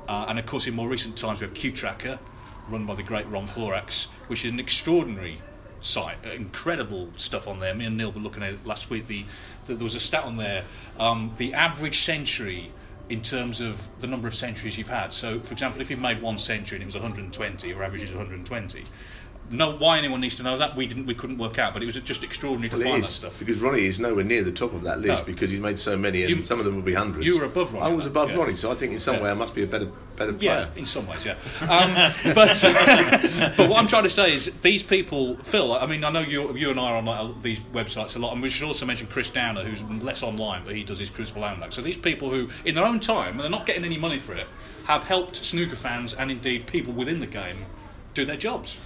Uh, 0.07 0.25
and 0.27 0.39
of 0.39 0.45
course, 0.45 0.67
in 0.67 0.73
more 0.73 0.89
recent 0.89 1.17
times, 1.17 1.41
we 1.41 1.47
have 1.47 1.55
CueTracker, 1.55 2.19
run 2.69 2.85
by 2.85 2.95
the 2.95 3.03
great 3.03 3.27
Ron 3.27 3.45
Florax, 3.45 4.07
which 4.27 4.45
is 4.45 4.51
an 4.51 4.59
extraordinary 4.59 5.39
site, 5.81 6.17
incredible 6.25 7.09
stuff 7.17 7.47
on 7.47 7.59
there. 7.59 7.73
Me 7.73 7.85
and 7.85 7.97
Neal 7.97 8.11
were 8.11 8.21
looking 8.21 8.43
at 8.43 8.53
it 8.53 8.65
last 8.65 8.89
week. 8.89 9.07
The, 9.07 9.25
the 9.65 9.75
there 9.75 9.83
was 9.83 9.95
a 9.95 9.99
stat 9.99 10.23
on 10.23 10.37
there. 10.37 10.63
Um, 10.99 11.33
the 11.37 11.53
average 11.53 11.99
century 11.99 12.71
in 13.09 13.21
terms 13.21 13.59
of 13.59 13.89
the 13.99 14.07
number 14.07 14.27
of 14.27 14.33
centuries 14.33 14.77
you've 14.77 14.87
had. 14.89 15.11
So, 15.11 15.39
for 15.41 15.51
example, 15.51 15.81
if 15.81 15.89
you've 15.89 15.99
made 15.99 16.21
one 16.21 16.37
century 16.37 16.77
and 16.77 16.83
it 16.83 16.85
was 16.85 16.95
120, 16.95 17.67
your 17.67 17.83
average 17.83 18.03
is 18.03 18.11
120 18.11 18.83
know 19.53 19.75
why 19.75 19.97
anyone 19.97 20.21
needs 20.21 20.35
to 20.35 20.43
know 20.43 20.57
that. 20.57 20.75
We 20.75 20.85
didn't. 20.87 21.05
We 21.05 21.15
couldn't 21.15 21.37
work 21.37 21.59
out, 21.59 21.73
but 21.73 21.81
it 21.83 21.85
was 21.85 21.95
just 21.95 22.23
extraordinary 22.23 22.69
to 22.69 22.77
Well, 22.77 22.85
find 22.87 23.03
is, 23.03 23.09
that 23.09 23.13
stuff. 23.13 23.39
Because 23.39 23.59
Ronnie 23.59 23.85
is 23.85 23.99
nowhere 23.99 24.23
near 24.23 24.43
the 24.43 24.51
top 24.51 24.73
of 24.73 24.83
that 24.83 24.99
list 24.99 25.21
No. 25.23 25.25
because 25.25 25.49
he's 25.49 25.59
made 25.59 25.77
so 25.79 25.97
many, 25.97 26.21
and 26.23 26.29
You- 26.37 26.43
some 26.43 26.59
of 26.59 26.65
them 26.65 26.75
will 26.75 26.81
be 26.81 26.93
hundreds. 26.93 27.25
you 27.25 27.37
were 27.37 27.45
above 27.45 27.73
Ronnie, 27.73 27.85
I 27.85 27.89
was 27.95 28.05
above 28.05 28.31
yeah. 28.31 28.37
Ronnie, 28.37 28.55
so 28.55 28.71
I 28.71 28.75
think 28.75 28.93
in 28.93 28.99
some 28.99 29.15
Yeah. 29.15 29.23
way 29.23 29.29
I 29.31 29.33
must 29.33 29.53
be 29.55 29.63
a 29.63 29.67
better, 29.67 29.87
better 30.15 30.33
player. 30.33 30.69
Yeah, 30.75 30.79
in 30.79 30.85
some 30.85 31.07
ways, 31.07 31.25
yeah. 31.25 31.35
Um, 31.69 31.93
but 32.35 32.59
but 33.57 33.69
what 33.69 33.77
I'm 33.79 33.87
trying 33.87 34.03
to 34.03 34.09
say 34.09 34.33
is 34.33 34.51
these 34.61 34.83
people, 34.83 35.35
Phil. 35.37 35.73
I 35.73 35.85
mean, 35.85 36.03
I 36.03 36.09
know 36.09 36.21
you 36.21 36.55
you 36.55 36.69
and 36.71 36.79
I 36.79 36.83
are 36.91 36.95
on 36.97 37.05
like, 37.05 37.41
these 37.41 37.59
websites 37.73 38.15
a 38.15 38.19
lot, 38.19 38.33
and 38.33 38.41
we 38.41 38.49
should 38.49 38.65
also 38.67 38.85
mention 38.85 39.07
Chris 39.07 39.29
Downer, 39.29 39.63
who's 39.63 39.83
less 40.03 40.23
online, 40.23 40.63
but 40.65 40.75
he 40.75 40.83
does 40.83 40.99
his 40.99 41.09
Crucible 41.09 41.43
Almanac. 41.43 41.71
So 41.73 41.81
these 41.81 41.97
people 41.97 42.29
who, 42.29 42.49
in 42.65 42.75
their 42.75 42.85
own 42.85 42.99
time, 42.99 43.31
and 43.33 43.39
they're 43.41 43.49
not 43.49 43.65
getting 43.65 43.85
any 43.85 43.97
money 43.97 44.19
for 44.19 44.33
it, 44.33 44.47
have 44.85 45.03
helped 45.03 45.35
snooker 45.37 45.75
fans 45.75 46.13
and 46.13 46.29
indeed 46.31 46.67
people 46.67 46.93
within 46.93 47.19
the 47.19 47.27
game 47.27 47.65
do 48.13 48.25
their 48.25 48.37
jobs. 48.37 48.79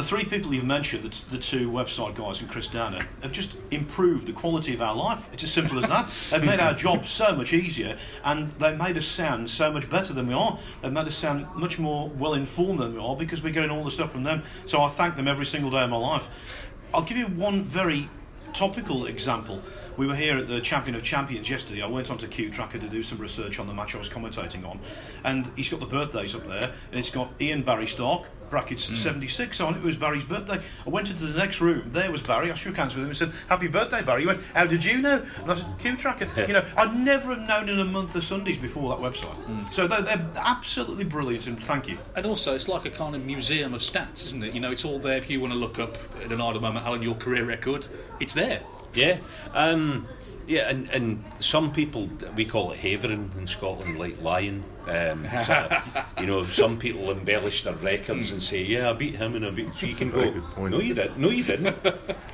The 0.00 0.06
three 0.06 0.24
people 0.24 0.54
you've 0.54 0.64
mentioned, 0.64 1.04
the, 1.04 1.10
t- 1.10 1.24
the 1.30 1.36
two 1.36 1.70
website 1.70 2.14
guys 2.14 2.40
and 2.40 2.48
Chris 2.48 2.68
Downer, 2.68 3.06
have 3.20 3.32
just 3.32 3.52
improved 3.70 4.26
the 4.26 4.32
quality 4.32 4.72
of 4.72 4.80
our 4.80 4.96
life. 4.96 5.28
It's 5.30 5.44
as 5.44 5.52
simple 5.52 5.78
as 5.78 5.90
that. 5.90 6.10
They've 6.30 6.42
made 6.42 6.58
our 6.58 6.72
job 6.72 7.04
so 7.04 7.36
much 7.36 7.52
easier 7.52 7.98
and 8.24 8.50
they've 8.52 8.78
made 8.78 8.96
us 8.96 9.06
sound 9.06 9.50
so 9.50 9.70
much 9.70 9.90
better 9.90 10.14
than 10.14 10.26
we 10.26 10.32
are. 10.32 10.58
They've 10.80 10.90
made 10.90 11.06
us 11.06 11.18
sound 11.18 11.54
much 11.54 11.78
more 11.78 12.08
well 12.08 12.32
informed 12.32 12.80
than 12.80 12.94
we 12.94 12.98
are 12.98 13.14
because 13.14 13.42
we're 13.42 13.52
getting 13.52 13.68
all 13.68 13.84
the 13.84 13.90
stuff 13.90 14.10
from 14.10 14.22
them. 14.22 14.42
So 14.64 14.80
I 14.80 14.88
thank 14.88 15.16
them 15.16 15.28
every 15.28 15.44
single 15.44 15.70
day 15.70 15.82
of 15.82 15.90
my 15.90 15.98
life. 15.98 16.72
I'll 16.94 17.02
give 17.02 17.18
you 17.18 17.26
one 17.26 17.64
very 17.64 18.08
topical 18.54 19.04
example. 19.04 19.60
We 19.98 20.06
were 20.06 20.16
here 20.16 20.38
at 20.38 20.48
the 20.48 20.62
Champion 20.62 20.96
of 20.96 21.02
Champions 21.02 21.50
yesterday. 21.50 21.82
I 21.82 21.88
went 21.88 22.10
onto 22.10 22.26
CueTracker 22.26 22.80
to 22.80 22.88
do 22.88 23.02
some 23.02 23.18
research 23.18 23.58
on 23.58 23.66
the 23.66 23.74
match 23.74 23.94
I 23.94 23.98
was 23.98 24.08
commentating 24.08 24.66
on, 24.66 24.80
and 25.24 25.52
he's 25.56 25.68
got 25.68 25.80
the 25.80 25.84
birthdays 25.86 26.34
up 26.34 26.48
there, 26.48 26.72
and 26.90 26.98
it's 26.98 27.10
got 27.10 27.34
Ian 27.38 27.64
Barry 27.64 27.86
Stark, 27.86 28.24
brackets 28.50 28.84
76 28.98 29.60
on 29.60 29.74
it. 29.74 29.78
It 29.78 29.84
was 29.84 29.96
Barry's 29.96 30.24
birthday. 30.24 30.60
I 30.86 30.90
went 30.90 31.08
into 31.08 31.24
the 31.24 31.38
next 31.38 31.60
room. 31.60 31.90
There 31.92 32.10
was 32.10 32.22
Barry. 32.22 32.50
I 32.50 32.54
shook 32.54 32.76
hands 32.76 32.94
with 32.94 33.04
him 33.04 33.10
and 33.10 33.16
said, 33.16 33.32
"Happy 33.48 33.68
birthday, 33.68 34.02
Barry." 34.02 34.22
He 34.22 34.26
went, 34.26 34.42
"How 34.54 34.66
did 34.66 34.84
you 34.84 34.98
know?" 34.98 35.24
And 35.36 35.50
I 35.50 35.54
said, 35.54 35.66
"CueTracker." 35.78 36.48
you 36.48 36.54
know, 36.54 36.64
I'd 36.76 36.94
never 36.94 37.34
have 37.34 37.48
known 37.48 37.68
in 37.68 37.78
a 37.78 37.84
month 37.84 38.14
of 38.16 38.24
Sundays 38.24 38.58
before 38.58 38.90
that 38.90 38.98
website. 38.98 39.36
So 39.72 39.86
they're, 39.86 40.02
they're 40.02 40.30
absolutely 40.36 41.04
brilliant, 41.04 41.46
and 41.46 41.62
thank 41.64 41.88
you. 41.88 41.98
And 42.16 42.26
also, 42.26 42.54
it's 42.54 42.68
like 42.68 42.84
a 42.84 42.90
kind 42.90 43.14
of 43.14 43.24
museum 43.24 43.72
of 43.72 43.80
stats, 43.80 44.24
isn't 44.26 44.42
it? 44.42 44.54
You 44.54 44.60
know, 44.60 44.72
it's 44.72 44.84
all 44.84 44.98
there 44.98 45.16
if 45.16 45.30
you 45.30 45.40
want 45.40 45.52
to 45.52 45.58
look 45.58 45.78
up 45.78 45.96
at 46.22 46.32
an 46.32 46.40
idle 46.40 46.60
moment, 46.60 46.84
Alan, 46.84 47.02
your 47.02 47.14
career 47.14 47.44
record. 47.44 47.86
It's 48.18 48.34
there. 48.34 48.62
Yeah, 48.92 49.18
um, 49.54 50.08
yeah, 50.50 50.68
and, 50.68 50.90
and 50.90 51.24
some 51.38 51.72
people 51.72 52.10
we 52.34 52.44
call 52.44 52.72
it 52.72 52.78
havering 52.78 53.30
in 53.38 53.46
Scotland, 53.46 53.98
like 53.98 54.20
lying. 54.20 54.64
Um, 54.88 55.24
sort 55.46 55.72
of, 55.72 56.06
you 56.18 56.26
know, 56.26 56.44
some 56.44 56.76
people 56.76 57.10
embellish 57.10 57.62
their 57.62 57.74
records 57.74 58.32
and 58.32 58.42
say, 58.42 58.62
"Yeah, 58.62 58.90
I 58.90 58.92
beat 58.94 59.14
him," 59.14 59.36
and 59.36 59.46
I 59.46 59.52
beat. 59.52 59.72
So 59.76 59.86
you 59.86 59.94
can 59.94 60.10
go, 60.10 60.42
"No, 60.58 60.80
you 60.80 60.94
didn't. 60.94 61.18
No, 61.18 61.30
you 61.30 61.44
didn't." 61.44 61.66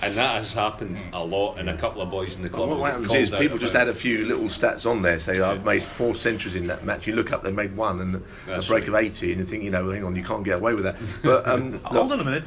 and 0.02 0.14
that 0.16 0.37
has 0.37 0.55
happened 0.55 0.98
a 1.12 1.22
lot, 1.22 1.59
and 1.59 1.68
a 1.68 1.76
couple 1.76 2.00
of 2.00 2.11
boys 2.11 2.37
in 2.37 2.42
the 2.42 2.48
club. 2.48 2.70
Well, 2.70 2.79
what 2.79 2.92
happens 2.92 3.12
is 3.12 3.31
people 3.31 3.59
just 3.59 3.74
about 3.74 3.83
add 3.83 3.88
a 3.88 3.94
few 3.94 4.24
little 4.24 4.46
stats 4.46 4.90
on 4.90 5.02
there. 5.02 5.18
Say 5.18 5.38
I've 5.40 5.64
made 5.64 5.83
four 5.83 6.14
centuries 6.14 6.57
in 6.57 6.66
that 6.68 6.85
match. 6.87 7.07
You 7.07 7.14
look 7.14 7.33
up, 7.33 7.42
they 7.42 7.52
made 7.52 7.76
one 7.76 8.00
and 8.00 8.14
a 8.14 8.62
break 8.62 8.70
right. 8.70 8.88
of 8.88 8.94
eighty, 8.94 9.33
and 9.33 9.40
you 9.40 9.46
think, 9.46 9.62
you 9.62 9.70
know, 9.70 9.90
hang 9.90 10.05
on, 10.05 10.16
you 10.16 10.24
can't 10.24 10.44
get 10.44 10.57
away 10.57 10.72
with 10.72 10.85
that. 10.85 10.96
But 11.22 11.46
um, 11.46 11.70
look, 11.72 11.83
Hold 11.85 12.12
on 12.12 12.20
a 12.20 12.24
minute. 12.24 12.44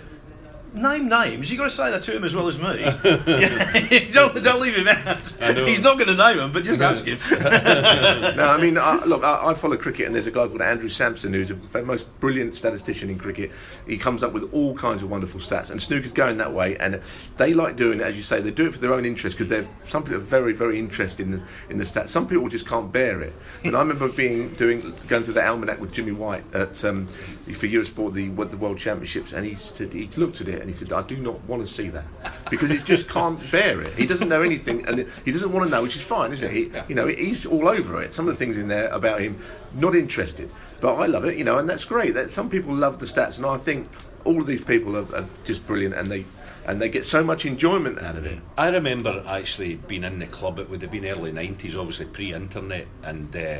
Name 0.73 1.09
names. 1.09 1.49
You've 1.49 1.57
got 1.57 1.65
to 1.65 1.71
say 1.71 1.89
that 1.89 2.03
to 2.03 2.15
him 2.15 2.23
as 2.23 2.35
well 2.35 2.47
as 2.47 2.59
me. 2.59 2.65
Don't, 4.13 4.43
don't 4.43 4.61
leave 4.61 4.75
him 4.75 4.87
out. 4.87 5.27
He's 5.67 5.81
not 5.81 5.97
going 5.97 6.07
to 6.07 6.15
name 6.15 6.37
them, 6.37 6.51
but 6.51 6.63
just 6.63 6.81
ask 6.81 7.05
him. 7.05 7.17
no, 7.31 8.49
I 8.49 8.61
mean, 8.61 8.77
I, 8.77 9.03
look, 9.05 9.23
I, 9.23 9.47
I 9.47 9.53
follow 9.55 9.77
cricket, 9.77 10.05
and 10.05 10.13
there's 10.13 10.27
a 10.27 10.31
guy 10.31 10.47
called 10.47 10.61
Andrew 10.61 10.89
Samson 10.89 11.33
who's 11.33 11.49
the 11.49 11.83
most 11.83 12.07
brilliant 12.19 12.55
statistician 12.55 13.09
in 13.09 13.17
cricket. 13.17 13.51
He 13.87 13.97
comes 13.97 14.23
up 14.23 14.31
with 14.31 14.51
all 14.53 14.75
kinds 14.75 15.01
of 15.01 15.09
wonderful 15.09 15.39
stats, 15.39 15.71
and 15.71 15.81
snooker's 15.81 16.11
going 16.11 16.37
that 16.37 16.53
way. 16.53 16.77
And 16.77 17.01
they 17.37 17.53
like 17.53 17.75
doing 17.75 17.99
it, 17.99 18.03
as 18.03 18.15
you 18.15 18.21
say, 18.21 18.39
they 18.39 18.51
do 18.51 18.67
it 18.67 18.73
for 18.73 18.79
their 18.79 18.93
own 18.93 19.05
interest 19.05 19.37
because 19.37 19.49
they're 19.49 19.67
some 19.83 20.03
people 20.03 20.17
are 20.17 20.23
very, 20.23 20.53
very 20.53 20.77
interested 20.77 21.25
in 21.25 21.31
the, 21.31 21.41
in 21.69 21.77
the 21.77 21.85
stats. 21.85 22.09
Some 22.09 22.27
people 22.27 22.47
just 22.47 22.67
can't 22.67 22.91
bear 22.91 23.21
it. 23.21 23.33
And 23.63 23.75
I 23.75 23.79
remember 23.79 24.07
being 24.09 24.53
doing 24.53 24.81
going 25.07 25.23
through 25.23 25.33
the 25.33 25.45
almanac 25.45 25.79
with 25.79 25.93
Jimmy 25.93 26.11
White 26.11 26.43
at 26.53 26.83
um, 26.85 27.05
for 27.05 27.67
Eurosport, 27.67 28.13
the 28.13 28.29
the 28.29 28.57
World 28.57 28.77
Championships, 28.77 29.33
and 29.33 29.45
he 29.45 29.55
said 29.55 29.93
he 29.93 30.07
looked 30.15 30.41
at 30.41 30.47
it 30.47 30.58
and 30.59 30.69
he 30.69 30.75
said, 30.75 30.91
"I 30.91 31.01
do 31.03 31.17
not 31.17 31.43
want 31.45 31.65
to 31.65 31.71
see 31.71 31.89
that 31.89 32.05
because 32.49 32.69
he 32.69 32.77
just 32.77 33.09
can't 33.09 33.39
bear 33.51 33.81
it. 33.81 33.93
He 33.93 34.05
doesn't 34.05 34.29
know 34.29 34.41
anything, 34.41 34.85
and 34.85 35.07
he 35.25 35.31
doesn't 35.31 35.51
want 35.51 35.65
to 35.65 35.71
know, 35.71 35.83
which 35.83 35.95
is 35.95 36.01
fine, 36.01 36.31
isn't 36.31 36.47
it? 36.47 36.53
He, 36.53 36.71
you 36.87 36.95
know, 36.95 37.07
he's 37.07 37.45
all 37.45 37.67
over 37.67 38.01
it. 38.01 38.13
Some 38.13 38.27
of 38.27 38.33
the 38.33 38.37
things 38.37 38.57
in 38.57 38.67
there 38.67 38.89
about 38.89 39.21
him, 39.21 39.39
not 39.73 39.95
interested, 39.95 40.49
but 40.79 40.95
I 40.95 41.05
love 41.05 41.25
it, 41.25 41.37
you 41.37 41.43
know, 41.43 41.57
and 41.57 41.69
that's 41.69 41.85
great. 41.85 42.13
That 42.13 42.31
some 42.31 42.49
people 42.49 42.73
love 42.73 42.99
the 42.99 43.05
stats, 43.05 43.37
and 43.37 43.45
I 43.45 43.57
think 43.57 43.87
all 44.25 44.39
of 44.39 44.47
these 44.47 44.63
people 44.63 44.95
are, 44.97 45.15
are 45.15 45.25
just 45.43 45.65
brilliant, 45.65 45.95
and 45.95 46.11
they 46.11 46.25
and 46.65 46.79
they 46.79 46.89
get 46.89 47.05
so 47.05 47.23
much 47.23 47.45
enjoyment 47.45 47.99
out 47.99 48.15
of 48.15 48.25
it. 48.25 48.39
I 48.57 48.69
remember 48.69 49.23
actually 49.25 49.75
being 49.75 50.03
in 50.03 50.19
the 50.19 50.27
club. 50.27 50.59
It 50.59 50.69
would 50.69 50.81
have 50.81 50.91
been 50.91 51.05
early 51.05 51.31
nineties, 51.31 51.75
obviously 51.75 52.05
pre-internet, 52.05 52.85
and, 53.01 53.35
uh, 53.35 53.59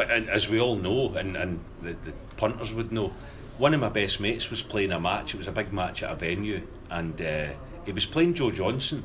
and 0.00 0.30
as 0.30 0.48
we 0.48 0.58
all 0.58 0.76
know, 0.76 1.12
and, 1.14 1.36
and 1.36 1.60
the, 1.82 1.92
the 1.92 2.12
punters 2.38 2.72
would 2.72 2.92
know, 2.92 3.12
one 3.60 3.74
of 3.74 3.80
my 3.80 3.90
best 3.90 4.20
mates 4.20 4.48
was 4.48 4.62
playing 4.62 4.90
a 4.90 4.98
match. 4.98 5.34
It 5.34 5.38
was 5.38 5.46
a 5.46 5.52
big 5.52 5.70
match 5.70 6.02
at 6.02 6.10
a 6.10 6.16
venue, 6.16 6.66
and 6.88 7.20
uh, 7.20 7.48
he 7.84 7.92
was 7.92 8.06
playing 8.06 8.32
Joe 8.32 8.50
Johnson, 8.50 9.04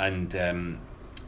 and 0.00 0.34
um, 0.34 0.78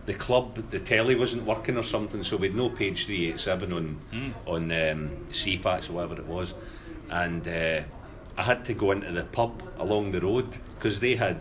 the 0.07 0.15
club, 0.15 0.57
the 0.71 0.81
telly 0.81 1.15
wasn't 1.15 1.45
working 1.45 1.77
or 1.77 1.85
something, 1.85 2.25
so 2.25 2.37
we'd 2.37 2.57
no 2.57 2.69
page 2.69 3.07
three 3.07 3.29
eight 3.29 3.39
seven 3.39 3.73
on 3.73 4.01
on 4.47 4.65
um, 4.73 5.27
Ceefax 5.31 5.89
or 5.89 5.93
whatever 5.93 6.17
it 6.17 6.27
was, 6.27 6.55
and 7.11 7.47
uh, 7.47 7.83
I 8.37 8.43
had 8.43 8.65
to 8.65 8.75
go 8.75 8.91
into 8.91 9.13
the 9.13 9.25
pub 9.25 9.63
along 9.79 10.11
the 10.11 10.21
road 10.21 10.49
because 10.75 10.99
they 10.99 11.15
had 11.15 11.41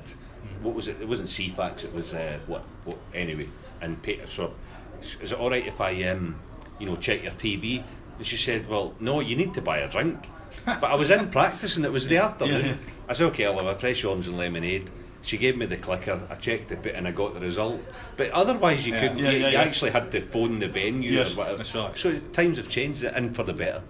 what 0.62 0.76
was 0.76 0.88
it? 0.88 1.02
It 1.02 1.08
wasn't 1.08 1.30
Ceefax. 1.30 1.84
It 1.84 1.94
was 1.94 2.14
uh, 2.14 2.38
what, 2.46 2.64
what? 2.86 2.98
Anyway, 3.14 3.50
and 3.82 4.02
pay, 4.04 4.24
so 4.28 4.54
is 5.20 5.32
it 5.32 5.40
all 5.40 5.50
right 5.50 5.66
if 5.66 5.82
I 5.82 6.04
um, 6.04 6.40
you 6.80 6.86
know 6.86 6.96
check 6.96 7.24
your 7.24 7.32
TV? 7.34 7.84
And 8.18 8.26
she 8.26 8.38
said, 8.38 8.68
well, 8.68 8.96
no, 9.00 9.20
you 9.20 9.36
need 9.36 9.54
to 9.56 9.62
buy 9.62 9.80
a 9.80 9.90
drink. 9.90 10.28
But 10.66 10.84
I 10.84 10.96
was 10.96 11.10
in 11.10 11.30
practice 11.30 11.78
and 11.78 11.86
it 11.86 11.92
was 11.92 12.08
the 12.08 12.18
afternoon. 12.18 12.66
Yeah. 12.66 12.76
I 13.10 13.14
said, 13.14 13.28
okay, 13.28 13.46
I'll 13.46 13.58
have 13.58 13.66
a 13.68 13.76
fresh 13.80 14.04
orange 14.04 14.28
and 14.28 14.38
lemonade. 14.38 14.90
She 15.22 15.38
gave 15.38 15.58
me 15.58 15.66
the 15.66 15.78
clicker. 15.78 16.20
I 16.30 16.36
checked 16.36 16.70
the 16.70 16.76
bit 16.76 16.96
and 16.96 17.08
I 17.08 17.12
got 17.12 17.34
the 17.34 17.40
result. 17.42 17.82
But 18.18 18.32
otherwise, 18.32 18.86
you 18.86 18.94
Yeah. 18.94 19.02
couldn't. 19.02 19.18
Yeah, 19.20 19.32
you, 19.32 19.38
yeah, 19.40 19.48
you 19.48 19.54
yeah. 19.54 19.62
actually 19.62 19.92
had 19.92 20.12
to 20.12 20.22
phone 20.22 20.60
the 20.60 20.68
venue 20.70 21.12
Yes, 21.12 21.34
or 21.34 21.38
whatever. 21.38 21.58
that's 21.58 21.76
right. 21.76 21.98
So 21.98 22.18
times 22.34 22.58
have 22.58 22.70
changed, 22.70 23.04
and 23.04 23.36
for 23.36 23.44
the 23.44 23.54
better. 23.54 23.82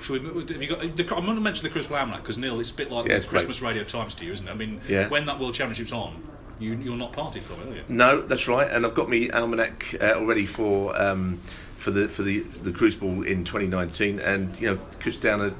Should 0.00 0.22
we, 0.22 0.28
have 0.54 0.62
you 0.62 0.68
got, 0.68 0.80
the, 0.96 1.14
I'm 1.14 1.24
going 1.26 1.34
to 1.36 1.42
mention 1.42 1.62
the 1.62 1.68
Crucible 1.68 1.96
Almanac 1.96 2.22
because 2.22 2.38
Neal, 2.38 2.58
it's 2.58 2.70
a 2.70 2.74
bit 2.74 2.90
like 2.90 3.04
Yeah, 3.06 3.12
the 3.12 3.16
it's 3.18 3.26
great. 3.26 3.40
Christmas 3.40 3.60
Radio 3.60 3.84
Times 3.84 4.14
to 4.16 4.24
you, 4.24 4.32
isn't 4.32 4.48
it? 4.48 4.50
I 4.50 4.54
mean, 4.54 4.80
Yeah. 4.88 5.08
when 5.08 5.26
that 5.26 5.38
World 5.38 5.52
Championship's 5.54 5.92
on, 5.92 6.22
you, 6.58 6.74
you're 6.82 6.96
not 6.96 7.12
party 7.12 7.38
from 7.40 7.60
it, 7.60 7.68
are 7.72 7.74
you? 7.76 7.82
No, 7.88 8.22
that's 8.22 8.48
right, 8.48 8.70
and 8.70 8.86
I've 8.86 8.94
got 8.94 9.10
me 9.10 9.30
almanac 9.30 9.94
uh, 10.00 10.12
already 10.16 10.46
for 10.46 10.98
um, 11.00 11.38
for 11.80 11.90
the 11.90 12.08
for 12.08 12.22
the 12.22 12.40
the 12.62 12.72
Crucible 12.72 13.22
in 13.22 13.44
2019, 13.44 14.20
and 14.20 14.58
you 14.60 14.68
know 14.68 14.78
Chris 15.00 15.16
Downer. 15.16 15.54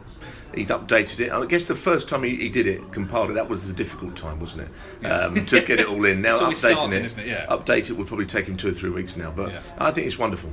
He's 0.53 0.71
updated 0.71 1.21
it. 1.21 1.31
I 1.31 1.47
guess 1.47 1.69
the 1.69 1.77
first 1.77 2.09
time 2.09 2.25
he, 2.25 2.35
he 2.35 2.49
did 2.49 2.67
it, 2.67 2.91
compiled 2.91 3.31
it, 3.31 3.35
that 3.35 3.49
was 3.49 3.69
the 3.69 3.73
difficult 3.73 4.17
time, 4.17 4.41
wasn't 4.41 4.69
it? 5.03 5.07
Um, 5.07 5.47
to 5.47 5.61
get 5.61 5.79
it 5.79 5.87
all 5.87 6.05
in. 6.05 6.23
Now 6.23 6.37
updating 6.39 6.57
starting, 6.57 6.93
it, 6.93 7.05
isn't 7.05 7.21
it? 7.21 7.27
Yeah. 7.29 7.47
update 7.47 7.89
it 7.89 7.93
will 7.93 8.05
probably 8.05 8.27
take 8.27 8.47
him 8.47 8.57
two 8.57 8.67
or 8.67 8.73
three 8.73 8.91
weeks 8.91 9.17
now, 9.17 9.31
but 9.31 9.53
Yeah. 9.53 9.61
I 9.79 9.93
think 9.93 10.09
it's 10.09 10.19
wonderful. 10.19 10.51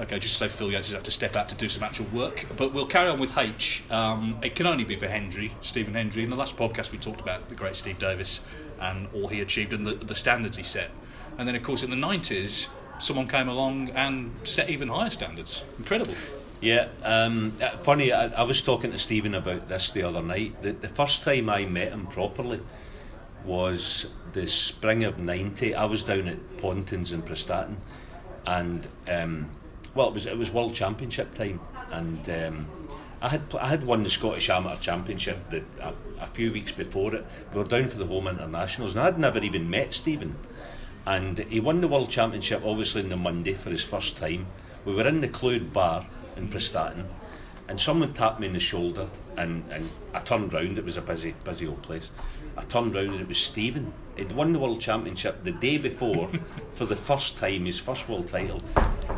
Okay, 0.00 0.20
just 0.20 0.36
so 0.36 0.48
Phil 0.48 0.70
Yates 0.70 0.92
has 0.92 1.02
to 1.02 1.10
step 1.10 1.34
out 1.34 1.48
to 1.48 1.56
do 1.56 1.68
some 1.68 1.82
actual 1.82 2.06
work. 2.12 2.46
But 2.56 2.72
we'll 2.72 2.86
carry 2.86 3.08
on 3.08 3.18
with 3.18 3.36
H. 3.36 3.82
Um, 3.90 4.38
it 4.40 4.54
can 4.54 4.66
only 4.68 4.84
be 4.84 4.94
for 4.94 5.08
Hendry, 5.08 5.50
Stephen 5.60 5.94
Hendry. 5.94 6.22
In 6.22 6.30
the 6.30 6.36
last 6.36 6.56
podcast, 6.56 6.92
we 6.92 6.98
talked 6.98 7.20
about 7.20 7.48
the 7.48 7.56
great 7.56 7.74
Steve 7.74 7.98
Davis 7.98 8.38
and 8.80 9.08
all 9.12 9.26
he 9.26 9.40
achieved 9.40 9.72
and 9.72 9.84
the, 9.84 9.94
the 9.94 10.14
standards 10.14 10.56
he 10.56 10.62
set. 10.62 10.90
And 11.36 11.48
then, 11.48 11.56
of 11.56 11.64
course, 11.64 11.82
in 11.82 11.90
the 11.90 11.96
90s, 11.96 12.68
someone 12.98 13.28
came 13.28 13.48
along 13.48 13.90
and 13.90 14.34
set 14.42 14.70
even 14.70 14.88
higher 14.88 15.10
standards. 15.10 15.64
Incredible. 15.78 16.14
Yeah, 16.60 16.88
um, 17.04 17.54
uh, 17.62 17.70
funny. 17.78 18.12
I, 18.12 18.26
I 18.28 18.42
was 18.42 18.62
talking 18.62 18.90
to 18.90 18.98
Stephen 18.98 19.34
about 19.34 19.68
this 19.68 19.90
the 19.90 20.02
other 20.02 20.22
night. 20.22 20.60
The, 20.62 20.72
the 20.72 20.88
first 20.88 21.22
time 21.22 21.48
I 21.48 21.66
met 21.66 21.92
him 21.92 22.06
properly 22.06 22.60
was 23.44 24.06
the 24.32 24.48
spring 24.48 25.04
of 25.04 25.18
'90. 25.18 25.74
I 25.74 25.84
was 25.84 26.02
down 26.02 26.26
at 26.26 26.56
Pontins 26.58 27.12
in 27.12 27.22
Prestatyn, 27.22 27.76
and 28.44 28.88
um, 29.08 29.50
well, 29.94 30.08
it 30.08 30.14
was 30.14 30.26
it 30.26 30.36
was 30.36 30.50
World 30.50 30.74
Championship 30.74 31.34
time, 31.34 31.60
and 31.92 32.28
um, 32.28 32.66
I 33.22 33.28
had 33.28 33.42
I 33.60 33.68
had 33.68 33.84
won 33.84 34.02
the 34.02 34.10
Scottish 34.10 34.50
Amateur 34.50 34.80
Championship 34.80 35.52
a, 35.80 35.94
a 36.20 36.26
few 36.26 36.52
weeks 36.52 36.72
before 36.72 37.14
it. 37.14 37.24
We 37.52 37.58
were 37.58 37.68
down 37.68 37.88
for 37.88 37.98
the 37.98 38.06
home 38.06 38.26
internationals, 38.26 38.96
and 38.96 39.04
I'd 39.04 39.18
never 39.18 39.38
even 39.38 39.70
met 39.70 39.94
Stephen. 39.94 40.34
And 41.06 41.38
he 41.38 41.60
won 41.60 41.80
the 41.80 41.88
World 41.88 42.10
Championship 42.10 42.62
obviously 42.64 43.02
on 43.02 43.08
the 43.08 43.16
Monday 43.16 43.54
for 43.54 43.70
his 43.70 43.82
first 43.82 44.16
time. 44.16 44.46
We 44.84 44.94
were 44.94 45.06
in 45.06 45.20
the 45.20 45.28
Cloud 45.28 45.72
Bar 45.72 46.06
in 46.36 46.48
Prestatyn, 46.48 47.04
and 47.68 47.80
someone 47.80 48.14
tapped 48.14 48.40
me 48.40 48.46
on 48.46 48.52
the 48.54 48.60
shoulder, 48.60 49.08
and, 49.36 49.64
and 49.70 49.88
I 50.14 50.20
turned 50.20 50.52
round. 50.52 50.78
It 50.78 50.84
was 50.84 50.96
a 50.96 51.02
busy, 51.02 51.34
busy 51.44 51.66
old 51.66 51.82
place. 51.82 52.10
I 52.56 52.62
turned 52.62 52.94
round 52.94 53.10
and 53.10 53.20
it 53.20 53.28
was 53.28 53.38
Stephen. 53.38 53.92
He'd 54.16 54.32
won 54.32 54.52
the 54.52 54.58
World 54.58 54.80
Championship 54.80 55.44
the 55.44 55.52
day 55.52 55.78
before 55.78 56.28
for 56.74 56.86
the 56.86 56.96
first 56.96 57.38
time, 57.38 57.66
his 57.66 57.78
first 57.78 58.08
world 58.08 58.28
title. 58.28 58.60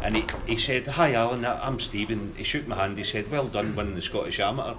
And 0.03 0.17
he, 0.17 0.25
he 0.47 0.57
said, 0.57 0.87
Hi 0.87 1.15
Alan, 1.15 1.45
I'm 1.45 1.81
Stephen. 1.81 2.35
He 2.37 2.45
shook 2.45 2.67
my 2.67 2.77
hand, 2.77 2.99
he 2.99 3.05
said, 3.05 3.31
Well 3.31 3.47
done 3.47 3.75
winning 3.75 3.95
the 3.95 4.03
Scottish 4.03 4.41
Amateur. 4.41 4.75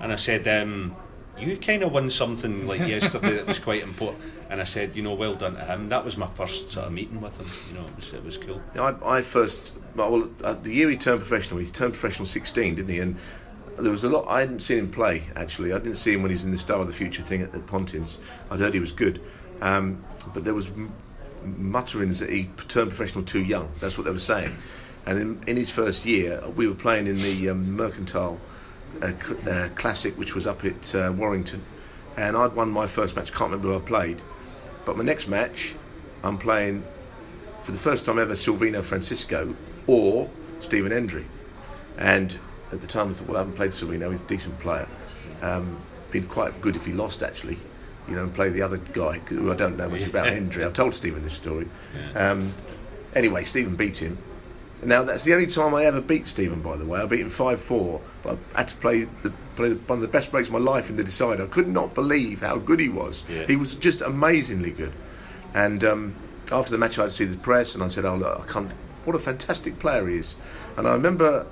And 0.00 0.12
I 0.12 0.16
said, 0.16 0.48
um, 0.48 0.96
You 1.38 1.56
kind 1.56 1.82
of 1.82 1.92
won 1.92 2.10
something 2.10 2.66
like 2.66 2.80
yesterday 2.86 3.34
that 3.34 3.46
was 3.46 3.58
quite 3.58 3.82
important. 3.82 4.22
And 4.50 4.60
I 4.60 4.64
said, 4.64 4.94
You 4.94 5.02
know, 5.02 5.14
well 5.14 5.34
done 5.34 5.54
to 5.54 5.64
him. 5.64 5.88
That 5.88 6.04
was 6.04 6.16
my 6.16 6.28
first 6.28 6.70
sort 6.70 6.86
of 6.86 6.92
meeting 6.92 7.20
with 7.20 7.36
him. 7.38 7.46
You 7.68 7.80
know, 7.80 7.84
it 7.86 7.96
was, 7.96 8.12
it 8.12 8.24
was 8.24 8.38
cool. 8.38 8.62
I, 8.76 9.18
I 9.18 9.22
first, 9.22 9.72
well, 9.96 10.28
uh, 10.42 10.54
the 10.54 10.72
year 10.72 10.88
he 10.90 10.96
turned 10.96 11.20
professional, 11.20 11.58
he 11.58 11.66
turned 11.66 11.94
professional 11.94 12.26
16, 12.26 12.76
didn't 12.76 12.90
he? 12.90 13.00
And 13.00 13.16
there 13.78 13.90
was 13.90 14.04
a 14.04 14.08
lot, 14.08 14.26
I 14.28 14.40
hadn't 14.40 14.60
seen 14.60 14.78
him 14.78 14.90
play, 14.90 15.24
actually. 15.34 15.72
I 15.72 15.78
didn't 15.78 15.96
see 15.96 16.12
him 16.12 16.22
when 16.22 16.30
he 16.30 16.34
was 16.34 16.44
in 16.44 16.52
the 16.52 16.58
Star 16.58 16.80
of 16.80 16.86
the 16.86 16.92
Future 16.92 17.22
thing 17.22 17.42
at 17.42 17.52
the 17.52 17.60
Pontins. 17.60 18.18
I'd 18.50 18.60
heard 18.60 18.74
he 18.74 18.80
was 18.80 18.92
good. 18.92 19.20
Um, 19.60 20.04
but 20.32 20.44
there 20.44 20.54
was 20.54 20.68
m- 20.68 20.92
mutterings 21.44 22.20
that 22.20 22.30
he 22.30 22.50
turned 22.68 22.90
professional 22.90 23.24
too 23.24 23.42
young. 23.42 23.70
That's 23.80 23.98
what 23.98 24.04
they 24.04 24.10
were 24.10 24.18
saying. 24.18 24.56
And 25.06 25.18
in, 25.18 25.44
in 25.46 25.56
his 25.56 25.70
first 25.70 26.04
year, 26.04 26.42
we 26.54 26.66
were 26.66 26.74
playing 26.74 27.06
in 27.06 27.16
the 27.16 27.50
um, 27.50 27.76
Mercantile 27.76 28.40
cl- 29.00 29.48
uh, 29.48 29.68
Classic, 29.74 30.16
which 30.18 30.34
was 30.34 30.46
up 30.46 30.64
at 30.64 30.94
uh, 30.94 31.12
Warrington. 31.16 31.62
And 32.16 32.36
I'd 32.36 32.54
won 32.54 32.70
my 32.70 32.86
first 32.86 33.16
match, 33.16 33.32
can't 33.32 33.50
remember 33.50 33.68
who 33.68 33.76
I 33.76 33.80
played. 33.80 34.22
But 34.84 34.96
my 34.96 35.04
next 35.04 35.26
match, 35.28 35.74
I'm 36.22 36.38
playing 36.38 36.84
for 37.64 37.72
the 37.72 37.78
first 37.78 38.04
time 38.04 38.18
ever 38.18 38.34
Silvino 38.34 38.82
Francisco 38.84 39.56
or 39.86 40.30
Stephen 40.60 40.92
Hendry. 40.92 41.26
And 41.98 42.38
at 42.72 42.80
the 42.80 42.86
time 42.86 43.10
I 43.10 43.12
thought, 43.14 43.28
well, 43.28 43.36
I 43.36 43.40
haven't 43.40 43.56
played 43.56 43.70
Silvino, 43.70 44.12
he's 44.12 44.20
a 44.20 44.24
decent 44.24 44.58
player. 44.60 44.88
Um, 45.42 45.78
been 46.10 46.26
quite 46.26 46.60
good 46.60 46.76
if 46.76 46.86
he 46.86 46.92
lost 46.92 47.22
actually, 47.22 47.58
you 48.08 48.14
know, 48.14 48.22
and 48.22 48.32
play 48.34 48.48
the 48.50 48.62
other 48.62 48.76
guy 48.78 49.18
who 49.26 49.50
I 49.50 49.56
don't 49.56 49.76
know 49.76 49.88
much 49.88 50.00
about 50.10 50.26
Hendry. 50.26 50.64
I've 50.64 50.72
told 50.72 50.94
Stephen 50.94 51.22
this 51.24 51.32
story. 51.34 51.68
Um, 52.14 52.52
anyway, 53.14 53.42
Stephen 53.42 53.74
beat 53.74 53.98
him. 53.98 54.16
Now 54.82 55.02
that's 55.02 55.24
the 55.24 55.32
only 55.32 55.46
time 55.46 55.74
I 55.74 55.84
ever 55.84 56.00
beat 56.00 56.26
Stephen. 56.26 56.60
By 56.60 56.76
the 56.76 56.84
way, 56.84 57.00
I 57.00 57.06
beat 57.06 57.20
him 57.20 57.30
five 57.30 57.60
four, 57.60 58.00
but 58.22 58.38
I 58.54 58.58
had 58.58 58.68
to 58.68 58.76
play 58.76 59.04
the 59.22 59.30
play 59.56 59.72
one 59.74 59.98
of 59.98 60.02
the 60.02 60.08
best 60.08 60.30
breaks 60.30 60.48
of 60.48 60.52
my 60.52 60.58
life 60.58 60.90
in 60.90 60.96
the 60.96 61.04
decider. 61.04 61.44
I 61.44 61.46
could 61.46 61.68
not 61.68 61.94
believe 61.94 62.40
how 62.40 62.56
good 62.56 62.80
he 62.80 62.88
was. 62.88 63.24
Yeah. 63.28 63.46
He 63.46 63.56
was 63.56 63.74
just 63.74 64.00
amazingly 64.00 64.70
good. 64.72 64.92
And 65.54 65.84
um, 65.84 66.14
after 66.52 66.70
the 66.70 66.78
match, 66.78 66.98
I 66.98 67.02
had 67.02 67.10
to 67.10 67.16
see 67.16 67.24
the 67.24 67.36
press, 67.38 67.74
and 67.74 67.82
I 67.82 67.88
said, 67.88 68.04
"Oh, 68.04 68.16
look, 68.16 68.40
I 68.40 68.52
can't. 68.52 68.70
What 69.04 69.16
a 69.16 69.18
fantastic 69.18 69.78
player 69.78 70.08
he 70.08 70.16
is!" 70.16 70.36
And 70.76 70.88
I 70.88 70.92
remember 70.92 71.46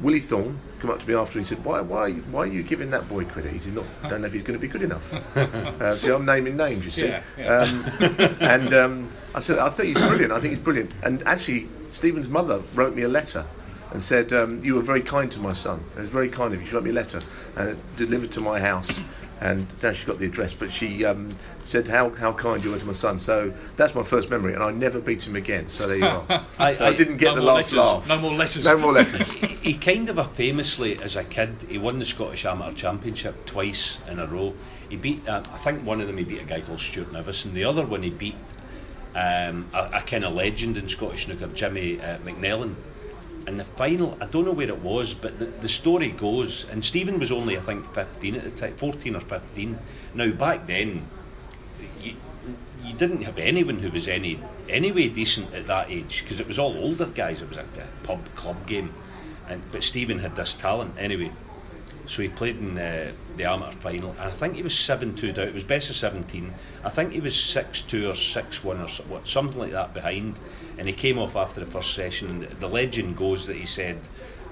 Willie 0.00 0.20
Thorne 0.20 0.60
come 0.80 0.90
up 0.90 1.00
to 1.00 1.08
me 1.08 1.14
after 1.14 1.38
and 1.38 1.46
he 1.46 1.54
said, 1.54 1.64
"Why, 1.64 1.80
why, 1.80 2.12
why 2.12 2.40
are 2.40 2.46
you 2.46 2.62
giving 2.62 2.90
that 2.90 3.08
boy 3.08 3.24
credit? 3.24 3.52
He's 3.52 3.66
not. 3.68 3.86
Don't 4.08 4.20
know 4.20 4.26
if 4.26 4.32
he's 4.32 4.42
going 4.42 4.58
to 4.58 4.60
be 4.60 4.68
good 4.68 4.82
enough." 4.82 5.12
uh, 5.36 5.96
see, 5.96 6.10
I'm 6.10 6.24
naming 6.24 6.56
names, 6.56 6.84
you 6.84 6.90
see. 6.90 7.08
Yeah, 7.08 7.22
yeah. 7.38 7.46
Um, 7.46 8.36
and 8.40 8.74
um, 8.74 9.08
I 9.34 9.40
said, 9.40 9.58
"I 9.58 9.70
think 9.70 9.96
he's 9.96 10.06
brilliant. 10.06 10.32
I 10.32 10.40
think 10.40 10.50
he's 10.50 10.62
brilliant." 10.62 10.90
And 11.02 11.26
actually, 11.26 11.68
Stephen's 11.94 12.28
mother 12.28 12.60
wrote 12.74 12.94
me 12.96 13.02
a 13.02 13.08
letter 13.08 13.46
and 13.92 14.02
said, 14.02 14.32
um, 14.32 14.62
"You 14.64 14.74
were 14.74 14.82
very 14.82 15.00
kind 15.00 15.30
to 15.30 15.38
my 15.40 15.52
son. 15.52 15.84
It 15.96 16.00
was 16.00 16.08
very 16.08 16.28
kind 16.28 16.52
of 16.52 16.60
you. 16.60 16.66
She 16.66 16.74
wrote 16.74 16.82
me 16.82 16.90
a 16.90 16.94
letter 16.94 17.20
and 17.54 17.68
it 17.70 17.96
delivered 17.96 18.32
to 18.32 18.40
my 18.40 18.58
house." 18.58 19.00
And 19.40 19.66
now 19.82 19.92
she 19.92 20.06
got 20.06 20.18
the 20.18 20.26
address, 20.26 20.54
but 20.54 20.72
she 20.72 21.04
um, 21.04 21.34
said 21.64 21.86
how, 21.88 22.10
how 22.10 22.32
kind 22.32 22.64
you 22.64 22.70
were 22.70 22.78
to 22.78 22.84
my 22.86 22.92
son. 22.92 23.18
So 23.18 23.52
that's 23.76 23.94
my 23.94 24.02
first 24.02 24.30
memory, 24.30 24.54
and 24.54 24.62
I 24.62 24.70
never 24.72 25.00
beat 25.00 25.26
him 25.26 25.36
again. 25.36 25.68
So 25.68 25.86
there 25.86 25.98
you 25.98 26.06
are. 26.06 26.24
I- 26.58 26.74
so 26.74 26.86
I, 26.86 26.88
I- 26.88 26.96
didn't 26.96 27.18
get 27.18 27.34
no 27.34 27.36
the 27.36 27.42
last 27.42 27.72
letters. 27.72 27.92
laugh. 27.92 28.08
No 28.08 28.18
more 28.20 28.32
letters. 28.34 28.64
No 28.64 28.78
more 28.78 28.92
letters. 28.92 29.30
he 29.32 29.74
kind 29.74 30.08
of 30.08 30.18
a 30.18 30.24
famously, 30.24 31.00
as 31.00 31.14
a 31.14 31.24
kid, 31.24 31.66
he 31.68 31.78
won 31.78 31.98
the 31.98 32.04
Scottish 32.04 32.44
Amateur 32.46 32.72
Championship 32.74 33.44
twice 33.44 33.98
in 34.08 34.18
a 34.18 34.26
row. 34.26 34.54
He 34.88 34.96
beat, 34.96 35.28
uh, 35.28 35.42
I 35.52 35.58
think 35.58 35.84
one 35.84 36.00
of 36.00 36.06
them 36.06 36.16
he 36.16 36.24
beat 36.24 36.40
a 36.40 36.44
guy 36.44 36.60
called 36.60 36.80
Stuart 36.80 37.12
Nevis, 37.12 37.44
and 37.44 37.54
The 37.54 37.64
other 37.64 37.84
one 37.84 38.02
he 38.02 38.10
beat 38.10 38.36
um, 39.14 39.68
a, 39.72 39.90
a 39.94 40.00
kind 40.00 40.24
of 40.24 40.34
legend 40.34 40.76
in 40.76 40.88
Scottish 40.88 41.26
snooker, 41.26 41.46
Jimmy 41.48 42.00
uh, 42.00 42.18
McNellan. 42.18 42.74
And 43.46 43.60
the 43.60 43.64
final, 43.64 44.16
I 44.20 44.26
don't 44.26 44.46
know 44.46 44.52
where 44.52 44.68
it 44.68 44.80
was, 44.80 45.12
but 45.12 45.38
the, 45.38 45.44
the 45.44 45.68
story 45.68 46.10
goes, 46.10 46.66
and 46.70 46.82
Stephen 46.84 47.18
was 47.18 47.30
only, 47.30 47.58
I 47.58 47.60
think, 47.60 47.92
15 47.92 48.36
at 48.36 48.44
the 48.44 48.50
time, 48.50 48.76
14 48.76 49.16
or 49.16 49.20
15. 49.20 49.78
Now, 50.14 50.30
back 50.30 50.66
then, 50.66 51.06
you, 52.00 52.14
you 52.82 52.94
didn't 52.94 53.22
have 53.22 53.38
anyone 53.38 53.78
who 53.78 53.90
was 53.90 54.08
any 54.08 54.40
anyway 54.68 55.08
decent 55.08 55.52
at 55.54 55.66
that 55.66 55.90
age 55.90 56.22
because 56.22 56.40
it 56.40 56.48
was 56.48 56.58
all 56.58 56.76
older 56.76 57.06
guys. 57.06 57.42
It 57.42 57.48
was 57.48 57.58
a, 57.58 57.64
pub 58.02 58.34
club 58.34 58.66
game, 58.66 58.92
and 59.48 59.62
but 59.72 59.82
Stephen 59.82 60.18
had 60.18 60.36
this 60.36 60.54
talent 60.54 60.94
anyway. 60.98 61.32
So 62.06 62.22
he 62.22 62.28
played 62.28 62.58
in 62.58 62.74
the, 62.74 63.12
the 63.36 63.44
amateur 63.44 63.78
final, 63.78 64.10
and 64.10 64.20
I 64.20 64.30
think 64.30 64.56
he 64.56 64.62
was 64.62 64.78
seven 64.78 65.14
two 65.14 65.32
down. 65.32 65.48
It 65.48 65.54
was 65.54 65.64
best 65.64 65.88
of 65.90 65.96
seventeen. 65.96 66.52
I 66.84 66.90
think 66.90 67.12
he 67.12 67.20
was 67.20 67.34
six 67.34 67.80
two 67.80 68.08
or 68.08 68.14
six 68.14 68.62
one 68.62 68.78
or 68.80 68.88
what, 69.08 69.26
something 69.26 69.58
like 69.58 69.72
that 69.72 69.94
behind, 69.94 70.38
and 70.78 70.86
he 70.86 70.92
came 70.92 71.18
off 71.18 71.34
after 71.36 71.60
the 71.60 71.66
first 71.70 71.94
session. 71.94 72.28
And 72.28 72.42
the, 72.60 72.68
legend 72.68 73.16
goes 73.16 73.46
that 73.46 73.56
he 73.56 73.66
said. 73.66 73.98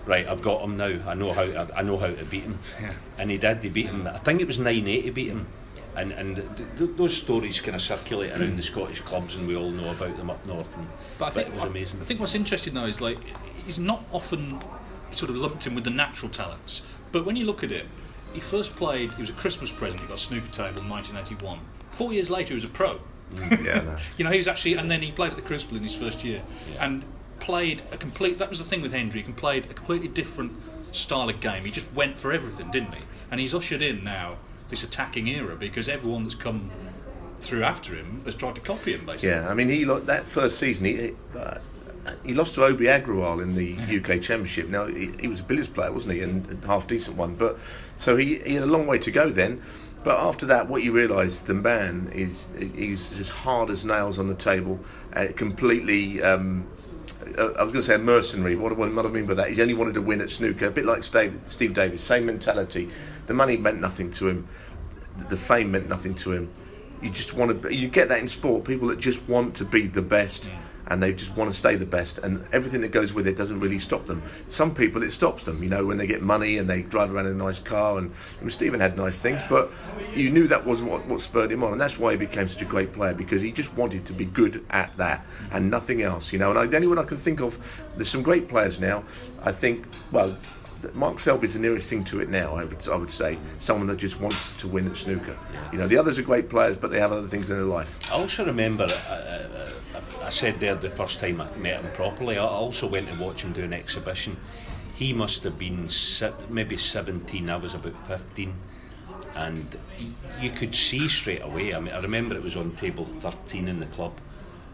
Right, 0.05 0.27
I've 0.27 0.43
got 0.43 0.63
him 0.63 0.77
now. 0.77 0.99
I 1.07 1.15
know 1.15 1.33
how. 1.33 1.43
I, 1.43 1.69
I 1.77 1.83
know 1.83 1.97
how 1.97 2.09
to 2.09 2.25
beat 2.25 2.43
him, 2.43 2.59
and 3.19 3.31
he 3.31 3.39
did. 3.39 3.63
He 3.63 3.69
beat 3.69 3.87
him. 3.87 4.05
I 4.09 4.19
think 4.19 4.41
it 4.41 4.49
was 4.49 4.59
nine 4.59 4.89
eight. 4.89 5.05
He 5.05 5.11
beat 5.11 5.29
him, 5.29 5.47
and 5.95 6.11
and 6.11 6.35
th- 6.37 6.49
th- 6.77 6.91
those 6.97 7.17
stories 7.17 7.61
kind 7.61 7.77
of 7.77 7.83
circulate 7.83 8.33
around 8.33 8.57
the 8.57 8.65
Scottish 8.65 9.01
clubs, 9.03 9.37
and 9.37 9.47
we 9.47 9.55
all 9.55 9.71
know 9.71 9.93
about 9.93 10.17
them 10.17 10.29
up 10.29 10.45
north. 10.45 10.77
And, 10.77 10.89
But 11.19 11.27
I 11.27 11.31
think 11.31 11.49
it 11.51 11.55
was 11.55 11.71
amazing. 11.71 12.01
I 12.01 12.05
think 12.05 12.19
what's 12.19 12.35
interesting 12.35 12.75
though 12.75 12.87
is 12.87 13.01
like 13.01 13.19
he's 13.65 13.79
not 13.79 14.05
often 14.11 14.61
sort 15.15 15.31
of 15.31 15.37
lumped 15.37 15.67
him 15.67 15.75
with 15.75 15.85
the 15.85 15.91
natural 15.91 16.31
talents. 16.31 16.83
But 17.11 17.25
when 17.25 17.37
you 17.37 17.45
look 17.45 17.63
at 17.63 17.73
it, 17.73 17.87
he 18.33 18.41
first 18.41 18.75
played. 18.77 19.13
He 19.15 19.21
was 19.21 19.31
a 19.31 19.35
Christmas 19.35 19.71
present. 19.71 20.01
He 20.01 20.09
got 20.09 20.15
a 20.15 20.19
snooker 20.19 20.49
table 20.49 20.81
in 20.81 20.89
1981. 20.89 21.61
Four 21.91 22.13
years 22.13 22.31
later, 22.31 22.49
he 22.49 22.55
was 22.55 22.65
a 22.65 22.69
pro. 22.69 23.01
yeah, 23.63 23.81
no. 23.81 23.97
You 24.17 24.25
know, 24.25 24.31
he 24.31 24.39
was 24.39 24.49
actually, 24.49 24.75
and 24.75 24.91
then 24.91 25.03
he 25.03 25.13
played 25.13 25.33
at 25.33 25.37
the 25.37 25.43
Crucible 25.43 25.77
in 25.77 25.83
his 25.83 25.95
first 25.95 26.25
year, 26.25 26.43
and 26.81 27.05
played 27.41 27.83
a 27.93 27.97
complete. 27.97 28.39
That 28.39 28.49
was 28.49 28.59
the 28.59 28.65
thing 28.65 28.83
with 28.83 28.93
Hendry. 28.93 29.23
He 29.23 29.33
played 29.33 29.67
a 29.67 29.75
completely 29.75 30.09
different 30.09 30.53
style 30.93 31.29
of 31.29 31.41
game. 31.41 31.65
He 31.65 31.71
just 31.71 31.93
went 31.93 32.19
for 32.19 32.33
everything, 32.33 32.71
didn't 32.71 32.93
he? 32.93 33.03
And 33.31 33.41
he's 33.41 33.55
ushered 33.55 33.83
in 33.83 34.05
now 34.05 34.37
this 34.69 34.83
attacking 34.83 35.27
era 35.29 35.57
because 35.57 35.89
everyone 35.89 36.23
that's 36.25 36.35
come 36.35 36.71
through 37.41 37.65
after 37.65 37.95
him 37.95 38.23
has 38.25 38.35
tried 38.35 38.55
to 38.55 38.61
copy 38.61 38.95
him, 38.95 39.05
basically. 39.05 39.31
Yeah, 39.31 39.49
I 39.49 39.55
mean, 39.55 39.69
he 39.69 39.85
that 39.85 40.27
first 40.27 40.59
season 40.59 40.87
he 40.87 41.13
uh, 41.37 41.59
he 42.25 42.35
lost 42.35 42.55
to 42.57 42.65
Obi 42.65 42.87
Agrawal 42.87 43.43
in 43.43 43.55
the 43.55 43.75
UK 43.75 44.21
Championship. 44.21 44.69
Now 44.69 44.87
he, 44.87 45.13
he 45.21 45.29
was 45.29 45.41
a 45.41 45.45
billiards 45.45 45.69
player, 45.69 45.93
wasn't 45.93 46.15
he, 46.15 46.21
and, 46.21 46.47
and 46.49 46.65
half 46.65 46.87
decent 46.87 47.17
one. 47.17 47.35
But 47.35 47.59
so 47.97 48.17
he, 48.17 48.39
he 48.41 48.55
had 48.55 48.65
a 48.65 48.67
long 48.67 48.87
way 48.87 48.99
to 48.99 49.11
go 49.11 49.31
then. 49.31 49.63
But 50.05 50.19
after 50.19 50.47
that, 50.47 50.69
what 50.69 50.83
you 50.83 50.93
realise, 50.93 51.41
the 51.41 51.55
man 51.55 52.11
is 52.13 52.47
he's 52.59 53.11
just 53.11 53.31
hard 53.31 53.71
as 53.71 53.85
nails 53.85 54.19
on 54.19 54.27
the 54.27 54.35
table, 54.35 54.81
uh, 55.13 55.29
completely. 55.37 56.23
Um, 56.23 56.67
uh, 57.39 57.53
I 57.53 57.63
was 57.63 57.73
going 57.73 57.75
to 57.75 57.83
say 57.83 57.95
a 57.95 57.99
mercenary. 57.99 58.57
What, 58.57 58.77
what, 58.77 58.89
I 58.89 59.09
mean 59.09 59.27
by 59.27 59.35
that? 59.35 59.51
he 59.51 59.63
only 59.63 59.75
wanted 59.75 59.95
to 59.95 60.03
win 60.03 60.21
at 60.21 60.29
snooker, 60.29 60.67
a 60.67 60.71
bit 60.73 60.85
like 60.85 61.05
Steve, 61.05 61.41
Steve 61.47 61.73
Davis. 61.73 62.03
Same 62.03 62.27
mentality. 62.27 62.91
The 63.29 63.35
money 63.35 63.57
meant 63.57 63.81
nothing 63.81 64.11
to 64.13 64.29
him. 64.29 64.49
The 65.29 65.37
fame 65.37 65.71
meant 65.71 65.89
nothing 65.89 66.17
to 66.17 66.33
him. 66.33 66.51
You 67.01 67.11
just 67.11 67.35
want 67.35 67.63
to. 67.63 67.73
You 67.73 67.87
get 67.87 68.09
that 68.09 68.19
in 68.19 68.29
sport. 68.29 68.65
People 68.65 68.89
that 68.89 68.99
just 68.99 69.29
want 69.29 69.55
to 69.57 69.65
be 69.65 69.87
the 69.87 70.03
best 70.03 70.51
and 70.89 71.03
they 71.03 71.13
just 71.13 71.37
want 71.37 71.51
to 71.51 71.57
stay 71.57 71.77
the 71.77 71.87
best 71.87 72.19
and 72.19 72.45
everything 72.53 72.81
that 72.81 72.91
goes 72.93 73.13
with 73.13 73.27
it 73.27 73.37
doesn't 73.37 73.61
really 73.61 73.79
stop 73.79 74.07
them. 74.07 74.23
Some 74.49 74.75
people 74.75 75.03
it 75.03 75.13
stops 75.13 75.45
them 75.45 75.63
you 75.63 75.69
know 75.69 75.85
when 75.85 75.97
they 75.97 76.07
get 76.07 76.23
money 76.23 76.59
and 76.59 76.69
they 76.69 76.83
drive 76.83 77.15
around 77.15 77.27
in 77.27 77.33
a 77.33 77.37
nice 77.37 77.59
car 77.59 77.99
and 77.99 78.13
I 78.39 78.41
mean, 78.41 78.51
Stephen 78.51 78.81
had 78.81 78.97
nice 78.97 79.19
things 79.19 79.43
but 79.49 79.71
you 80.15 80.31
knew 80.31 80.47
that 80.49 80.65
wasn't 80.65 80.91
what, 80.91 81.07
what 81.07 81.21
spurred 81.21 81.53
him 81.53 81.63
on 81.63 81.73
and 81.73 81.81
that's 81.81 81.99
why 81.99 82.13
he 82.13 82.17
became 82.17 82.49
such 82.49 82.63
a 82.63 82.67
great 82.67 82.93
player 82.93 83.15
because 83.15 83.43
he 83.43 83.53
just 83.53 83.75
wanted 83.75 84.05
to 84.07 84.13
be 84.13 84.25
good 84.25 84.65
at 84.71 84.97
that 84.97 85.25
and 85.53 85.71
nothing 85.71 86.03
else 86.03 86.33
you 86.33 86.39
know. 86.39 86.51
And 86.51 86.59
I, 86.59 86.67
the 86.67 86.77
only 86.77 86.89
one 86.89 86.99
I 86.99 87.05
can 87.05 87.17
think 87.17 87.41
of 87.41 87.59
there's 87.97 88.11
some 88.11 88.23
great 88.23 88.49
players 88.49 88.81
now 88.81 89.05
I 89.43 89.53
think 89.53 89.87
well 90.11 90.37
Mark 90.95 91.19
Selby's 91.19 91.55
the 91.55 91.61
nearest 91.61 91.89
thing 91.89 92.05
to 92.05 92.21
it 92.21 92.29
now. 92.29 92.57
I 92.57 92.65
would, 92.65 92.89
I 92.89 92.97
would 92.97 93.11
say 93.11 93.39
someone 93.59 93.87
that 93.89 93.97
just 93.97 94.21
wants 94.21 94.51
to 94.59 94.69
win 94.69 94.87
at 94.89 94.97
snooker. 94.97 95.39
You 95.73 95.79
know, 95.79 95.87
the 95.87 95.97
others 95.97 96.19
are 96.19 96.23
great 96.23 96.49
players, 96.49 96.77
but 96.77 96.91
they 96.91 97.01
have 97.01 97.13
other 97.13 97.29
things 97.29 97.51
in 97.51 97.57
their 97.57 97.65
life. 97.65 97.99
I 98.11 98.15
also 98.15 98.45
remember, 98.45 98.85
uh, 98.85 99.13
uh, 99.13 99.71
I 100.25 100.31
said 100.31 100.61
there 100.61 100.75
the 100.75 100.91
first 100.91 101.21
time 101.21 101.41
I 101.41 101.49
met 101.57 101.83
him 101.83 101.91
properly. 101.93 102.39
I 102.39 102.45
also 102.45 102.87
went 102.87 103.11
to 103.11 103.19
watch 103.19 103.43
him 103.43 103.53
do 103.53 103.63
an 103.65 103.73
exhibition. 103.73 104.37
He 104.95 105.13
must 105.13 105.43
have 105.45 105.59
been 105.59 105.89
maybe 106.49 106.77
17. 106.77 107.49
I 107.49 107.57
was 107.57 107.75
about 107.75 108.07
15, 108.07 108.55
and 109.35 109.79
you 110.39 110.51
could 110.51 110.75
see 110.75 111.09
straight 111.09 111.43
away. 111.43 111.75
I 111.75 111.81
mean, 111.81 111.95
I 111.95 112.01
remember 112.01 112.35
it 112.37 112.43
was 112.43 112.57
on 112.57 112.73
table 112.73 113.07
13 113.21 113.69
in 113.69 113.81
the 113.81 113.87
club 113.87 114.13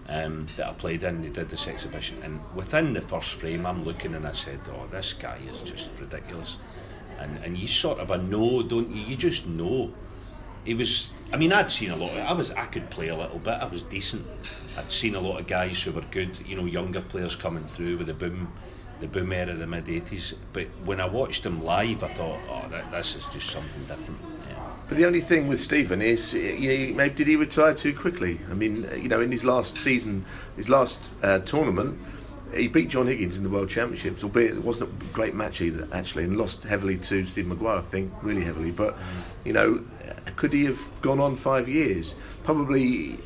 um, 0.09 0.47
that 0.57 0.67
I 0.67 0.73
played 0.73 1.03
in. 1.03 1.23
They 1.23 1.29
did 1.29 1.51
this 1.51 1.67
exhibition, 1.67 2.23
and 2.23 2.41
within 2.55 2.93
the 2.95 3.01
first 3.01 3.35
frame, 3.35 3.67
I'm 3.67 3.85
looking 3.85 4.15
and 4.15 4.27
I 4.27 4.33
said, 4.33 4.61
"Oh, 4.71 4.87
this 4.91 5.13
guy 5.13 5.39
is 5.53 5.61
just 5.61 5.91
ridiculous." 5.99 6.59
And 7.19 7.39
and 7.45 7.59
you 7.59 7.69
sort 7.69 7.99
of 7.99 8.11
a 8.11 8.19
know, 8.19 8.63
don't 8.63 8.91
you? 8.91 9.03
You 9.03 9.17
just 9.17 9.47
know. 9.47 9.93
He 10.65 10.75
was. 10.75 11.11
I 11.33 11.37
mean, 11.37 11.53
I'd 11.53 11.71
seen 11.71 11.91
a 11.91 11.97
lot. 11.97 12.13
Of, 12.13 12.19
I 12.19 12.33
was. 12.33 12.51
I 12.53 12.67
could 12.67 12.91
play 12.91 13.09
a 13.09 13.17
little 13.17 13.39
bit. 13.39 13.55
I 13.55 13.67
was 13.67 13.83
decent. 13.83 14.27
I'd 14.77 14.91
seen 14.91 15.15
a 15.15 15.21
lot 15.21 15.41
of 15.41 15.47
guys 15.47 15.83
who 15.83 15.93
were 15.93 16.05
good. 16.11 16.39
You 16.47 16.57
know, 16.57 16.65
younger 16.65 17.01
players 17.01 17.37
coming 17.37 17.65
through 17.65 17.99
with 17.99 18.07
the 18.07 18.15
boom, 18.15 18.53
the 19.01 19.09
boom 19.09 19.33
era 19.33 19.53
of 19.53 19.59
the 19.59 19.67
mid 19.67 19.87
'80s. 19.87 20.35
But 20.53 20.69
when 20.85 21.01
I 21.01 21.07
watched 21.07 21.45
him 21.45 21.63
live, 21.63 22.03
I 22.03 22.09
thought, 22.09 22.41
"Oh, 22.49 22.69
that, 22.71 22.91
this 22.91 23.15
is 23.15 23.27
just 23.27 23.51
something 23.51 23.85
different." 23.85 24.38
But 24.89 24.97
the 24.97 25.05
only 25.05 25.21
thing 25.21 25.49
with 25.49 25.61
Stephen 25.61 26.01
is, 26.01 26.33
uh, 26.33 26.39
you 26.39 26.89
know, 26.89 26.95
maybe 26.97 27.15
did 27.15 27.27
he 27.27 27.37
retire 27.37 27.75
too 27.75 27.95
quickly? 27.95 28.41
I 28.51 28.55
mean, 28.55 28.89
uh, 28.91 28.95
you 28.95 29.09
know, 29.09 29.21
in 29.21 29.31
his 29.31 29.45
last 29.45 29.77
season, 29.77 30.25
his 30.57 30.71
last 30.71 30.99
uh, 31.23 31.41
tournament, 31.41 32.01
he 32.55 32.69
beat 32.69 32.89
John 32.89 33.07
Higgins 33.07 33.37
in 33.37 33.43
the 33.43 33.51
World 33.51 33.69
Championships, 33.69 34.25
albeit 34.25 34.55
it 34.55 34.65
wasn't 34.65 34.89
a 34.89 35.05
great 35.13 35.35
match 35.35 35.61
either, 35.61 35.87
actually, 35.93 36.25
and 36.25 36.37
lost 36.37 36.65
heavily 36.65 36.97
to 36.97 37.27
Steve 37.27 37.47
Maguire, 37.47 37.77
I 37.77 37.83
think, 37.83 38.11
really 38.23 38.43
heavily. 38.43 38.71
But, 38.71 38.97
you 39.45 39.53
know, 39.53 39.85
uh, 40.09 40.31
could 40.37 40.55
he 40.55 40.65
have 40.65 40.81
gone 41.03 41.21
on 41.21 41.37
five 41.37 41.69
years? 41.69 42.15
Probably, 42.43 43.19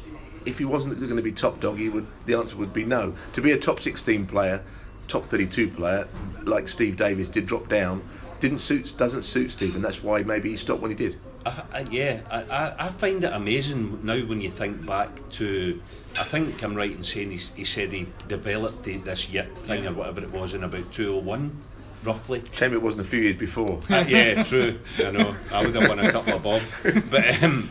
if 0.45 0.59
he 0.59 0.65
wasn't 0.65 0.99
going 0.99 1.15
to 1.15 1.23
be 1.23 1.31
top 1.31 1.61
dog, 1.61 1.79
he 1.79 1.89
would. 1.89 2.09
The 2.27 2.35
answer 2.35 2.57
would 2.57 2.73
be 2.73 2.85
no. 2.85 3.15
To 3.35 3.41
be 3.41 3.53
a 3.53 3.59
top 3.59 3.79
16 3.79 4.27
player, 4.27 4.65
top 5.07 5.25
32 5.25 5.69
player, 5.71 6.09
like 6.43 6.67
Steve 6.67 6.97
Davis 6.97 7.29
did 7.29 7.47
drop 7.47 7.69
down, 7.69 8.03
didn't 8.41 8.59
suit, 8.59 8.95
doesn't 8.97 9.23
suit 9.23 9.53
Steve, 9.53 9.77
and 9.77 9.85
that's 9.85 10.03
why 10.03 10.25
maybe 10.25 10.51
he 10.51 10.57
stopped 10.57 10.83
when 10.83 10.91
he 10.91 10.97
did. 10.97 11.17
I, 11.45 11.63
I, 11.73 11.85
yeah, 11.91 12.21
I, 12.31 12.87
I 12.87 12.89
find 12.91 13.23
it 13.25 13.33
amazing 13.33 14.05
now 14.05 14.19
when 14.21 14.41
you 14.41 14.51
think 14.51 14.87
back 14.87 15.11
to. 15.33 15.81
I 16.19 16.25
think 16.25 16.63
I'm 16.63 16.75
right 16.75 16.91
in 16.91 17.05
saying 17.05 17.31
he, 17.31 17.39
he 17.57 17.65
said 17.65 17.93
he 17.93 18.07
developed 18.29 18.85
the, 18.85 18.99
this 18.99 19.31
yip 19.31 19.57
thing 19.57 19.85
yeah. 19.85 19.91
or 19.91 19.95
whatever 19.95 20.23
it 20.23 20.31
was 20.31 20.55
in 20.55 20.63
about 20.63 20.93
201, 20.93 21.57
roughly. 22.05 22.43
Shame 22.53 22.75
it 22.75 22.83
wasn't 22.83 23.03
a 23.03 23.05
few 23.05 23.21
years 23.21 23.37
before. 23.37 23.81
uh, 23.91 24.05
yeah, 24.07 24.43
true. 24.45 24.79
I 24.99 25.11
know. 25.11 25.35
I 25.53 25.65
would 25.65 25.75
have 25.75 25.89
won 25.89 25.99
a 25.99 26.13
couple 26.13 26.35
of 26.35 26.43
bob. 26.43 26.63
But 27.11 27.43
um, 27.43 27.71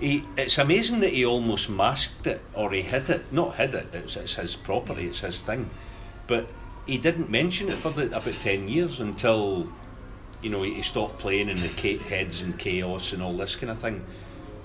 he, 0.00 0.24
it's 0.36 0.58
amazing 0.58 1.00
that 1.00 1.10
he 1.10 1.24
almost 1.24 1.68
masked 1.68 2.26
it 2.26 2.40
or 2.54 2.72
he 2.72 2.82
hid 2.82 3.08
it. 3.10 3.32
Not 3.32 3.56
hid 3.56 3.74
it, 3.74 3.88
it's, 3.92 4.16
it's 4.16 4.34
his 4.34 4.56
property, 4.56 5.06
it's 5.06 5.20
his 5.20 5.40
thing. 5.40 5.70
But 6.26 6.48
he 6.86 6.98
didn't 6.98 7.30
mention 7.30 7.68
it 7.68 7.78
for 7.78 7.90
the, 7.90 8.06
about 8.06 8.32
10 8.32 8.68
years 8.68 9.00
until 9.00 9.68
you 10.42 10.50
know, 10.50 10.62
he 10.62 10.82
stopped 10.82 11.18
playing 11.18 11.48
in 11.48 11.56
the 11.56 11.68
heads 11.68 12.42
and 12.42 12.58
chaos 12.58 13.12
and 13.12 13.22
all 13.22 13.32
this 13.32 13.56
kind 13.56 13.70
of 13.70 13.78
thing. 13.78 14.04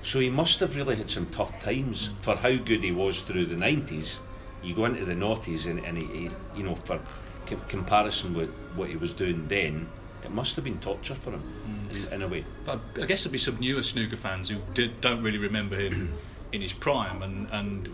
So 0.04 0.20
he 0.20 0.30
must 0.30 0.60
have 0.60 0.76
really 0.76 0.96
had 0.96 1.10
some 1.10 1.28
tough 1.28 1.62
times 1.62 2.10
for 2.22 2.36
how 2.36 2.56
good 2.56 2.84
he 2.84 2.92
was 2.92 3.22
through 3.22 3.46
the 3.46 3.56
90s. 3.56 4.18
You 4.64 4.74
go 4.74 4.86
into 4.86 5.06
the 5.06 5.14
noughties 5.14 5.70
and, 5.70 5.84
and 5.86 5.98
he, 5.98 6.06
he, 6.06 6.32
you 6.56 6.64
know, 6.64 6.76
for 6.76 7.00
c- 7.48 7.58
comparison 7.68 8.34
with 8.34 8.50
what 8.76 8.90
he 8.90 8.98
was 8.98 9.14
doing 9.14 9.48
then, 9.48 9.88
it 10.24 10.32
must 10.32 10.56
have 10.56 10.66
been 10.66 10.80
torture 10.80 11.16
for 11.16 11.32
him 11.32 11.44
mm. 11.90 12.08
in, 12.08 12.14
in, 12.14 12.22
a 12.22 12.28
way. 12.28 12.46
But 12.66 12.80
I 13.02 13.06
guess 13.06 13.24
there'll 13.24 13.34
be 13.34 13.38
some 13.38 13.60
newer 13.60 13.84
snooker 13.84 14.16
fans 14.16 14.50
who 14.50 14.58
did, 14.74 15.00
don't 15.02 15.22
really 15.22 15.38
remember 15.38 15.78
him 15.78 16.14
in 16.52 16.62
his 16.62 16.74
prime, 16.74 17.22
and, 17.22 17.48
and 17.52 17.90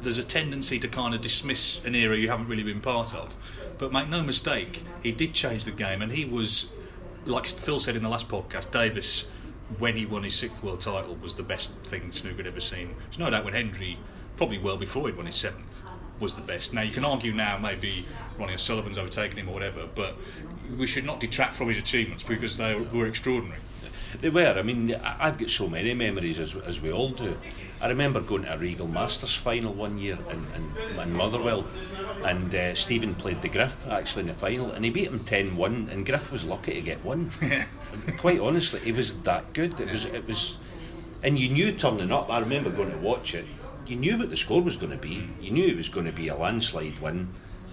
there's 0.00 0.18
a 0.18 0.24
tendency 0.24 0.78
to 0.78 0.88
kind 0.88 1.14
of 1.14 1.20
dismiss 1.20 1.84
an 1.84 1.94
era 1.94 2.16
you 2.16 2.30
haven't 2.30 2.48
really 2.48 2.62
been 2.62 2.80
part 2.80 3.14
of. 3.14 3.36
But 3.78 3.92
make 3.92 4.08
no 4.08 4.22
mistake, 4.22 4.82
he 5.02 5.12
did 5.12 5.34
change 5.34 5.64
the 5.64 5.70
game, 5.70 6.02
and 6.02 6.12
he 6.12 6.24
was 6.24 6.68
like 7.28 7.46
Phil 7.46 7.78
said 7.78 7.96
in 7.96 8.02
the 8.02 8.08
last 8.08 8.28
podcast, 8.28 8.70
Davis, 8.70 9.26
when 9.78 9.96
he 9.96 10.06
won 10.06 10.22
his 10.22 10.34
sixth 10.34 10.62
world 10.62 10.80
title, 10.80 11.16
was 11.16 11.34
the 11.34 11.42
best 11.42 11.70
thing 11.84 12.10
snooker 12.12 12.38
had 12.38 12.46
ever 12.46 12.60
seen. 12.60 12.94
There's 13.04 13.18
no 13.18 13.30
doubt 13.30 13.44
when 13.44 13.54
Hendry, 13.54 13.98
probably 14.36 14.58
well 14.58 14.76
before 14.76 15.06
he'd 15.06 15.16
won 15.16 15.26
his 15.26 15.34
seventh, 15.36 15.82
was 16.20 16.34
the 16.34 16.42
best. 16.42 16.72
Now 16.72 16.82
you 16.82 16.92
can 16.92 17.04
argue 17.04 17.32
now 17.32 17.58
maybe 17.58 18.06
Ronnie 18.38 18.54
O'Sullivan's 18.54 18.98
overtaken 18.98 19.38
him 19.38 19.48
or 19.48 19.52
whatever, 19.52 19.86
but 19.94 20.16
we 20.76 20.86
should 20.86 21.04
not 21.04 21.20
detract 21.20 21.54
from 21.54 21.68
his 21.68 21.78
achievements 21.78 22.22
because 22.22 22.56
they 22.56 22.74
were 22.74 23.06
extraordinary. 23.06 23.60
They 24.20 24.30
were. 24.30 24.54
I 24.58 24.62
mean, 24.62 24.94
I've 24.94 25.38
got 25.38 25.50
so 25.50 25.68
many 25.68 25.92
memories 25.94 26.38
as, 26.38 26.56
as 26.56 26.80
we 26.80 26.90
all 26.90 27.10
do. 27.10 27.36
I 27.80 27.88
remember 27.88 28.20
going 28.20 28.42
to 28.42 28.54
a 28.54 28.58
Regal 28.58 28.88
Masters 28.88 29.36
final 29.36 29.72
one 29.72 29.98
year 29.98 30.18
in, 30.30 30.46
in, 30.54 31.00
in 31.00 31.12
Motherwell, 31.12 31.64
and 32.24 32.52
uh, 32.52 32.74
Stephen 32.74 33.14
played 33.14 33.40
the 33.40 33.48
Griff 33.48 33.76
actually 33.88 34.22
in 34.22 34.28
the 34.28 34.34
final, 34.34 34.72
and 34.72 34.84
he 34.84 34.90
beat 34.90 35.06
him 35.06 35.20
10 35.20 35.56
1, 35.56 35.88
and 35.92 36.04
Griff 36.04 36.32
was 36.32 36.44
lucky 36.44 36.74
to 36.74 36.80
get 36.80 37.04
one. 37.04 37.30
Quite 38.18 38.40
honestly, 38.40 38.80
he 38.80 38.90
was 38.90 39.14
that 39.22 39.52
good. 39.52 39.78
It 39.78 39.92
was, 39.92 40.06
it 40.06 40.26
was, 40.26 40.58
and 41.22 41.38
you 41.38 41.48
knew 41.48 41.70
turning 41.70 42.10
up. 42.10 42.30
I 42.30 42.40
remember 42.40 42.70
going 42.70 42.90
to 42.90 42.98
watch 42.98 43.34
it. 43.34 43.46
You 43.86 43.96
knew 43.96 44.18
what 44.18 44.30
the 44.30 44.36
score 44.36 44.60
was 44.60 44.76
going 44.76 44.92
to 44.92 44.98
be. 44.98 45.28
You 45.40 45.52
knew 45.52 45.66
it 45.66 45.76
was 45.76 45.88
going 45.88 46.06
to 46.06 46.12
be 46.12 46.28
a 46.28 46.36
landslide 46.36 46.98
win, 46.98 47.28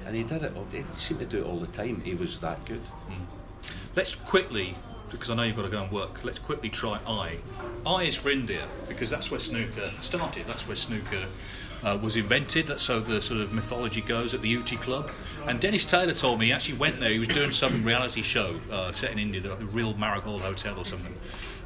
and 0.06 0.16
he 0.16 0.24
did 0.24 0.44
it. 0.44 0.54
He 0.72 0.84
seemed 0.94 1.22
to 1.22 1.26
do 1.26 1.40
it 1.40 1.46
all 1.46 1.60
the 1.60 1.68
time. 1.68 2.02
He 2.02 2.14
was 2.14 2.40
that 2.40 2.64
good. 2.66 2.82
Mm. 3.10 3.72
Let's 3.96 4.14
quickly 4.14 4.76
because 5.16 5.30
I 5.30 5.36
know 5.36 5.44
you've 5.44 5.56
got 5.56 5.64
to 5.64 5.70
go 5.70 5.82
and 5.82 5.92
work, 5.92 6.24
let's 6.24 6.40
quickly 6.40 6.70
try 6.70 7.00
I. 7.08 7.38
I 7.86 8.04
is 8.04 8.16
for 8.16 8.30
India 8.30 8.68
because 8.88 9.10
that's 9.10 9.32
where 9.32 9.40
snooker 9.40 9.92
started. 10.02 10.46
That's 10.48 10.68
where 10.68 10.76
snooker 10.76 11.26
uh, 11.84 11.98
was 12.02 12.16
invented. 12.16 12.68
That's 12.68 12.84
so 12.84 13.00
the 13.00 13.22
sort 13.22 13.42
of 13.42 13.54
mythology 13.54 14.02
goes 14.02 14.34
at 14.34 14.42
the 14.42 14.54
Ooty 14.54 14.80
Club. 14.80 15.10
And 15.48 15.60
Dennis 15.60 15.86
Taylor 15.86 16.14
told 16.14 16.40
me 16.40 16.48
he 16.48 16.52
actually 16.52 16.78
went 16.78 17.00
there. 17.00 17.12
He 17.12 17.20
was 17.20 17.28
doing 17.30 17.52
some 17.52 17.84
reality 17.84 18.22
show 18.22 18.60
uh, 18.72 18.92
set 18.92 19.12
in 19.12 19.20
India, 19.20 19.42
the 19.42 19.56
Real 19.66 19.94
Marigold 19.96 20.42
Hotel 20.42 20.78
or 20.78 20.86
something. 20.86 21.16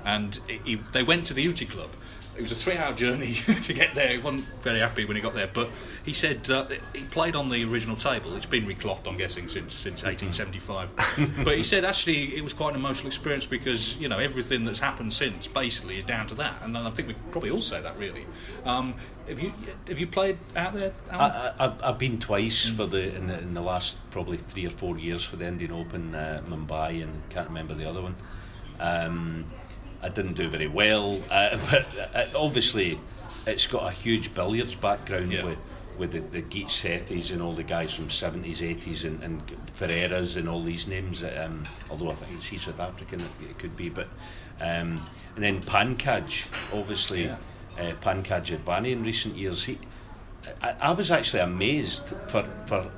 And 0.06 0.40
he, 0.66 0.76
they 0.76 1.04
went 1.04 1.26
to 1.28 1.34
the 1.34 1.46
Ooty 1.46 1.70
Club 1.70 1.90
it 2.39 2.43
was 2.43 2.54
a 2.54 2.56
three-hour 2.56 2.93
journey 2.93 3.34
to 3.62 3.73
get 3.73 3.93
there. 3.93 4.13
He 4.13 4.17
wasn't 4.17 4.45
very 4.62 4.80
happy 4.80 5.04
when 5.04 5.17
he 5.17 5.21
got 5.21 5.34
there, 5.34 5.49
but 5.52 5.69
he 6.06 6.13
said 6.13 6.49
uh, 6.49 6.67
he 6.95 7.04
played 7.04 7.36
on 7.36 7.49
the 7.49 7.65
original 7.65 7.97
table. 7.97 8.34
It's 8.38 8.45
been 8.45 8.65
reclothed, 8.65 9.06
I'm 9.08 9.17
guessing, 9.17 9.49
since 9.49 9.73
since 9.73 10.04
1875. 10.04 11.43
but 11.43 11.58
he 11.58 11.63
said 11.63 11.84
actually 11.84 12.38
it 12.38 12.41
was 12.41 12.54
quite 12.54 12.69
an 12.69 12.80
emotional 12.80 13.08
experience 13.08 13.45
because 13.45 13.97
you 13.97 14.08
know 14.08 14.19
everything 14.19 14.63
that's 14.63 14.80
happened 14.80 15.12
since 15.12 15.47
basically 15.49 15.97
is 15.97 16.04
down 16.06 16.28
to 16.28 16.36
that, 16.36 16.62
and 16.63 16.78
I 16.78 16.89
think 16.91 17.10
we 17.10 17.15
probably 17.32 17.52
all 17.52 17.62
say 17.62 17.82
that 17.82 17.97
really. 17.97 18.25
Um, 18.63 18.95
have 19.28 19.41
you 19.41 19.54
have 19.89 19.99
you 19.99 20.08
played 20.08 20.38
out 20.56 20.73
there? 20.73 20.93
I, 21.12 21.73
have 21.84 21.99
been 21.99 22.19
twice 22.19 22.69
mm. 22.69 22.78
for 22.78 22.86
the 22.86 23.13
in, 23.15 23.28
the 23.28 23.38
in 23.39 23.54
the 23.54 23.62
last 23.62 23.97
probably 24.12 24.38
three 24.38 24.65
or 24.65 24.71
four 24.71 24.97
years 24.97 25.25
for 25.25 25.36
the 25.36 25.45
Indian 25.45 25.73
Open, 25.73 26.15
uh, 26.15 26.41
Mumbai, 26.47 27.04
and 27.04 27.21
can't 27.30 27.49
remember 27.49 27.73
the 27.73 27.89
other 27.89 28.02
one. 28.02 28.15
Um, 28.80 29.43
I 30.02 30.10
didn't 30.10 30.34
do 30.34 30.50
very 30.50 30.68
well, 30.68 31.20
uh, 31.30 31.58
but 31.72 32.16
uh, 32.16 32.26
obviously 32.36 33.00
it's 33.46 33.68
got 33.68 33.84
a 33.84 33.92
huge 33.92 34.34
billiards 34.34 34.76
background 34.76 35.32
yeah. 35.32 35.44
with 35.44 35.58
with 35.98 36.12
the, 36.14 36.20
the 36.20 36.42
Geet 36.42 36.68
Sethis 36.68 37.30
and 37.32 37.42
all 37.42 37.52
the 37.52 37.62
guys 37.62 37.94
from 37.94 38.08
70s, 38.08 38.60
80s, 38.60 39.04
and, 39.04 39.22
and 39.22 39.46
Ferreiras 39.78 40.38
and 40.38 40.48
all 40.48 40.64
these 40.64 40.88
names. 40.88 41.24
Um, 41.24 41.66
although 41.90 42.10
I 42.10 42.16
think 42.16 42.42
he's 42.42 42.62
South 42.62 42.80
African, 42.80 43.20
it, 43.20 43.50
it 43.50 43.60
could 43.60 43.76
be. 43.76 43.90
But 43.90 44.08
um, 44.62 44.96
and 45.36 45.44
then 45.44 45.60
Pankaj, 45.60 46.78
obviously, 46.78 47.26
yeah. 47.26 47.38
uh, 47.78 47.92
Pankaj 48.02 48.58
Advani 48.58 48.94
in 48.94 49.04
recent 49.04 49.36
years. 49.36 49.66
He, 49.66 49.78
I, 50.62 50.76
I 50.80 50.92
was 50.92 51.12
actually 51.12 51.42
amazed 51.42 52.14
for 52.28 52.48
for. 52.66 52.90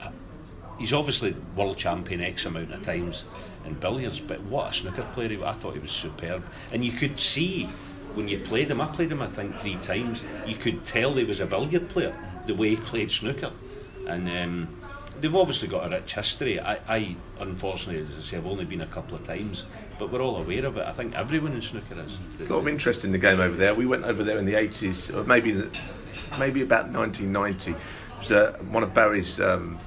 He's 0.78 0.94
obviously 0.94 1.36
world 1.56 1.78
champion 1.78 2.22
X 2.22 2.46
amount 2.46 2.72
of 2.72 2.82
times 2.82 3.24
in 3.66 3.74
billiards, 3.76 4.20
but 4.20 4.42
what 4.42 4.72
a 4.72 4.74
snooker 4.74 5.04
player 5.14 5.30
he 5.30 5.38
was. 5.38 5.48
I 5.48 5.54
thought 5.54 5.74
he 5.74 5.80
was 5.80 5.92
superb. 5.92 6.44
And 6.72 6.84
you 6.84 6.92
could 6.92 7.20
see 7.20 7.70
when 8.16 8.28
you 8.28 8.40
played 8.40 8.70
him, 8.70 8.82
I 8.82 8.88
played 8.88 9.12
him 9.12 9.22
I 9.22 9.28
think 9.28 9.58
three 9.58 9.78
times, 9.78 10.24
you 10.46 10.56
could 10.56 10.86
tell 10.86 11.14
he 11.14 11.24
was 11.24 11.40
a 11.40 11.46
billiard 11.46 11.90
player, 11.90 12.16
the 12.46 12.56
way 12.56 12.70
he 12.70 12.76
played 12.76 13.12
snooker. 13.12 13.52
And 14.08 14.28
um, 14.30 14.68
they've 15.20 15.36
obviously 15.36 15.68
got 15.68 15.92
a 15.92 15.98
rich 15.98 16.14
history. 16.14 16.60
I, 16.60 16.80
I 16.88 17.16
unfortunately, 17.40 18.02
as 18.02 18.18
I 18.18 18.22
say, 18.22 18.38
I've 18.38 18.48
only 18.48 18.66
been 18.66 18.82
a 18.82 18.88
couple 18.88 19.16
of 19.16 19.24
times, 19.26 19.66
but 20.00 20.12
we're 20.12 20.22
all 20.22 20.38
aware 20.38 20.66
of 20.66 20.78
it. 20.78 20.86
I 20.86 20.92
think 20.92 21.16
everyone 21.16 21.54
in 21.54 21.62
snooker 21.62 22.00
is. 22.00 22.18
There's 22.38 22.50
a 22.50 22.54
lot 22.54 22.60
of 22.60 22.68
interest 22.68 23.06
in 23.06 23.12
the 23.12 23.18
game 23.18 23.40
over 23.40 23.56
there. 23.56 23.74
We 23.74 23.86
went 23.86 24.04
over 24.04 24.24
there 24.24 24.38
in 24.38 24.46
the 24.46 24.54
80s, 24.54 25.16
or 25.16 25.24
maybe 25.24 25.52
the, 25.52 25.70
maybe 26.40 26.62
about 26.62 26.90
1990. 26.90 27.72
It 27.72 27.78
was 28.18 28.32
uh, 28.32 28.58
one 28.70 28.84
of 28.84 28.94
Barry's 28.94 29.40
um, 29.40 29.80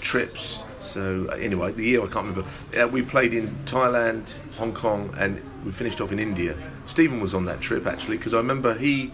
trips. 0.00 0.62
So 0.80 1.26
uh, 1.30 1.34
anyway, 1.34 1.72
the 1.72 1.84
year 1.84 2.02
I 2.02 2.06
can't 2.06 2.28
remember. 2.28 2.44
Uh, 2.78 2.88
we 2.88 3.02
played 3.02 3.34
in 3.34 3.54
Thailand, 3.64 4.38
Hong 4.56 4.72
Kong, 4.72 5.14
and 5.18 5.42
we 5.64 5.72
finished 5.72 6.00
off 6.00 6.12
in 6.12 6.18
India. 6.18 6.56
Stephen 6.86 7.20
was 7.20 7.34
on 7.34 7.44
that 7.46 7.60
trip 7.60 7.86
actually 7.86 8.16
because 8.16 8.34
I 8.34 8.38
remember 8.38 8.74
he. 8.74 9.12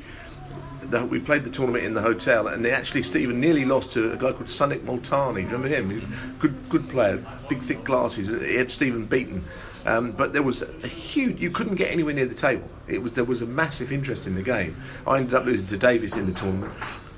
The, 0.82 1.06
we 1.06 1.20
played 1.20 1.44
the 1.44 1.50
tournament 1.50 1.84
in 1.84 1.94
the 1.94 2.02
hotel, 2.02 2.48
and 2.48 2.64
they 2.64 2.72
actually 2.72 3.02
Stephen 3.02 3.40
nearly 3.40 3.64
lost 3.64 3.92
to 3.92 4.12
a 4.12 4.16
guy 4.16 4.32
called. 4.32 4.48
Do 4.48 4.64
you 4.74 5.46
remember 5.46 5.68
him? 5.68 6.12
Good, 6.38 6.68
good 6.68 6.88
player, 6.90 7.24
big 7.48 7.62
thick 7.62 7.84
glasses. 7.84 8.26
He 8.26 8.56
had 8.56 8.70
Stephen 8.70 9.06
beaten, 9.06 9.44
um, 9.86 10.12
but 10.12 10.32
there 10.32 10.42
was 10.42 10.62
a 10.62 10.86
huge. 10.86 11.40
You 11.40 11.50
couldn't 11.50 11.76
get 11.76 11.90
anywhere 11.90 12.12
near 12.12 12.26
the 12.26 12.34
table. 12.34 12.68
It 12.88 13.00
was 13.00 13.12
there 13.12 13.24
was 13.24 13.42
a 13.42 13.46
massive 13.46 13.92
interest 13.92 14.26
in 14.26 14.34
the 14.34 14.42
game. 14.42 14.76
I 15.06 15.18
ended 15.18 15.34
up 15.34 15.44
losing 15.46 15.68
to 15.68 15.78
Davis 15.78 16.16
in 16.16 16.26
the 16.26 16.32
tournament, 16.32 16.74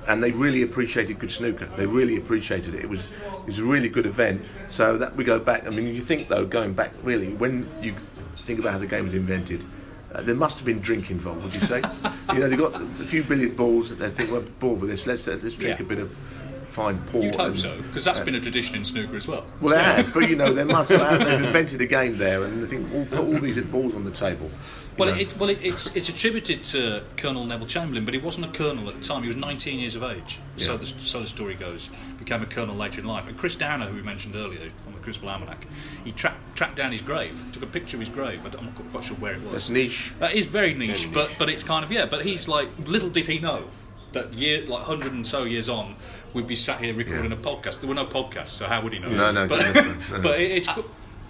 and 0.07 0.23
they 0.23 0.31
really 0.33 0.63
appreciated 0.63 1.19
good 1.19 1.31
snooker. 1.31 1.67
They 1.77 1.87
really 1.87 2.17
appreciated 2.17 2.75
it. 2.75 2.85
It 2.85 2.89
was 2.89 3.09
it 3.41 3.47
was 3.47 3.59
a 3.59 3.65
really 3.65 3.89
good 3.89 4.07
event. 4.07 4.45
So 4.69 4.97
that 4.99 5.17
we 5.17 5.25
go 5.25 5.39
back. 5.39 5.67
I 5.67 5.71
mean, 5.71 5.95
you 5.95 6.01
think 6.01 6.29
though, 6.29 6.45
going 6.45 6.73
back 6.75 6.93
really, 7.03 7.29
when 7.35 7.69
you 7.81 7.95
think 8.37 8.59
about 8.61 8.73
how 8.73 8.79
the 8.79 8.87
game 8.87 9.05
was 9.05 9.15
invented. 9.15 9.65
Uh, 10.15 10.23
there 10.23 10.37
must 10.37 10.59
have 10.59 10.65
been 10.67 10.79
drink 10.79 11.11
involved, 11.11 11.43
would 11.43 11.53
you 11.53 11.59
say? 11.59 11.83
you 12.33 12.39
know, 12.39 12.49
they 12.49 12.55
got 12.55 12.81
a 12.81 12.87
few 12.87 13.25
billiard 13.25 13.57
balls. 13.57 13.91
They 13.97 14.09
think 14.09 14.31
we're 14.31 14.43
bored 14.43 14.81
with 14.81 14.89
this. 14.91 15.09
Let's 15.09 15.27
uh, 15.27 15.41
let's 15.43 15.57
drink 15.57 15.81
Yeah. 15.81 15.87
a 15.87 15.89
bit 15.89 15.99
of 15.99 16.15
port. 16.75 17.25
You'd 17.25 17.37
hope 17.37 17.57
so, 17.57 17.77
because 17.83 18.05
that's 18.05 18.21
uh, 18.21 18.25
been 18.25 18.35
a 18.35 18.41
tradition 18.41 18.77
in 18.77 18.85
snooker 18.85 19.17
as 19.17 19.29
well. 19.29 19.47
Well, 19.61 19.75
it 19.75 19.83
has, 19.83 20.09
but 20.09 20.29
you 20.29 20.37
know, 20.37 20.53
they 20.53 20.65
must 20.65 20.91
have. 20.93 21.21
They've 21.21 21.43
invented 21.43 21.81
a 21.81 21.87
game 21.87 22.17
there, 22.19 22.43
and 22.45 22.63
they 22.63 22.67
think 22.67 22.93
all 22.95 23.05
put 23.07 23.19
all 23.21 23.39
these 23.39 23.61
balls 23.63 23.95
on 23.95 24.05
the 24.05 24.11
table. 24.11 24.51
Well, 24.99 25.11
know. 25.11 25.21
it, 25.21 25.37
well, 25.39 25.51
it, 25.51 25.65
it's 25.65 25.95
it's 25.97 26.09
attributed 26.09 26.63
to 26.65 27.03
Colonel 27.17 27.45
Neville 27.45 27.67
Chamberlain, 27.67 28.05
but 28.05 28.15
he 28.15 28.21
wasn't 28.21 28.47
a 28.47 28.57
colonel 28.57 28.89
at 28.89 29.01
the 29.01 29.07
time. 29.07 29.23
He 29.23 29.27
was 29.27 29.37
19 29.37 29.81
years 29.81 29.95
of 29.95 30.03
age. 30.03 30.39
So 30.57 30.77
the 30.77 30.87
so 30.87 31.21
the 31.21 31.27
story 31.27 31.55
goes. 31.55 31.91
Became 32.19 32.43
a 32.43 32.47
colonel 32.47 32.77
later 32.77 33.01
in 33.01 33.07
life. 33.07 33.27
And 33.27 33.37
Chris 33.37 33.57
Downer, 33.57 33.87
who 33.87 33.97
we 33.97 34.03
mentioned 34.03 34.37
earlier 34.37 34.71
from 34.83 34.93
the 34.95 35.01
Crucible 35.01 35.29
Almanac, 35.29 35.67
he 36.05 36.13
tra- 36.13 36.37
tracked 36.55 36.77
down 36.77 36.93
his 36.93 37.03
grave, 37.03 37.45
took 37.53 37.63
a 37.63 37.67
picture 37.67 37.97
of 37.97 38.01
his 38.01 38.09
grave. 38.09 38.45
I 38.47 38.59
I'm 38.59 38.67
not 38.67 38.75
quite 38.93 39.05
sure 39.05 39.17
where 39.17 39.35
it 39.35 39.43
was. 39.43 39.53
That's 39.53 39.69
niche. 39.69 40.13
That 40.21 40.35
is 40.35 40.47
very 40.47 40.75
niche, 40.75 41.07
Very 41.07 41.15
but 41.15 41.29
niche. 41.29 41.39
but 41.39 41.49
it's 41.49 41.63
kind 41.63 41.85
of 41.85 41.91
yeah. 41.91 42.07
But 42.07 42.25
he's 42.25 42.47
like, 42.47 42.69
little 42.87 43.11
did 43.11 43.27
he 43.27 43.39
know 43.41 43.65
that 44.15 44.35
year 44.35 44.65
like 44.67 44.83
hundred 44.83 45.13
and 45.13 45.27
so 45.27 45.45
years 45.45 45.69
on, 45.69 45.95
we'd 46.33 46.47
be 46.47 46.57
sat 46.57 46.81
here 46.81 46.95
recording 46.95 47.31
a 47.33 47.37
podcast. 47.37 47.81
There 47.81 47.89
were 47.89 47.95
no 47.95 48.07
podcasts, 48.07 48.49
so 48.49 48.67
how 48.67 48.81
would 48.83 48.93
he 48.93 48.99
know? 48.99 49.11
No, 49.11 49.31
no, 49.31 49.47
but, 49.47 49.75
no. 49.75 49.97
but 50.23 50.41
it, 50.41 50.51
it's 50.53 50.69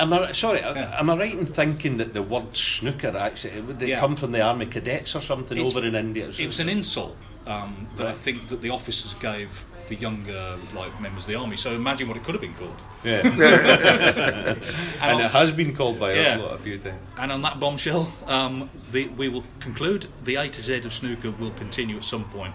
Am 0.01 0.13
I 0.13 0.33
sorry? 0.33 0.59
Yeah. 0.59 0.97
Am 0.99 1.09
I 1.09 1.17
right 1.17 1.33
in 1.35 1.47
thinking 1.47 1.99
that 1.99 2.15
the 2.15 2.23
word 2.23 2.57
snooker 2.57 3.17
actually 3.17 3.61
they 3.61 3.89
Yeah. 3.91 4.01
come 4.01 4.17
from 4.17 4.33
the 4.33 4.41
army 4.41 4.67
cadets 4.67 5.15
or 5.15 5.21
something 5.21 5.57
It's- 5.57 5.75
over 5.75 5.87
in 5.87 5.95
India? 5.95 6.31
It 6.37 6.47
was 6.47 6.59
an 6.61 6.69
insult 6.69 7.17
um, 7.47 7.87
that 7.97 8.07
I 8.07 8.13
think 8.13 8.49
that 8.49 8.61
the 8.61 8.71
officers 8.71 9.15
gave 9.15 9.65
the 9.87 9.95
younger 9.95 10.59
like 10.75 10.99
members 11.01 11.25
of 11.25 11.29
the 11.29 11.35
army. 11.37 11.57
So 11.57 11.73
imagine 11.73 12.09
what 12.09 12.17
it 12.17 12.25
could 12.25 12.35
have 12.35 12.41
been 12.41 12.55
called. 12.55 12.83
Yeah. 13.05 13.23
And, 15.05 15.13
and 15.13 15.13
on, 15.17 15.21
it 15.21 15.31
has 15.31 15.53
been 15.53 15.77
called 15.77 16.01
by 16.01 16.15
Yeah. 16.15 16.39
a 16.39 16.43
lot 16.43 16.55
a 16.55 16.59
few 16.59 16.79
times. 16.79 17.01
and 17.19 17.31
on 17.31 17.43
that 17.43 17.61
bombshell, 17.61 18.11
um, 18.27 18.71
the, 18.91 19.09
we 19.09 19.29
will 19.29 19.45
conclude 19.61 20.07
the 20.25 20.37
A 20.37 20.49
to 20.49 20.61
Z 20.61 20.77
of 20.79 20.93
snooker 20.93 21.31
will 21.33 21.51
continue 21.53 21.97
at 21.99 22.05
some 22.05 22.25
point 22.25 22.55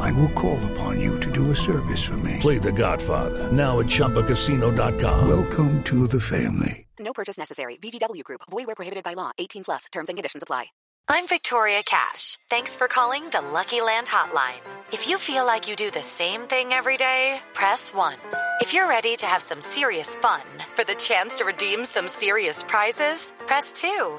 I 0.00 0.12
will 0.12 0.30
call 0.30 0.58
upon 0.72 0.98
you 1.00 1.20
to 1.20 1.30
do 1.30 1.50
a 1.50 1.54
service 1.54 2.02
for 2.02 2.16
me. 2.16 2.38
Play 2.40 2.58
The 2.58 2.72
Godfather 2.72 3.52
now 3.52 3.80
at 3.80 3.86
ChumbaCasino.com. 3.86 5.28
Welcome 5.28 5.82
to 5.84 6.06
the 6.06 6.20
family. 6.20 6.86
No 6.98 7.12
purchase 7.12 7.38
necessary. 7.38 7.76
VGW 7.76 8.24
Group. 8.24 8.42
Void 8.50 8.66
where 8.66 8.76
prohibited 8.76 9.04
by 9.04 9.14
law. 9.14 9.30
18 9.38 9.64
plus. 9.64 9.86
Terms 9.92 10.08
and 10.08 10.18
conditions 10.18 10.42
apply. 10.42 10.66
I'm 11.08 11.26
Victoria 11.26 11.82
Cash. 11.84 12.38
Thanks 12.48 12.76
for 12.76 12.86
calling 12.86 13.28
the 13.30 13.40
Lucky 13.40 13.80
Land 13.80 14.06
Hotline. 14.06 14.60
If 14.92 15.08
you 15.08 15.18
feel 15.18 15.44
like 15.44 15.68
you 15.68 15.74
do 15.74 15.90
the 15.90 16.02
same 16.02 16.42
thing 16.42 16.72
every 16.72 16.96
day, 16.96 17.40
press 17.52 17.92
1. 17.92 18.14
If 18.60 18.72
you're 18.72 18.88
ready 18.88 19.16
to 19.16 19.26
have 19.26 19.42
some 19.42 19.60
serious 19.60 20.14
fun 20.16 20.42
for 20.76 20.84
the 20.84 20.94
chance 20.94 21.34
to 21.36 21.44
redeem 21.44 21.84
some 21.84 22.06
serious 22.06 22.62
prizes, 22.62 23.32
press 23.38 23.72
2. 23.72 24.18